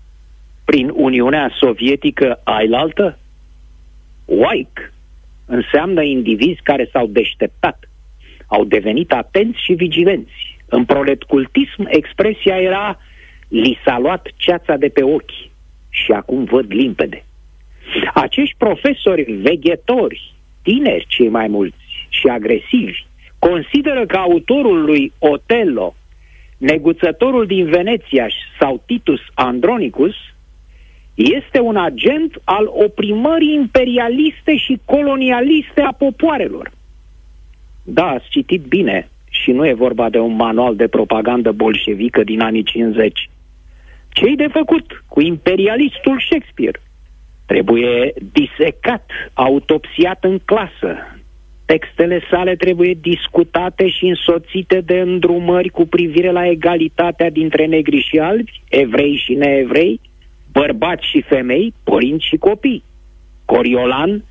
prin 0.64 0.90
Uniunea 0.94 1.50
Sovietică 1.58 2.40
ailaltă? 2.44 3.18
White 4.24 4.92
înseamnă 5.46 6.02
indivizi 6.02 6.60
care 6.62 6.88
s-au 6.92 7.06
deșteptat, 7.06 7.88
au 8.46 8.64
devenit 8.64 9.12
atenți 9.12 9.62
și 9.64 9.72
vigilenți. 9.72 10.56
În 10.66 10.84
proletcultism 10.84 11.86
expresia 11.88 12.56
era 12.56 12.98
li 13.48 13.78
s-a 13.84 13.98
luat 13.98 14.28
ceața 14.36 14.76
de 14.76 14.88
pe 14.88 15.02
ochi 15.02 15.50
și 15.88 16.12
acum 16.12 16.44
văd 16.44 16.72
limpede. 16.72 17.22
Acești 18.14 18.54
profesori 18.58 19.22
veghetori, 19.22 20.34
tineri 20.62 21.06
cei 21.08 21.28
mai 21.28 21.48
mulți 21.48 21.76
și 22.08 22.26
agresivi, 22.26 23.04
consideră 23.38 24.06
că 24.06 24.16
autorul 24.16 24.84
lui 24.84 25.12
Otello, 25.18 25.94
neguțătorul 26.56 27.46
din 27.46 27.64
Veneția 27.64 28.26
sau 28.60 28.82
Titus 28.86 29.20
Andronicus, 29.34 30.14
este 31.14 31.60
un 31.60 31.76
agent 31.76 32.40
al 32.44 32.66
oprimării 32.66 33.54
imperialiste 33.54 34.56
și 34.56 34.80
colonialiste 34.84 35.80
a 35.80 35.92
popoarelor. 35.92 36.70
Da, 37.82 38.06
ați 38.06 38.28
citit 38.28 38.62
bine 38.62 39.08
și 39.30 39.50
nu 39.50 39.66
e 39.66 39.72
vorba 39.72 40.08
de 40.08 40.18
un 40.18 40.36
manual 40.36 40.76
de 40.76 40.88
propagandă 40.88 41.52
bolșevică 41.52 42.24
din 42.24 42.40
anii 42.40 42.62
50. 42.62 43.30
Ce-i 44.08 44.36
de 44.36 44.48
făcut 44.52 45.04
cu 45.06 45.20
imperialistul 45.20 46.20
Shakespeare? 46.20 46.80
Trebuie 47.48 48.12
disecat, 48.32 49.10
autopsiat 49.32 50.24
în 50.24 50.38
clasă. 50.44 50.92
Textele 51.64 52.20
sale 52.30 52.56
trebuie 52.56 52.94
discutate 53.00 53.88
și 53.88 54.04
însoțite 54.06 54.80
de 54.80 54.98
îndrumări 55.00 55.68
cu 55.68 55.86
privire 55.86 56.30
la 56.30 56.46
egalitatea 56.46 57.30
dintre 57.30 57.66
negri 57.66 58.06
și 58.08 58.18
albi, 58.18 58.60
evrei 58.68 59.16
și 59.24 59.34
neevrei, 59.34 60.00
bărbați 60.52 61.06
și 61.06 61.24
femei, 61.28 61.74
părinți 61.84 62.26
și 62.26 62.36
copii. 62.36 62.82
Coriolan 63.44 64.24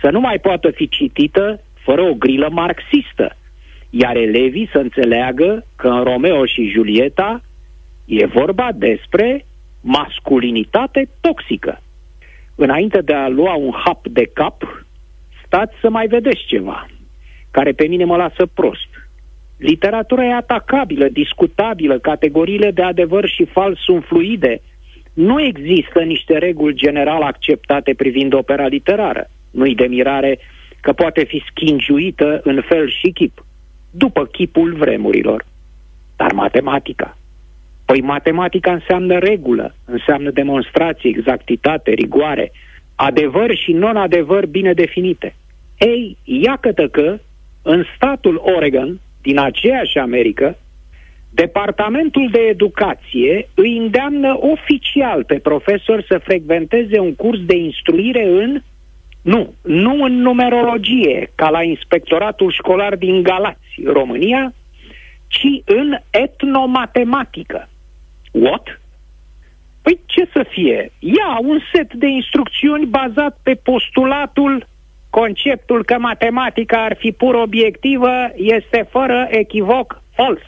să 0.00 0.10
nu 0.10 0.20
mai 0.20 0.38
poată 0.38 0.70
fi 0.70 0.88
citită 0.88 1.60
fără 1.84 2.02
o 2.02 2.14
grilă 2.14 2.48
marxistă, 2.50 3.36
iar 3.90 4.16
elevii 4.16 4.68
să 4.72 4.78
înțeleagă 4.78 5.66
că 5.76 5.88
în 5.88 6.02
Romeo 6.02 6.44
și 6.46 6.70
Julieta 6.70 7.42
e 8.04 8.26
vorba 8.26 8.68
despre 8.74 9.44
masculinitate 9.80 11.08
toxică. 11.20 11.82
Înainte 12.54 13.00
de 13.00 13.14
a 13.14 13.28
lua 13.28 13.54
un 13.54 13.72
hap 13.84 14.06
de 14.06 14.30
cap, 14.32 14.84
stați 15.46 15.74
să 15.80 15.90
mai 15.90 16.06
vedeți 16.06 16.44
ceva, 16.46 16.86
care 17.50 17.72
pe 17.72 17.86
mine 17.86 18.04
mă 18.04 18.16
lasă 18.16 18.46
prost. 18.54 18.88
Literatura 19.56 20.24
e 20.24 20.34
atacabilă, 20.34 21.08
discutabilă, 21.08 21.98
categoriile 21.98 22.70
de 22.70 22.82
adevăr 22.82 23.28
și 23.28 23.44
fals 23.44 23.78
sunt 23.78 24.04
fluide, 24.04 24.60
nu 25.14 25.40
există 25.40 26.00
niște 26.00 26.38
reguli 26.38 26.74
general 26.74 27.22
acceptate 27.22 27.94
privind 27.94 28.32
opera 28.32 28.66
literară. 28.66 29.30
Nu-i 29.50 29.74
de 29.74 29.86
mirare 29.86 30.38
că 30.80 30.92
poate 30.92 31.24
fi 31.24 31.42
schingiuită 31.50 32.40
în 32.44 32.62
fel 32.68 32.90
și 32.90 33.10
chip, 33.10 33.44
după 33.90 34.26
chipul 34.26 34.74
vremurilor. 34.74 35.44
Dar 36.16 36.32
matematica. 36.32 37.16
Păi 37.84 38.00
matematica 38.00 38.72
înseamnă 38.72 39.18
regulă, 39.18 39.74
înseamnă 39.84 40.30
demonstrație, 40.30 41.10
exactitate, 41.10 41.90
rigoare, 41.90 42.52
adevăr 42.94 43.54
și 43.54 43.72
non-adevăr 43.72 44.46
bine 44.46 44.72
definite. 44.72 45.34
Ei, 45.78 46.16
iată 46.24 46.88
că 46.88 47.18
în 47.62 47.84
statul 47.96 48.42
Oregon, 48.56 49.00
din 49.22 49.38
aceeași 49.38 49.98
Americă, 49.98 50.56
Departamentul 51.30 52.28
de 52.30 52.38
Educație 52.38 53.48
îi 53.54 53.76
îndeamnă 53.76 54.38
oficial 54.40 55.24
pe 55.24 55.38
profesor 55.38 56.04
să 56.08 56.20
frecventeze 56.24 56.98
un 56.98 57.14
curs 57.14 57.38
de 57.44 57.56
instruire 57.56 58.26
în 58.26 58.62
nu, 59.22 59.54
nu 59.62 60.02
în 60.02 60.12
numerologie, 60.12 61.30
ca 61.34 61.50
la 61.50 61.62
inspectoratul 61.62 62.50
școlar 62.50 62.96
din 62.96 63.22
Galați, 63.22 63.80
România, 63.84 64.52
ci 65.26 65.46
în 65.64 65.96
etnomatematică. 66.10 67.68
What? 68.34 68.80
Păi 69.82 70.00
ce 70.06 70.28
să 70.32 70.46
fie? 70.48 70.92
Ia 70.98 71.38
un 71.40 71.58
set 71.72 71.94
de 71.94 72.06
instrucțiuni 72.06 72.86
bazat 72.86 73.38
pe 73.42 73.54
postulatul, 73.54 74.66
conceptul 75.10 75.84
că 75.84 75.98
matematica 75.98 76.84
ar 76.84 76.96
fi 76.98 77.12
pur 77.12 77.34
obiectivă 77.34 78.12
este 78.34 78.86
fără 78.90 79.26
echivoc 79.30 80.02
fals. 80.14 80.40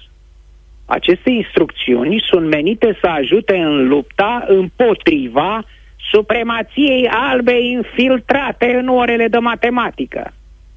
Aceste 0.87 1.31
instrucțiuni 1.31 2.25
sunt 2.27 2.49
menite 2.49 2.99
să 3.01 3.07
ajute 3.07 3.57
în 3.57 3.89
lupta 3.89 4.45
împotriva 4.49 5.65
supremației 6.11 7.09
albe 7.09 7.61
infiltrate 7.61 8.75
în 8.75 8.89
orele 8.89 9.29
de 9.29 9.39
matematică. 9.39 10.33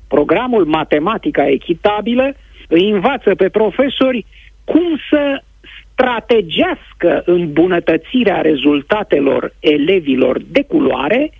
Programul 0.07 0.65
Matematica 0.65 1.47
Echitabilă 1.47 2.33
îi 2.67 2.89
învață 2.89 3.35
pe 3.35 3.49
profesori 3.49 4.25
cum 4.63 4.99
să 5.09 5.41
strategească 5.99 7.21
îmbunătățirea 7.25 8.41
rezultatelor 8.41 9.53
elevilor 9.59 10.41
de 10.47 10.63
culoare, 10.63 11.31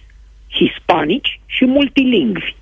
hispanici 0.52 1.40
și 1.46 1.66
multilingvi. 1.66 2.56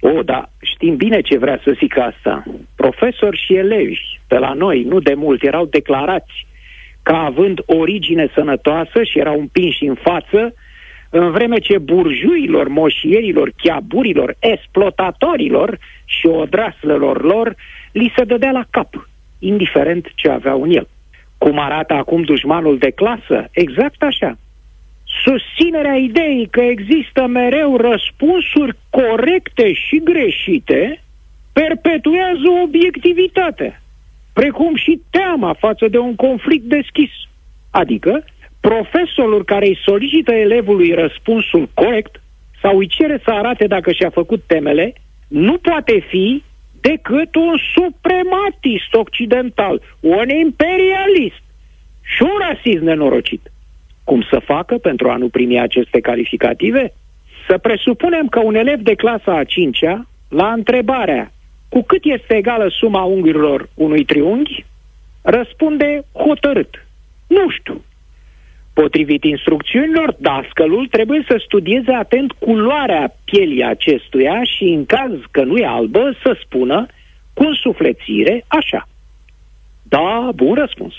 O, 0.00 0.22
da, 0.22 0.48
știm 0.62 0.96
bine 0.96 1.20
ce 1.20 1.38
vrea 1.38 1.60
să 1.64 1.76
zic 1.78 1.98
asta. 1.98 2.44
Profesori 2.74 3.42
și 3.46 3.54
elevi 3.54 4.00
pe 4.26 4.38
la 4.38 4.52
noi, 4.52 4.82
nu 4.82 5.00
de 5.00 5.14
mult, 5.14 5.42
erau 5.42 5.64
declarați 5.64 6.46
ca 7.02 7.18
având 7.18 7.60
origine 7.66 8.30
sănătoasă 8.34 9.02
și 9.02 9.18
erau 9.18 9.38
împinși 9.38 9.84
în 9.84 9.94
față, 9.94 10.54
în 11.10 11.30
vreme 11.30 11.58
ce 11.58 11.78
burjuilor, 11.78 12.68
moșierilor, 12.68 13.52
chiaburilor, 13.56 14.36
exploatatorilor 14.38 15.78
și 16.04 16.26
odraslelor 16.26 17.22
lor 17.22 17.54
li 17.92 18.12
se 18.16 18.24
dădea 18.24 18.50
la 18.50 18.64
cap, 18.70 19.08
indiferent 19.38 20.12
ce 20.14 20.28
aveau 20.28 20.62
în 20.62 20.70
el. 20.70 20.88
Cum 21.44 21.58
arată 21.58 21.94
acum 21.94 22.22
dușmanul 22.22 22.78
de 22.78 22.90
clasă? 22.90 23.48
Exact 23.50 24.02
așa 24.02 24.38
susținerea 25.24 25.94
ideii 25.94 26.48
că 26.50 26.60
există 26.60 27.26
mereu 27.26 27.76
răspunsuri 27.76 28.76
corecte 28.90 29.72
și 29.72 30.00
greșite 30.04 31.00
perpetuează 31.52 32.48
obiectivitatea, 32.62 33.82
precum 34.32 34.76
și 34.76 35.00
teama 35.10 35.52
față 35.58 35.88
de 35.88 35.98
un 35.98 36.14
conflict 36.14 36.64
deschis. 36.64 37.10
Adică, 37.70 38.24
profesorul 38.60 39.44
care 39.44 39.66
îi 39.66 39.80
solicită 39.84 40.32
elevului 40.32 40.90
răspunsul 40.92 41.68
corect 41.74 42.22
sau 42.62 42.78
îi 42.78 42.86
cere 42.86 43.20
să 43.24 43.30
arate 43.30 43.66
dacă 43.66 43.92
și-a 43.92 44.10
făcut 44.10 44.42
temele, 44.46 44.92
nu 45.28 45.58
poate 45.58 46.04
fi 46.08 46.42
decât 46.88 47.34
un 47.34 47.56
suprematist 47.74 48.94
occidental, 48.94 49.82
un 50.00 50.28
imperialist 50.28 51.42
și 52.02 52.22
un 52.22 52.36
rasist 52.48 52.82
nenorocit. 52.82 53.52
cum 54.04 54.22
să 54.30 54.38
facă 54.44 54.78
pentru 54.78 55.10
a 55.10 55.16
nu 55.16 55.28
primi 55.28 55.60
aceste 55.60 56.00
calificative? 56.00 56.92
Să 57.48 57.58
presupunem 57.58 58.28
că 58.28 58.40
un 58.40 58.54
elev 58.54 58.80
de 58.80 58.94
clasa 58.94 59.32
a 59.38 59.44
5-a, 59.44 60.06
la 60.28 60.52
întrebarea 60.52 61.32
cu 61.68 61.82
cât 61.82 62.04
este 62.04 62.34
egală 62.36 62.68
suma 62.68 63.02
unghiurilor 63.02 63.68
unui 63.74 64.04
triunghi, 64.04 64.64
răspunde 65.22 66.04
hotărât. 66.12 66.86
Nu 67.26 67.50
știu. 67.50 67.84
Potrivit 68.74 69.24
instrucțiunilor, 69.24 70.16
dascălul 70.18 70.86
trebuie 70.86 71.24
să 71.28 71.42
studieze 71.44 71.92
atent 71.92 72.32
culoarea 72.32 73.14
pielii 73.24 73.64
acestuia 73.64 74.42
și, 74.42 74.64
în 74.64 74.86
caz 74.86 75.12
că 75.30 75.42
nu 75.42 75.56
e 75.56 75.66
albă, 75.66 76.16
să 76.22 76.36
spună 76.44 76.86
cu 77.34 77.42
însuflețire 77.42 78.44
așa. 78.48 78.88
Da, 79.82 80.30
bun 80.34 80.54
răspuns. 80.54 80.94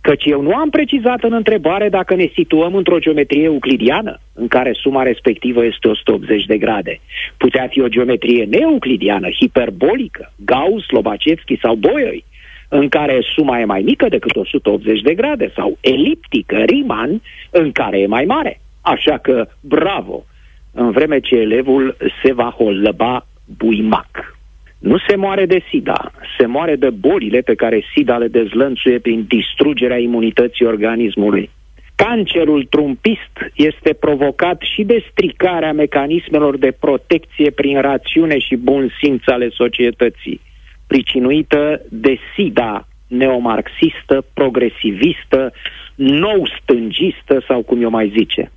Căci 0.00 0.24
eu 0.24 0.42
nu 0.42 0.54
am 0.54 0.70
precizat 0.70 1.22
în 1.22 1.32
întrebare 1.32 1.88
dacă 1.88 2.14
ne 2.14 2.30
situăm 2.34 2.74
într-o 2.74 2.98
geometrie 2.98 3.42
euclidiană, 3.42 4.20
în 4.34 4.48
care 4.48 4.72
suma 4.72 5.02
respectivă 5.02 5.64
este 5.64 5.88
180 5.88 6.44
de 6.44 6.58
grade. 6.58 7.00
Putea 7.36 7.66
fi 7.70 7.80
o 7.80 7.88
geometrie 7.88 8.44
neeuclidiană, 8.44 9.28
hiperbolică, 9.30 10.32
Gauss, 10.44 10.88
Lobachevski 10.88 11.58
sau 11.62 11.74
Boyoi, 11.74 12.24
în 12.68 12.88
care 12.88 13.18
suma 13.34 13.60
e 13.60 13.64
mai 13.64 13.82
mică 13.82 14.08
decât 14.08 14.36
180 14.36 15.00
de 15.00 15.14
grade, 15.14 15.52
sau 15.54 15.78
eliptică, 15.80 16.56
Riemann, 16.56 17.22
în 17.50 17.72
care 17.72 17.98
e 17.98 18.06
mai 18.06 18.24
mare. 18.24 18.60
Așa 18.80 19.18
că, 19.18 19.48
bravo, 19.60 20.24
în 20.72 20.90
vreme 20.90 21.20
ce 21.20 21.34
elevul 21.34 21.96
se 22.22 22.32
va 22.32 22.54
hollăba 22.56 23.26
buimac. 23.56 24.36
Nu 24.78 24.96
se 25.08 25.16
moare 25.16 25.46
de 25.46 25.62
SIDA, 25.68 26.12
se 26.38 26.46
moare 26.46 26.76
de 26.76 26.90
bolile 26.90 27.40
pe 27.40 27.54
care 27.54 27.84
SIDA 27.94 28.16
le 28.16 28.28
dezlănțuie 28.28 28.98
prin 28.98 29.24
distrugerea 29.28 29.98
imunității 29.98 30.66
organismului. 30.66 31.50
Cancerul 31.94 32.64
trumpist 32.64 33.34
este 33.54 33.92
provocat 33.92 34.60
și 34.74 34.82
de 34.82 35.04
stricarea 35.10 35.72
mecanismelor 35.72 36.58
de 36.58 36.76
protecție 36.80 37.50
prin 37.50 37.80
rațiune 37.80 38.38
și 38.38 38.56
bun 38.56 38.90
simț 39.00 39.22
ale 39.26 39.48
societății, 39.48 40.40
pricinuită 40.88 41.80
de 41.88 42.18
SIDA 42.34 42.86
neomarxistă, 43.06 44.24
progresivistă, 44.34 45.52
nou 45.94 46.48
stângistă 46.60 47.44
sau 47.46 47.62
cum 47.62 47.82
eu 47.82 47.90
mai 47.90 48.12
zice. 48.16 48.50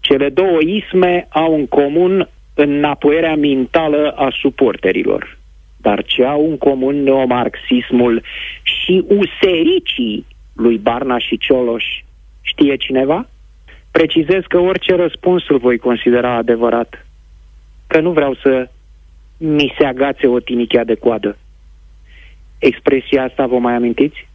Cele 0.00 0.28
două 0.28 0.58
isme 0.60 1.26
au 1.30 1.54
în 1.54 1.66
comun 1.66 2.28
înapoierea 2.54 3.36
mentală 3.36 4.10
a 4.16 4.28
suporterilor 4.40 5.38
dar 5.86 6.04
ce 6.04 6.24
au 6.24 6.50
în 6.50 6.58
comun 6.58 7.02
neomarxismul 7.02 8.22
și 8.62 9.04
usericii 9.08 10.26
lui 10.52 10.78
Barna 10.78 11.18
și 11.18 11.38
Cioloș, 11.38 11.84
știe 12.40 12.76
cineva? 12.76 13.28
Precizez 13.90 14.42
că 14.48 14.58
orice 14.58 14.94
răspuns 14.94 15.48
îl 15.48 15.58
voi 15.58 15.78
considera 15.78 16.36
adevărat, 16.36 17.06
că 17.86 18.00
nu 18.00 18.10
vreau 18.10 18.34
să 18.34 18.68
mi 19.38 19.74
se 19.78 19.84
agațe 19.84 20.26
o 20.26 20.40
tinichea 20.40 20.84
de 20.84 20.94
coadă. 20.94 21.36
Expresia 22.70 23.22
asta 23.22 23.46
vă 23.46 23.58
mai 23.58 23.74
amintiți? 23.74 24.28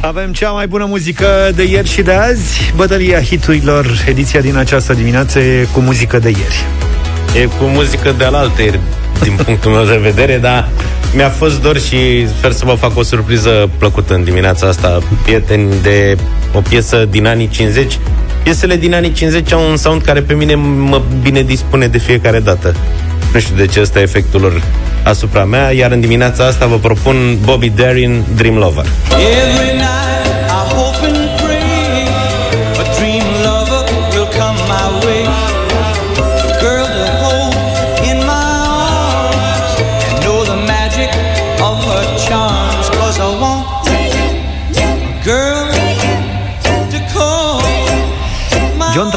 Avem 0.00 0.32
cea 0.32 0.50
mai 0.50 0.66
bună 0.66 0.84
muzică 0.84 1.26
de 1.54 1.62
ieri 1.62 1.88
și 1.88 2.02
de 2.02 2.12
azi 2.12 2.72
Bătălia 2.76 3.20
hiturilor, 3.20 3.86
ediția 4.08 4.40
din 4.40 4.56
această 4.56 4.94
dimineață 4.94 5.38
e 5.38 5.66
cu 5.72 5.80
muzică 5.80 6.18
de 6.18 6.28
ieri 6.28 6.64
E 7.42 7.44
cu 7.44 7.64
muzică 7.64 8.14
de 8.18 8.24
alaltă 8.24 8.62
din 9.22 9.36
punctul 9.44 9.70
meu 9.70 9.84
de 9.84 9.96
vedere, 9.96 10.38
dar 10.38 10.68
mi-a 11.14 11.28
fost 11.28 11.62
dor 11.62 11.78
și 11.78 12.28
sper 12.28 12.50
să 12.50 12.64
vă 12.64 12.74
fac 12.74 12.96
o 12.96 13.02
surpriză 13.02 13.70
plăcută 13.78 14.14
în 14.14 14.24
dimineața 14.24 14.66
asta, 14.66 14.98
prieteni, 15.22 15.74
de 15.82 16.16
o 16.54 16.60
piesă 16.60 17.04
din 17.04 17.26
anii 17.26 17.48
50. 17.48 17.98
Piesele 18.42 18.76
din 18.76 18.94
anii 18.94 19.12
50 19.12 19.52
au 19.52 19.70
un 19.70 19.76
sound 19.76 20.02
care 20.02 20.20
pe 20.20 20.34
mine 20.34 20.54
mă 20.54 21.02
bine 21.22 21.42
dispune 21.42 21.86
de 21.86 21.98
fiecare 21.98 22.40
dată. 22.40 22.74
Nu 23.32 23.40
știu 23.40 23.54
de 23.56 23.66
ce 23.66 23.80
ăsta 23.80 23.98
e 23.98 24.02
efectul 24.02 24.40
lor 24.40 24.62
asupra 25.04 25.44
mea, 25.44 25.70
iar 25.70 25.90
în 25.90 26.00
dimineața 26.00 26.46
asta 26.46 26.66
vă 26.66 26.76
propun 26.76 27.38
Bobby 27.44 27.68
Darin, 27.68 28.24
Dream 28.36 28.56
Lover. 28.56 28.84
Every 29.10 29.72
night 29.72 30.11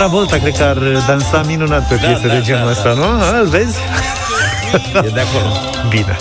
Travolta 0.05 0.37
cred 0.37 0.57
că 0.57 0.63
ar 0.63 0.77
dansa 1.07 1.43
minunat 1.45 1.87
pe 1.87 1.95
piese 1.95 2.27
da, 2.27 2.33
de 2.33 2.41
genul 2.43 2.65
da, 2.65 2.71
ăsta, 2.71 2.93
da. 2.93 2.93
nu? 2.93 3.39
Îl 3.39 3.47
vezi? 3.47 3.77
E 5.05 5.09
de 5.13 5.19
acolo. 5.19 5.51
Bine. 5.89 6.17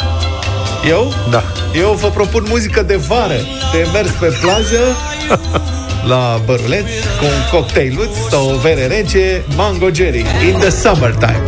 Eu? 0.88 1.12
Da. 1.30 1.42
Eu 1.74 1.92
vă 1.92 2.08
propun 2.08 2.44
muzică 2.48 2.82
de 2.82 2.96
vară, 2.96 3.36
de 3.72 3.86
mers 3.92 4.10
pe 4.10 4.36
plajă, 4.40 4.80
la 6.10 6.40
băruleț, 6.44 6.84
cu 7.18 7.24
un 7.24 7.50
cocktailuț 7.50 8.16
sau 8.30 8.50
o 8.50 8.56
bere 8.62 8.86
rece, 8.86 9.42
Mango 9.56 9.88
Jerry, 9.92 10.24
in 10.48 10.58
the 10.58 10.70
summertime. 10.70 11.42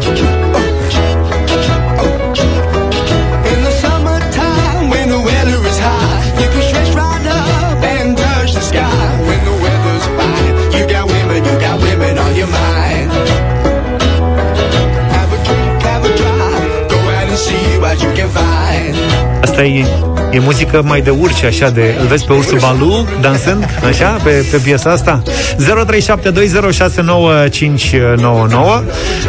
Asta 19.57 19.69
e, 19.69 19.87
e 20.31 20.39
muzică 20.39 20.83
mai 20.85 21.01
de 21.01 21.11
urci, 21.11 21.43
așa, 21.45 21.71
de... 21.71 21.97
Îl 22.01 22.07
vezi 22.07 22.25
pe 22.25 22.33
ursul 22.33 22.59
Balu 22.59 23.07
dansând, 23.21 23.65
așa, 23.89 24.21
pe, 24.23 24.47
pe 24.51 24.57
piesa 24.57 24.91
asta? 24.91 25.23
0372069599 25.27 25.33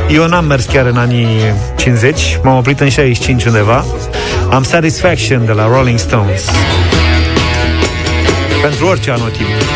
Eu 0.10 0.28
n-am 0.28 0.46
mers 0.46 0.66
chiar 0.66 0.86
în 0.86 0.98
anii 0.98 1.28
50, 1.76 2.40
m-am 2.44 2.58
oprit 2.58 2.80
în 2.80 2.90
65 2.90 3.46
undeva. 3.46 3.86
Am 4.50 4.64
Satisfaction 4.64 5.46
de 5.46 5.52
la 5.52 5.68
Rolling 5.68 6.00
Stones. 6.00 6.46
Pentru 8.62 8.88
orice 8.88 9.12
anotimp. 9.12 9.67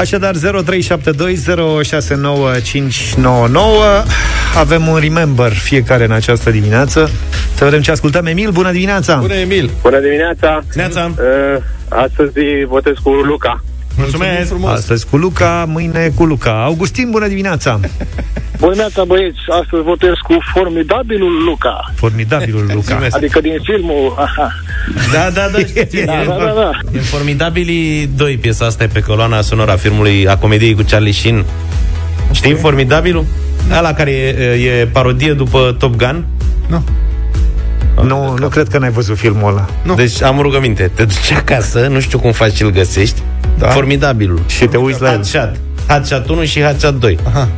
Așadar 0.00 0.34
0372069599 0.34 0.40
Avem 4.58 4.86
un 4.86 4.98
remember 4.98 5.52
fiecare 5.52 6.04
în 6.04 6.12
această 6.12 6.50
dimineață. 6.50 7.10
Să 7.54 7.64
vedem 7.64 7.80
ce 7.80 7.90
ascultăm. 7.90 8.26
Emil, 8.26 8.50
bună 8.50 8.72
dimineața! 8.72 9.16
Bună 9.16 9.34
Emil! 9.34 9.70
Bună 9.82 10.00
dimineața! 10.00 10.60
Neața! 10.74 11.10
Uh, 11.18 11.62
Astăzi 11.88 12.64
votez 12.66 12.94
cu 13.02 13.10
Luca 13.10 13.64
Mulțumesc 13.96 14.54
Astăzi 14.64 15.06
cu 15.06 15.16
Luca, 15.16 15.64
mâine 15.68 16.12
cu 16.14 16.24
Luca 16.24 16.64
Augustin, 16.64 17.10
bună 17.10 17.28
dimineața 17.28 17.80
Bună 18.60 18.72
dimineața, 18.72 19.04
băieți! 19.04 19.38
Astăzi 19.62 19.82
votez 19.82 20.12
cu 20.22 20.36
formidabilul 20.54 21.44
Luca. 21.44 21.92
Formidabilul 21.94 22.70
Luca. 22.74 23.06
Adică 23.10 23.40
din 23.40 23.58
filmul... 23.62 24.14
Aha. 24.18 24.52
Da, 25.12 25.30
da, 25.30 25.48
da, 25.52 25.58
știu. 25.58 26.04
da, 26.04 26.24
da, 26.26 26.34
da, 26.34 26.52
da. 26.54 26.70
E 26.92 26.98
Formidabilii 26.98 28.10
2, 28.16 28.36
piesa 28.36 28.66
asta 28.66 28.82
e 28.82 28.86
pe 28.86 29.00
coloana 29.00 29.40
sonoră 29.40 29.72
a 29.72 29.76
filmului, 29.76 30.28
a 30.28 30.36
comediei 30.36 30.74
cu 30.74 30.82
Charlie 30.82 31.12
Sheen. 31.12 31.44
Știi 32.32 32.50
okay. 32.50 32.62
Formidabilul? 32.62 33.24
Ăla 33.78 33.92
care 33.92 34.10
e, 34.10 34.80
e 34.80 34.86
parodie 34.86 35.32
după 35.32 35.76
Top 35.78 35.96
Gun? 35.96 36.24
Nu. 36.68 36.84
Nu, 38.02 38.34
nu 38.38 38.48
cred 38.48 38.68
că 38.68 38.78
n-ai 38.78 38.90
văzut 38.90 39.16
filmul 39.16 39.48
ăla. 39.48 39.66
Nu. 39.82 39.94
Deci 39.94 40.22
am 40.22 40.38
o 40.38 40.42
rugăminte. 40.42 40.90
Te 40.94 41.04
duci 41.04 41.32
acasă, 41.36 41.86
nu 41.90 42.00
știu 42.00 42.18
cum 42.18 42.32
faci 42.32 42.54
și 42.54 42.62
îl 42.62 42.70
găsești. 42.70 43.22
Da. 43.58 43.68
Formidabilul. 43.68 44.40
Și 44.46 44.64
te 44.64 44.76
uiți 44.76 45.02
la 45.02 45.10
el. 45.10 45.16
Hotshot. 45.16 45.56
Hotshot 45.88 46.28
1 46.28 46.44
și 46.44 46.62
Hotshot 46.62 47.00
2. 47.00 47.18
Aha 47.26 47.48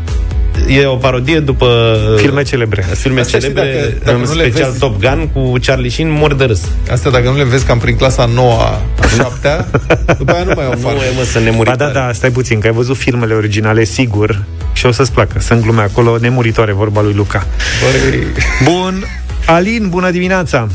e 0.68 0.86
o 0.86 0.96
parodie 0.96 1.40
după 1.40 1.96
filme 2.16 2.42
celebre. 2.42 2.86
Filme 2.94 3.20
Asta 3.20 3.38
celebre, 3.38 3.62
dacă, 3.62 3.94
dacă 4.04 4.18
în 4.18 4.26
special 4.26 4.68
vezi... 4.68 4.78
Top 4.78 5.00
Gun 5.00 5.28
cu 5.32 5.52
Charlie 5.66 5.90
Sheen, 5.90 6.10
mor 6.10 6.34
de 6.34 6.44
râs. 6.44 6.60
Asta 6.90 7.10
dacă 7.10 7.28
nu 7.28 7.36
le 7.36 7.44
vezi 7.44 7.64
cam 7.64 7.78
prin 7.78 7.96
clasa 7.96 8.30
9 8.34 8.52
a 8.52 8.80
7 9.16 9.64
după 10.18 10.32
aia 10.32 10.42
nu 10.42 10.52
mai 10.56 10.66
o 10.66 10.76
fac. 10.76 10.92
Nu 10.92 11.02
e 11.02 11.12
mă 11.16 11.22
să 11.22 11.38
ne 11.38 11.50
Ba 11.62 11.76
da, 11.76 11.88
da, 11.88 12.10
stai 12.12 12.30
puțin, 12.30 12.60
că 12.60 12.66
ai 12.66 12.72
văzut 12.72 12.96
filmele 12.96 13.34
originale, 13.34 13.84
sigur, 13.84 14.44
Și 14.72 14.86
o 14.86 14.92
să-ți 14.92 15.12
placă. 15.12 15.40
Sunt 15.40 15.62
glume 15.62 15.82
acolo 15.82 16.16
nemuritoare, 16.20 16.72
vorba 16.72 17.02
lui 17.02 17.12
Luca. 17.12 17.46
Băi. 17.82 18.26
Bun. 18.64 19.04
Alin, 19.46 19.88
bună 19.88 20.10
dimineața! 20.10 20.66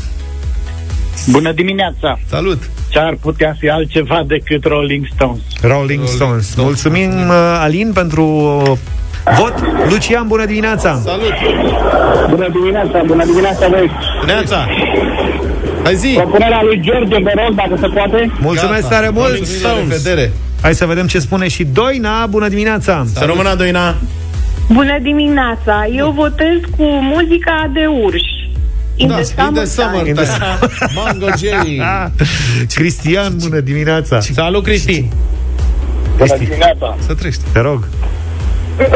Bună 1.30 1.52
dimineața! 1.52 2.18
Salut! 2.28 2.70
Ce 2.88 2.98
ar 2.98 3.16
putea 3.20 3.54
fi 3.58 3.68
altceva 3.68 4.22
decât 4.26 4.64
Rolling 4.64 5.06
Stones? 5.14 5.40
Rolling 5.62 6.06
Stones. 6.06 6.54
Mulțumim, 6.54 7.10
uh, 7.10 7.58
Alin, 7.60 7.92
pentru 7.92 8.24
uh, 8.24 8.78
vot. 9.38 9.54
Lucian, 9.90 10.26
bună 10.26 10.44
dimineața! 10.44 11.00
Salut! 11.04 11.32
Bună 12.30 12.48
dimineața, 12.52 13.02
bună 13.06 13.24
dimineața, 13.24 13.68
voi! 13.68 13.90
Neața! 14.26 14.66
Hai 15.82 15.96
zi! 15.96 16.12
Propunerea 16.16 16.62
lui 16.62 16.80
George, 16.80 17.22
vă 17.22 17.32
rog, 17.34 17.54
dacă 17.54 17.76
se 17.80 17.86
poate. 17.86 18.30
Mulțumesc 18.40 18.82
Gata. 18.82 18.94
tare 18.94 19.08
mult! 19.08 19.26
Rolling 19.26 19.46
Stones. 19.46 19.88
Revedere! 19.88 20.32
Hai 20.62 20.74
să 20.74 20.86
vedem 20.86 21.06
ce 21.06 21.18
spune 21.18 21.48
și 21.48 21.64
Doina. 21.64 22.26
Bună 22.26 22.48
dimineața! 22.48 23.04
Să 23.14 23.24
rămână 23.26 23.54
Doina! 23.54 23.94
Bună 24.72 24.98
dimineața! 25.02 25.86
Eu 25.96 26.10
votez 26.10 26.56
cu 26.76 26.84
muzica 26.84 27.70
de 27.72 27.86
urși. 27.86 28.37
In 29.00 29.08
Da, 29.08 29.14
the 29.20 29.42
in 29.46 29.54
the 29.54 29.64
summertime. 29.64 30.24
summertime. 30.26 30.94
Mango 30.98 31.26
Jelly. 31.38 31.82
Cristian, 32.74 33.36
bună 33.36 33.60
dimineața! 33.60 34.20
Salut, 34.20 34.62
Cristi! 34.62 35.08
Bună 36.16 36.36
dimineața! 36.38 36.96
Să 37.06 37.14
trăiești. 37.14 37.42
Te 37.52 37.60
rog. 37.60 37.88
Uh, 38.78 38.86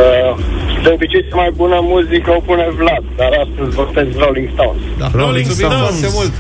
de 0.82 0.88
obicei, 0.92 1.24
cea 1.28 1.36
mai 1.36 1.50
bună 1.56 1.78
muzică 1.82 2.30
o 2.30 2.40
pune 2.40 2.66
Vlad, 2.76 3.02
dar 3.16 3.28
astăzi 3.44 3.74
votez 3.76 4.06
Rolling 4.16 4.48
Stones. 4.52 4.82
Da. 4.98 5.10
Rolling 5.14 5.46
Mulțumim 5.46 5.70
Stones. 5.70 5.78
foarte 5.88 6.08
mult. 6.12 6.32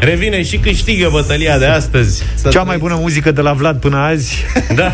Revine 0.00 0.42
și 0.42 0.56
câștigă 0.58 1.08
bătălia 1.12 1.58
de 1.58 1.66
astăzi. 1.66 2.22
Să 2.34 2.48
Cea 2.48 2.62
mai 2.62 2.76
bună 2.78 2.96
muzică 3.00 3.32
de 3.32 3.40
la 3.40 3.52
Vlad 3.52 3.80
până 3.80 3.96
azi. 3.96 4.44
Da. 4.74 4.92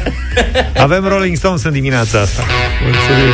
Avem 0.76 1.04
Rolling 1.08 1.36
Stones 1.36 1.62
în 1.64 1.72
dimineața 1.72 2.20
asta. 2.20 2.42
Mulțumim. 2.84 3.32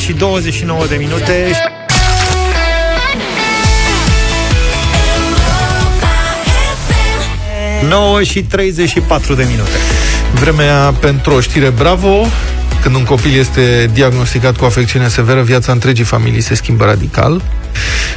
Și 0.00 0.12
29 0.12 0.86
de 0.86 0.96
minute 0.96 1.50
9 7.88 8.22
și 8.22 8.42
34 8.42 9.34
de 9.34 9.44
minute 9.50 9.76
Vremea 10.34 10.94
pentru 11.00 11.32
o 11.32 11.40
știre 11.40 11.68
bravo 11.68 12.26
când 12.82 12.94
un 12.94 13.04
copil 13.04 13.38
este 13.38 13.90
diagnosticat 13.92 14.56
cu 14.56 14.64
afecțiune 14.64 15.08
severă, 15.08 15.42
viața 15.42 15.72
întregii 15.72 16.04
familii 16.04 16.40
se 16.40 16.54
schimbă 16.54 16.84
radical. 16.84 17.42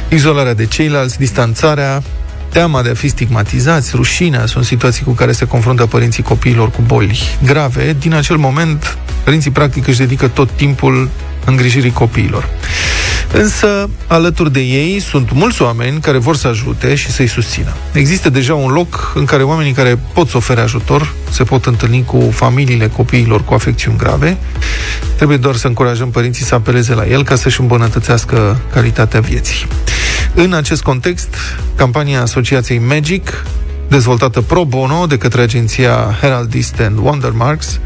Izolarea 0.08 0.54
de 0.54 0.66
ceilalți, 0.66 1.18
distanțarea, 1.18 2.02
teama 2.48 2.82
de 2.82 2.90
a 2.90 2.94
fi 2.94 3.08
stigmatizați, 3.08 3.92
rușinea, 3.94 4.46
sunt 4.46 4.64
situații 4.64 5.04
cu 5.04 5.10
care 5.10 5.32
se 5.32 5.44
confruntă 5.44 5.86
părinții 5.86 6.22
copiilor 6.22 6.70
cu 6.70 6.82
boli 6.86 7.20
grave. 7.42 7.96
Din 7.98 8.14
acel 8.14 8.36
moment, 8.36 8.98
părinții 9.24 9.50
practic 9.50 9.86
își 9.86 9.98
dedică 9.98 10.28
tot 10.28 10.50
timpul 10.50 11.08
îngrijirii 11.44 11.92
copiilor. 11.92 12.48
Însă, 13.32 13.90
alături 14.06 14.52
de 14.52 14.60
ei 14.60 15.00
sunt 15.00 15.32
mulți 15.32 15.62
oameni 15.62 16.00
care 16.00 16.18
vor 16.18 16.36
să 16.36 16.48
ajute 16.48 16.94
și 16.94 17.10
să-i 17.10 17.26
susțină. 17.26 17.72
Există 17.92 18.30
deja 18.30 18.54
un 18.54 18.72
loc 18.72 19.12
în 19.14 19.24
care 19.24 19.42
oamenii 19.42 19.72
care 19.72 19.98
pot 20.12 20.28
să 20.28 20.36
ofere 20.36 20.60
ajutor 20.60 21.12
se 21.30 21.44
pot 21.44 21.66
întâlni 21.66 22.04
cu 22.04 22.30
familiile 22.32 22.88
copiilor 22.88 23.44
cu 23.44 23.54
afecțiuni 23.54 23.98
grave. 23.98 24.36
Trebuie 25.16 25.36
doar 25.36 25.54
să 25.54 25.66
încurajăm 25.66 26.10
părinții 26.10 26.44
să 26.44 26.54
apeleze 26.54 26.94
la 26.94 27.06
el 27.06 27.24
ca 27.24 27.34
să-și 27.34 27.60
îmbunătățească 27.60 28.60
calitatea 28.72 29.20
vieții. 29.20 29.66
În 30.34 30.52
acest 30.52 30.82
context, 30.82 31.34
campania 31.76 32.20
Asociației 32.22 32.78
Magic, 32.78 33.44
dezvoltată 33.88 34.40
pro 34.40 34.64
bono 34.64 35.06
de 35.06 35.18
către 35.18 35.40
agenția 35.40 36.16
Heraldist 36.20 36.80
and 36.80 36.98
Wondermarks, 36.98 37.80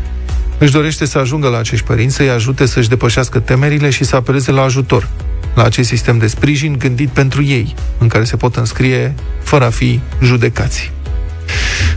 își 0.58 0.72
dorește 0.72 1.06
să 1.06 1.18
ajungă 1.18 1.48
la 1.48 1.58
acești 1.58 1.86
părinți, 1.86 2.14
să-i 2.14 2.30
ajute 2.30 2.66
să-și 2.66 2.88
depășească 2.88 3.38
temerile 3.38 3.90
și 3.90 4.04
să 4.04 4.16
apeleze 4.16 4.50
la 4.50 4.62
ajutor, 4.62 5.08
la 5.54 5.62
acest 5.62 5.88
sistem 5.88 6.18
de 6.18 6.26
sprijin 6.26 6.78
gândit 6.78 7.08
pentru 7.08 7.42
ei, 7.42 7.74
în 7.98 8.08
care 8.08 8.24
se 8.24 8.36
pot 8.36 8.56
înscrie 8.56 9.14
fără 9.42 9.64
a 9.64 9.70
fi 9.70 10.00
judecați. 10.22 10.92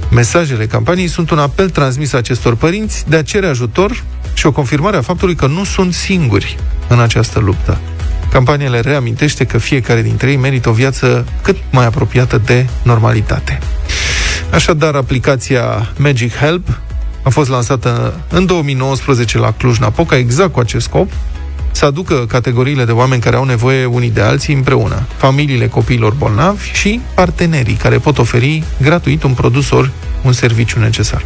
Mesajele 0.10 0.66
campaniei 0.66 1.08
sunt 1.08 1.30
un 1.30 1.40
apel 1.40 1.70
transmis 1.70 2.14
acestor 2.14 2.56
părinți 2.56 3.10
de 3.10 3.16
a 3.16 3.24
cere 3.24 3.48
ajutor 3.48 4.04
și 4.34 4.46
o 4.46 4.52
confirmare 4.52 4.98
a 4.98 5.02
faptului 5.02 5.36
că 5.36 5.48
nu 5.48 5.64
sunt 5.64 5.94
singuri 5.94 6.58
în 6.88 7.00
această 7.00 7.40
luptă. 7.40 7.80
Campania 8.32 8.70
le 8.70 8.80
reamintește 8.80 9.46
că 9.46 9.58
fiecare 9.58 10.02
dintre 10.02 10.30
ei 10.30 10.38
merită 10.38 10.70
o 10.70 10.74
viață 10.74 11.26
cât 11.42 11.58
mai 11.72 11.86
apropiată 11.86 12.42
de 12.46 12.66
normalitate. 12.84 13.60
Așadar, 14.52 14.96
aplicația 14.96 15.92
Magic 15.98 16.36
Help 16.36 16.80
a 17.24 17.30
fost 17.30 17.50
lansată 17.50 18.20
în 18.30 18.46
2019 18.46 19.38
la 19.38 19.52
Cluj-Napoca, 19.52 20.18
exact 20.18 20.52
cu 20.52 20.60
acest 20.60 20.86
scop, 20.86 21.12
să 21.72 21.86
aducă 21.86 22.26
categoriile 22.28 22.86
de 22.86 22.92
oameni 22.92 23.22
care 23.22 23.36
au 23.36 23.44
nevoie 23.44 23.86
unii 23.86 24.10
de 24.10 24.22
alții 24.22 24.54
împreună, 24.54 25.04
familiile 25.18 25.68
copiilor 25.68 26.14
bolnavi 26.14 26.72
și 26.74 27.00
partenerii 27.16 27.74
care 27.74 27.98
pot 27.98 28.18
oferi 28.18 28.64
gratuit 28.82 29.24
un 29.24 29.34
produs 29.34 29.70
ori 29.70 29.92
un 30.24 30.32
serviciu 30.32 30.80
necesar. 30.80 31.26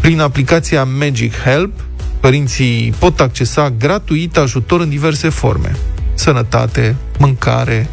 Prin 0.00 0.20
aplicația 0.20 0.84
Magic 0.84 1.34
Help, 1.34 1.72
părinții 2.20 2.94
pot 2.98 3.20
accesa 3.20 3.72
gratuit 3.78 4.36
ajutor 4.36 4.80
în 4.80 4.88
diverse 4.88 5.28
forme. 5.28 5.76
Sănătate, 6.14 6.96
mâncare, 7.18 7.88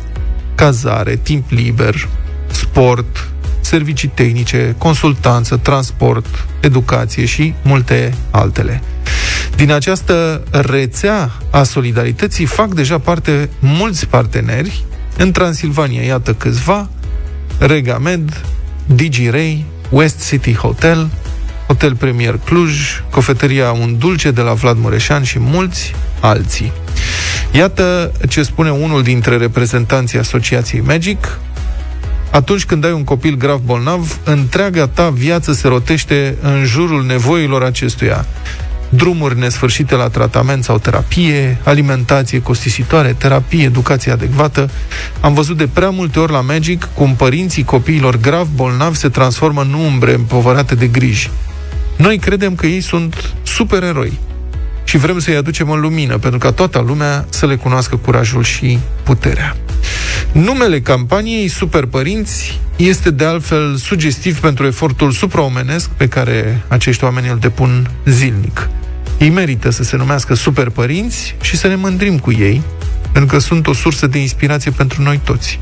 cazare, 0.56 1.16
timp 1.16 1.52
liber, 1.52 2.08
sport, 2.52 3.33
servicii 3.66 4.08
tehnice, 4.08 4.76
consultanță, 4.78 5.58
transport, 5.58 6.46
educație 6.60 7.26
și 7.26 7.54
multe 7.62 8.14
altele. 8.32 8.82
Din 9.56 9.72
această 9.72 10.44
rețea 10.52 11.32
a 11.52 11.64
solidarității 11.64 12.46
fac 12.46 12.74
deja 12.74 12.98
parte 12.98 13.50
mulți 13.60 14.08
parteneri. 14.08 14.84
În 15.18 15.32
Transilvania, 15.32 16.02
iată 16.02 16.34
câțiva, 16.34 16.90
Regamed, 17.58 18.42
DigiRay, 18.86 19.66
West 19.90 20.28
City 20.28 20.56
Hotel, 20.56 21.10
Hotel 21.68 21.96
Premier 21.96 22.40
Cluj, 22.46 23.04
Cofetăria 23.10 23.72
Un 23.72 23.98
Dulce 23.98 24.32
de 24.32 24.42
la 24.42 24.54
Vlad 24.54 24.78
Mureșan 24.78 25.24
și 25.24 25.40
mulți 25.40 25.94
alții. 26.20 26.72
Iată 27.52 28.12
ce 28.30 28.44
spune 28.44 28.72
unul 28.72 29.04
dintre 29.04 29.38
reprezentanții 29.38 30.20
Asociației 30.20 30.82
Magic, 30.82 31.40
atunci 32.34 32.66
când 32.66 32.86
ai 32.86 32.92
un 32.92 33.04
copil 33.04 33.36
grav 33.36 33.60
bolnav, 33.60 34.20
întreaga 34.24 34.88
ta 34.88 35.10
viață 35.10 35.54
se 35.54 35.68
rotește 35.68 36.36
în 36.42 36.66
jurul 36.66 37.06
nevoilor 37.06 37.64
acestuia. 37.64 38.26
Drumuri 38.90 39.40
nesfârșite 39.40 39.96
la 39.96 40.08
tratament 40.08 40.64
sau 40.64 40.78
terapie, 40.78 41.58
alimentație 41.64 42.42
costisitoare, 42.42 43.16
terapie, 43.18 43.64
educație 43.64 44.12
adecvată. 44.12 44.70
Am 45.22 45.34
văzut 45.34 45.58
de 45.58 45.68
prea 45.68 45.90
multe 45.90 46.20
ori 46.20 46.32
la 46.32 46.42
Magic 46.42 46.90
cum 46.94 47.16
părinții 47.16 47.64
copiilor 47.64 48.18
grav 48.18 48.48
bolnavi 48.56 48.98
se 48.98 49.10
transformă 49.10 49.62
în 49.62 49.74
umbre 49.74 50.14
împovărate 50.14 50.76
de 50.76 50.88
griji. 50.88 51.32
Noi 51.96 52.18
credem 52.18 52.56
că 52.56 52.66
ei 52.66 52.82
sunt 52.82 53.34
supereroi 53.44 54.20
și 54.84 54.98
vrem 54.98 55.20
să-i 55.20 55.36
aducem 55.36 55.70
în 55.70 55.80
lumină, 55.80 56.18
pentru 56.18 56.40
ca 56.40 56.52
toată 56.52 56.84
lumea 56.88 57.26
să 57.30 57.46
le 57.46 57.56
cunoască 57.56 57.96
curajul 57.96 58.44
și 58.44 58.80
puterea. 59.04 59.56
Numele 60.32 60.82
campaniei 60.82 61.48
Super 61.48 61.86
Părinți 61.86 62.60
este 62.76 63.10
de 63.12 63.26
altfel 63.26 63.76
sugestiv 63.76 64.40
pentru 64.40 64.66
efortul 64.66 65.12
supraomenesc 65.12 65.90
pe 65.90 66.08
care 66.08 66.62
acești 66.68 67.04
oameni 67.04 67.30
îl 67.30 67.38
depun 67.40 67.90
zilnic. 68.06 68.70
Ei 69.18 69.30
merită 69.30 69.70
să 69.70 69.84
se 69.84 69.98
numească 69.98 70.34
Super 70.34 70.70
Părinți 70.70 71.36
și 71.42 71.58
să 71.58 71.68
ne 71.68 71.76
mândrim 71.76 72.20
cu 72.20 72.32
ei, 72.32 72.62
pentru 73.12 73.36
că 73.36 73.42
sunt 73.42 73.68
o 73.68 73.74
sursă 73.74 74.08
de 74.08 74.18
inspirație 74.18 74.72
pentru 74.72 75.02
noi 75.02 75.20
toți. 75.24 75.60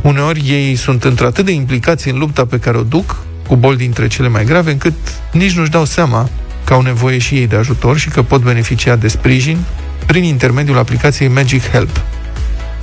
Uneori 0.00 0.42
ei 0.46 0.76
sunt 0.76 1.04
într-atât 1.04 1.44
de 1.44 1.52
implicați 1.52 2.08
în 2.08 2.18
lupta 2.18 2.44
pe 2.44 2.58
care 2.58 2.76
o 2.76 2.82
duc, 2.82 3.16
cu 3.46 3.56
boli 3.56 3.76
dintre 3.76 4.06
cele 4.06 4.28
mai 4.28 4.44
grave, 4.44 4.70
încât 4.70 4.94
nici 5.32 5.52
nu-și 5.52 5.70
dau 5.70 5.84
seama 5.84 6.30
că 6.64 6.74
au 6.74 6.80
nevoie 6.80 7.18
și 7.18 7.34
ei 7.34 7.46
de 7.46 7.56
ajutor 7.56 7.98
și 7.98 8.08
că 8.08 8.22
pot 8.22 8.42
beneficia 8.42 8.96
de 8.96 9.08
sprijin 9.08 9.58
prin 10.06 10.24
intermediul 10.24 10.78
aplicației 10.78 11.28
Magic 11.28 11.70
Help. 11.70 12.00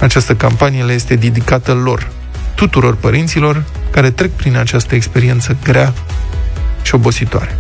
Această 0.02 0.36
campanie 0.36 0.84
le 0.84 0.94
este 0.94 1.16
dedicată 1.16 1.74
lor, 1.74 2.12
tuturor 2.56 2.96
părinților 2.96 3.64
care 3.92 4.12
trec 4.12 4.32
prin 4.32 4.58
această 4.58 4.96
experiență 4.96 5.58
grea 5.64 5.94
și 6.82 6.96
obositoare. 6.96 7.58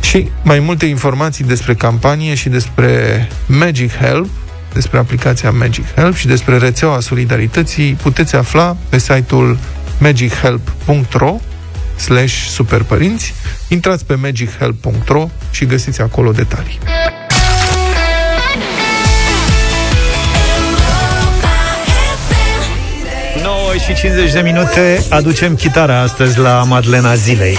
Și 0.00 0.28
mai 0.42 0.58
multe 0.58 0.86
informații 0.86 1.44
despre 1.44 1.74
campanie 1.74 2.34
și 2.34 2.48
despre 2.48 3.28
Magic 3.46 3.96
Help, 3.96 4.28
despre 4.72 4.98
aplicația 4.98 5.50
Magic 5.50 5.94
Help 5.94 6.14
și 6.14 6.26
despre 6.26 6.56
rețeaua 6.56 7.00
solidarității 7.00 7.94
puteți 7.94 8.36
afla 8.36 8.76
pe 8.88 8.98
site-ul 8.98 9.58
magichelp.ro 9.98 11.36
slash 11.96 12.34
superpărinți. 12.48 13.34
Intrați 13.68 14.06
pe 14.06 14.14
magichelp.ro 14.14 15.28
și 15.50 15.66
găsiți 15.66 16.00
acolo 16.00 16.32
detalii. 16.32 16.78
Și 23.78 23.94
50 23.94 24.32
de 24.32 24.40
minute 24.40 25.02
aducem 25.08 25.54
chitara 25.54 26.00
astăzi 26.00 26.38
la 26.38 26.62
Madlena 26.62 27.14
Zilei. 27.14 27.58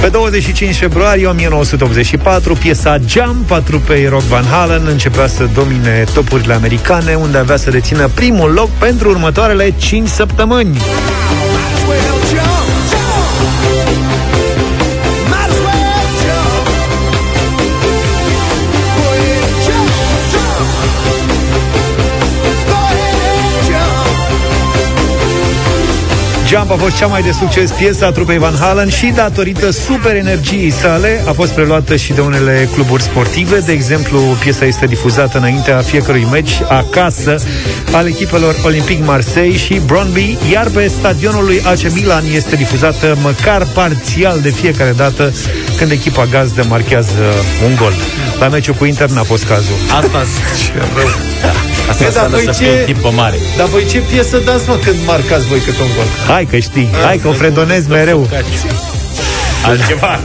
Pe 0.00 0.08
25 0.08 0.76
februarie 0.76 1.26
1984, 1.26 2.54
piesa 2.54 2.98
Jump 3.08 3.50
a 3.50 3.60
trupei 3.60 4.06
Rock 4.06 4.22
Van 4.22 4.44
Halen 4.44 4.86
începea 4.86 5.26
să 5.26 5.48
domine 5.54 6.04
topurile 6.14 6.54
americane, 6.54 7.14
unde 7.14 7.38
avea 7.38 7.56
să 7.56 7.70
dețină 7.70 8.08
primul 8.14 8.52
loc 8.52 8.68
pentru 8.70 9.08
următoarele 9.08 9.74
5 9.78 10.08
săptămâni. 10.08 10.76
Jump 26.48 26.70
a 26.70 26.74
fost 26.74 26.96
cea 26.96 27.06
mai 27.06 27.22
de 27.22 27.30
succes 27.32 27.70
piesă 27.70 28.06
a 28.06 28.10
trupei 28.10 28.38
Van 28.38 28.54
Halen 28.60 28.88
și 28.88 29.06
datorită 29.06 29.70
super 29.70 30.16
energiei 30.16 30.70
sale 30.70 31.22
a 31.28 31.32
fost 31.32 31.52
preluată 31.52 31.96
și 31.96 32.12
de 32.12 32.20
unele 32.20 32.68
cluburi 32.72 33.02
sportive. 33.02 33.58
De 33.58 33.72
exemplu, 33.72 34.20
piesa 34.20 34.64
este 34.64 34.86
difuzată 34.86 35.38
înaintea 35.38 35.78
fiecărui 35.78 36.26
meci 36.30 36.60
acasă 36.68 37.36
al 37.92 38.06
echipelor 38.06 38.54
Olympic 38.64 39.04
Marseille 39.04 39.56
și 39.56 39.80
Brøndby, 39.86 40.36
iar 40.52 40.68
pe 40.68 40.86
stadionul 40.98 41.44
lui 41.44 41.62
AC 41.64 41.92
Milan 41.92 42.24
este 42.34 42.56
difuzată 42.56 43.16
măcar 43.22 43.66
parțial 43.74 44.40
de 44.40 44.50
fiecare 44.50 44.92
dată 44.96 45.32
când 45.78 45.90
echipa 45.90 46.24
gazdă 46.24 46.64
marchează 46.68 47.34
un 47.64 47.76
gol. 47.76 47.92
La 48.38 48.48
meciul 48.48 48.74
cu 48.74 48.84
Inter 48.84 49.08
n-a 49.08 49.22
fost 49.22 49.44
cazul. 49.44 49.76
Asta 50.00 50.22
ce 50.64 50.72
rău. 50.96 51.08
Da. 51.86 51.92
Asta 51.92 52.04
Păi, 52.04 52.12
dar 52.14 52.24
înseamnă 52.24 52.36
voi 52.36 52.54
să 52.54 52.62
ce- 52.62 52.84
fii 52.84 52.94
tipă 52.94 53.10
mare. 53.14 53.36
Dar 53.56 53.66
voi 53.66 53.86
ce 53.86 53.98
piesă 53.98 54.38
dați, 54.44 54.68
mă, 54.68 54.78
când 54.84 54.96
marcați 55.06 55.46
voi 55.46 55.58
câte 55.58 55.82
un 55.82 55.88
gol? 55.96 56.04
Hai 56.28 56.44
că 56.50 56.56
știi, 56.58 56.88
hai 57.04 57.16
că 57.22 57.28
o 57.28 57.32
fredonez 57.32 57.86
mereu. 57.86 58.28
Altceva. 59.64 60.18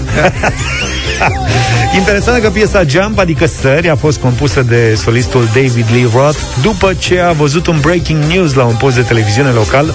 Interesant 1.98 2.42
că 2.44 2.50
piesa 2.50 2.84
Jump, 2.88 3.20
adică 3.20 3.46
Sări, 3.62 3.90
a 3.90 3.96
fost 3.96 4.20
compusă 4.20 4.62
de 4.62 4.96
solistul 4.96 5.46
David 5.46 5.86
Lee 5.92 6.10
Roth 6.14 6.38
după 6.62 6.94
ce 6.98 7.20
a 7.20 7.32
văzut 7.32 7.68
un 7.68 7.78
breaking 7.82 8.24
news 8.24 8.54
la 8.54 8.64
un 8.64 8.76
post 8.76 8.96
de 8.96 9.02
televiziune 9.02 9.50
local 9.50 9.94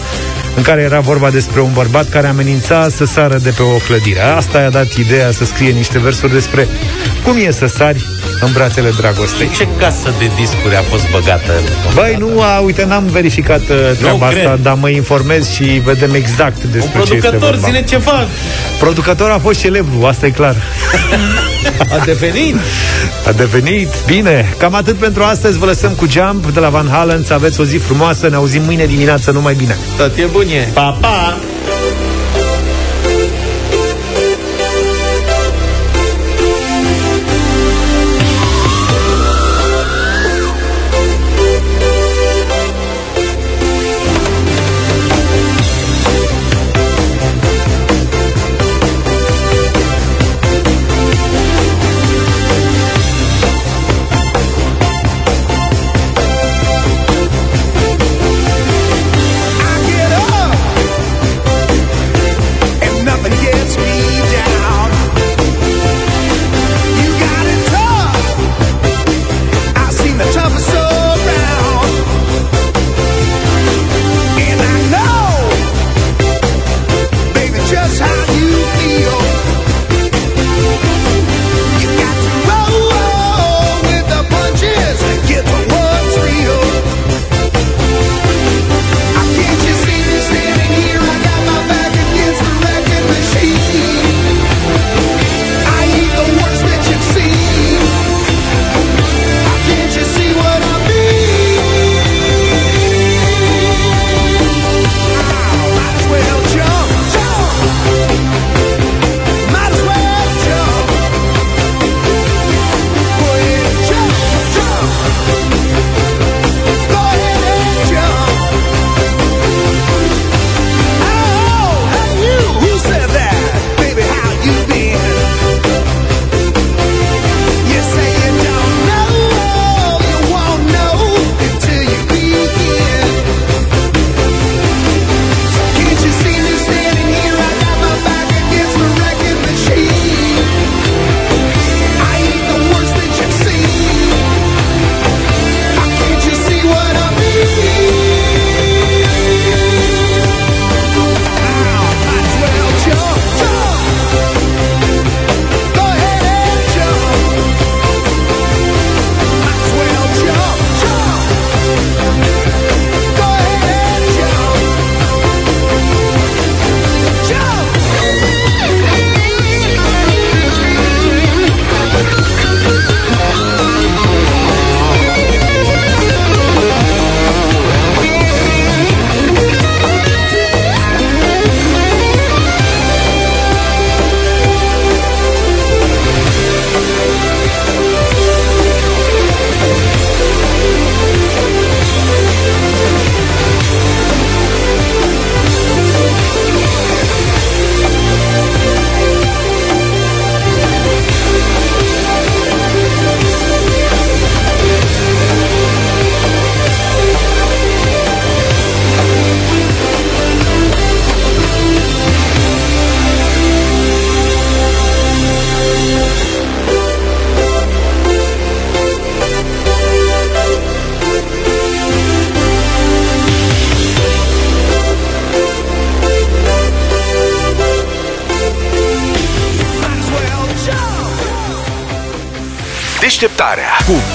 în 0.57 0.63
care 0.63 0.81
era 0.83 1.01
vorba 1.01 1.31
despre 1.31 1.61
un 1.61 1.71
bărbat 1.73 2.09
care 2.09 2.27
amenința 2.27 2.87
să 2.91 3.05
sară 3.05 3.39
de 3.43 3.51
pe 3.51 3.63
o 3.63 3.77
clădire. 3.87 4.21
Asta 4.21 4.61
i-a 4.61 4.71
dat 4.71 4.93
ideea 4.93 5.31
să 5.33 5.45
scrie 5.45 5.71
niște 5.71 5.99
versuri 5.99 6.33
despre 6.33 6.69
cum 7.25 7.37
e 7.47 7.51
să 7.51 7.67
sari 7.67 8.05
în 8.41 8.53
brațele 8.53 8.91
dragostei. 8.99 9.51
Ce 9.57 9.67
casă 9.79 10.13
de 10.19 10.31
discuri 10.41 10.77
a 10.77 10.83
fost 10.83 11.11
băgată? 11.11 11.53
Băi, 11.95 12.17
nu, 12.19 12.41
a, 12.41 12.59
uite, 12.59 12.85
n-am 12.85 13.05
verificat 13.07 13.61
uh, 13.61 13.77
treaba 14.01 14.29
cred. 14.29 14.39
asta, 14.45 14.59
dar 14.63 14.75
mă 14.81 14.89
informez 14.89 15.51
și 15.51 15.65
vedem 15.65 16.15
exact 16.15 16.63
despre 16.63 16.99
Un 16.99 17.05
ce 17.05 17.15
este 17.15 17.29
producător, 17.29 17.51
vorba. 17.51 17.67
zine 17.67 17.85
ceva. 17.85 18.27
Producător 18.79 19.31
a 19.31 19.39
fost 19.39 19.61
celebru, 19.61 20.05
asta 20.07 20.27
e 20.27 20.31
clar. 20.31 20.57
A 21.93 22.05
devenit. 22.05 22.57
A 23.27 23.33
devenit. 23.33 23.89
Bine, 24.07 24.55
cam 24.59 24.75
atât 24.75 24.97
pentru 24.97 25.23
astăzi. 25.23 25.59
Vă 25.59 25.65
lăsăm 25.65 25.91
cu 25.93 26.07
Jump 26.11 26.53
de 26.53 26.61
la 26.61 26.69
Van 26.69 26.89
Halen. 26.91 27.23
Să 27.25 27.35
aveți 27.35 27.61
o 27.61 27.65
zi 27.65 27.77
frumoasă. 27.77 28.29
Ne 28.29 28.35
auzim 28.37 28.63
mâine 28.63 28.87
dimineață. 28.87 29.31
Numai 29.31 29.55
bine. 29.55 29.77
Tot 29.97 30.17
e 30.17 30.25
bunie. 30.33 30.71
Pa, 30.73 30.99
pa! 31.01 31.37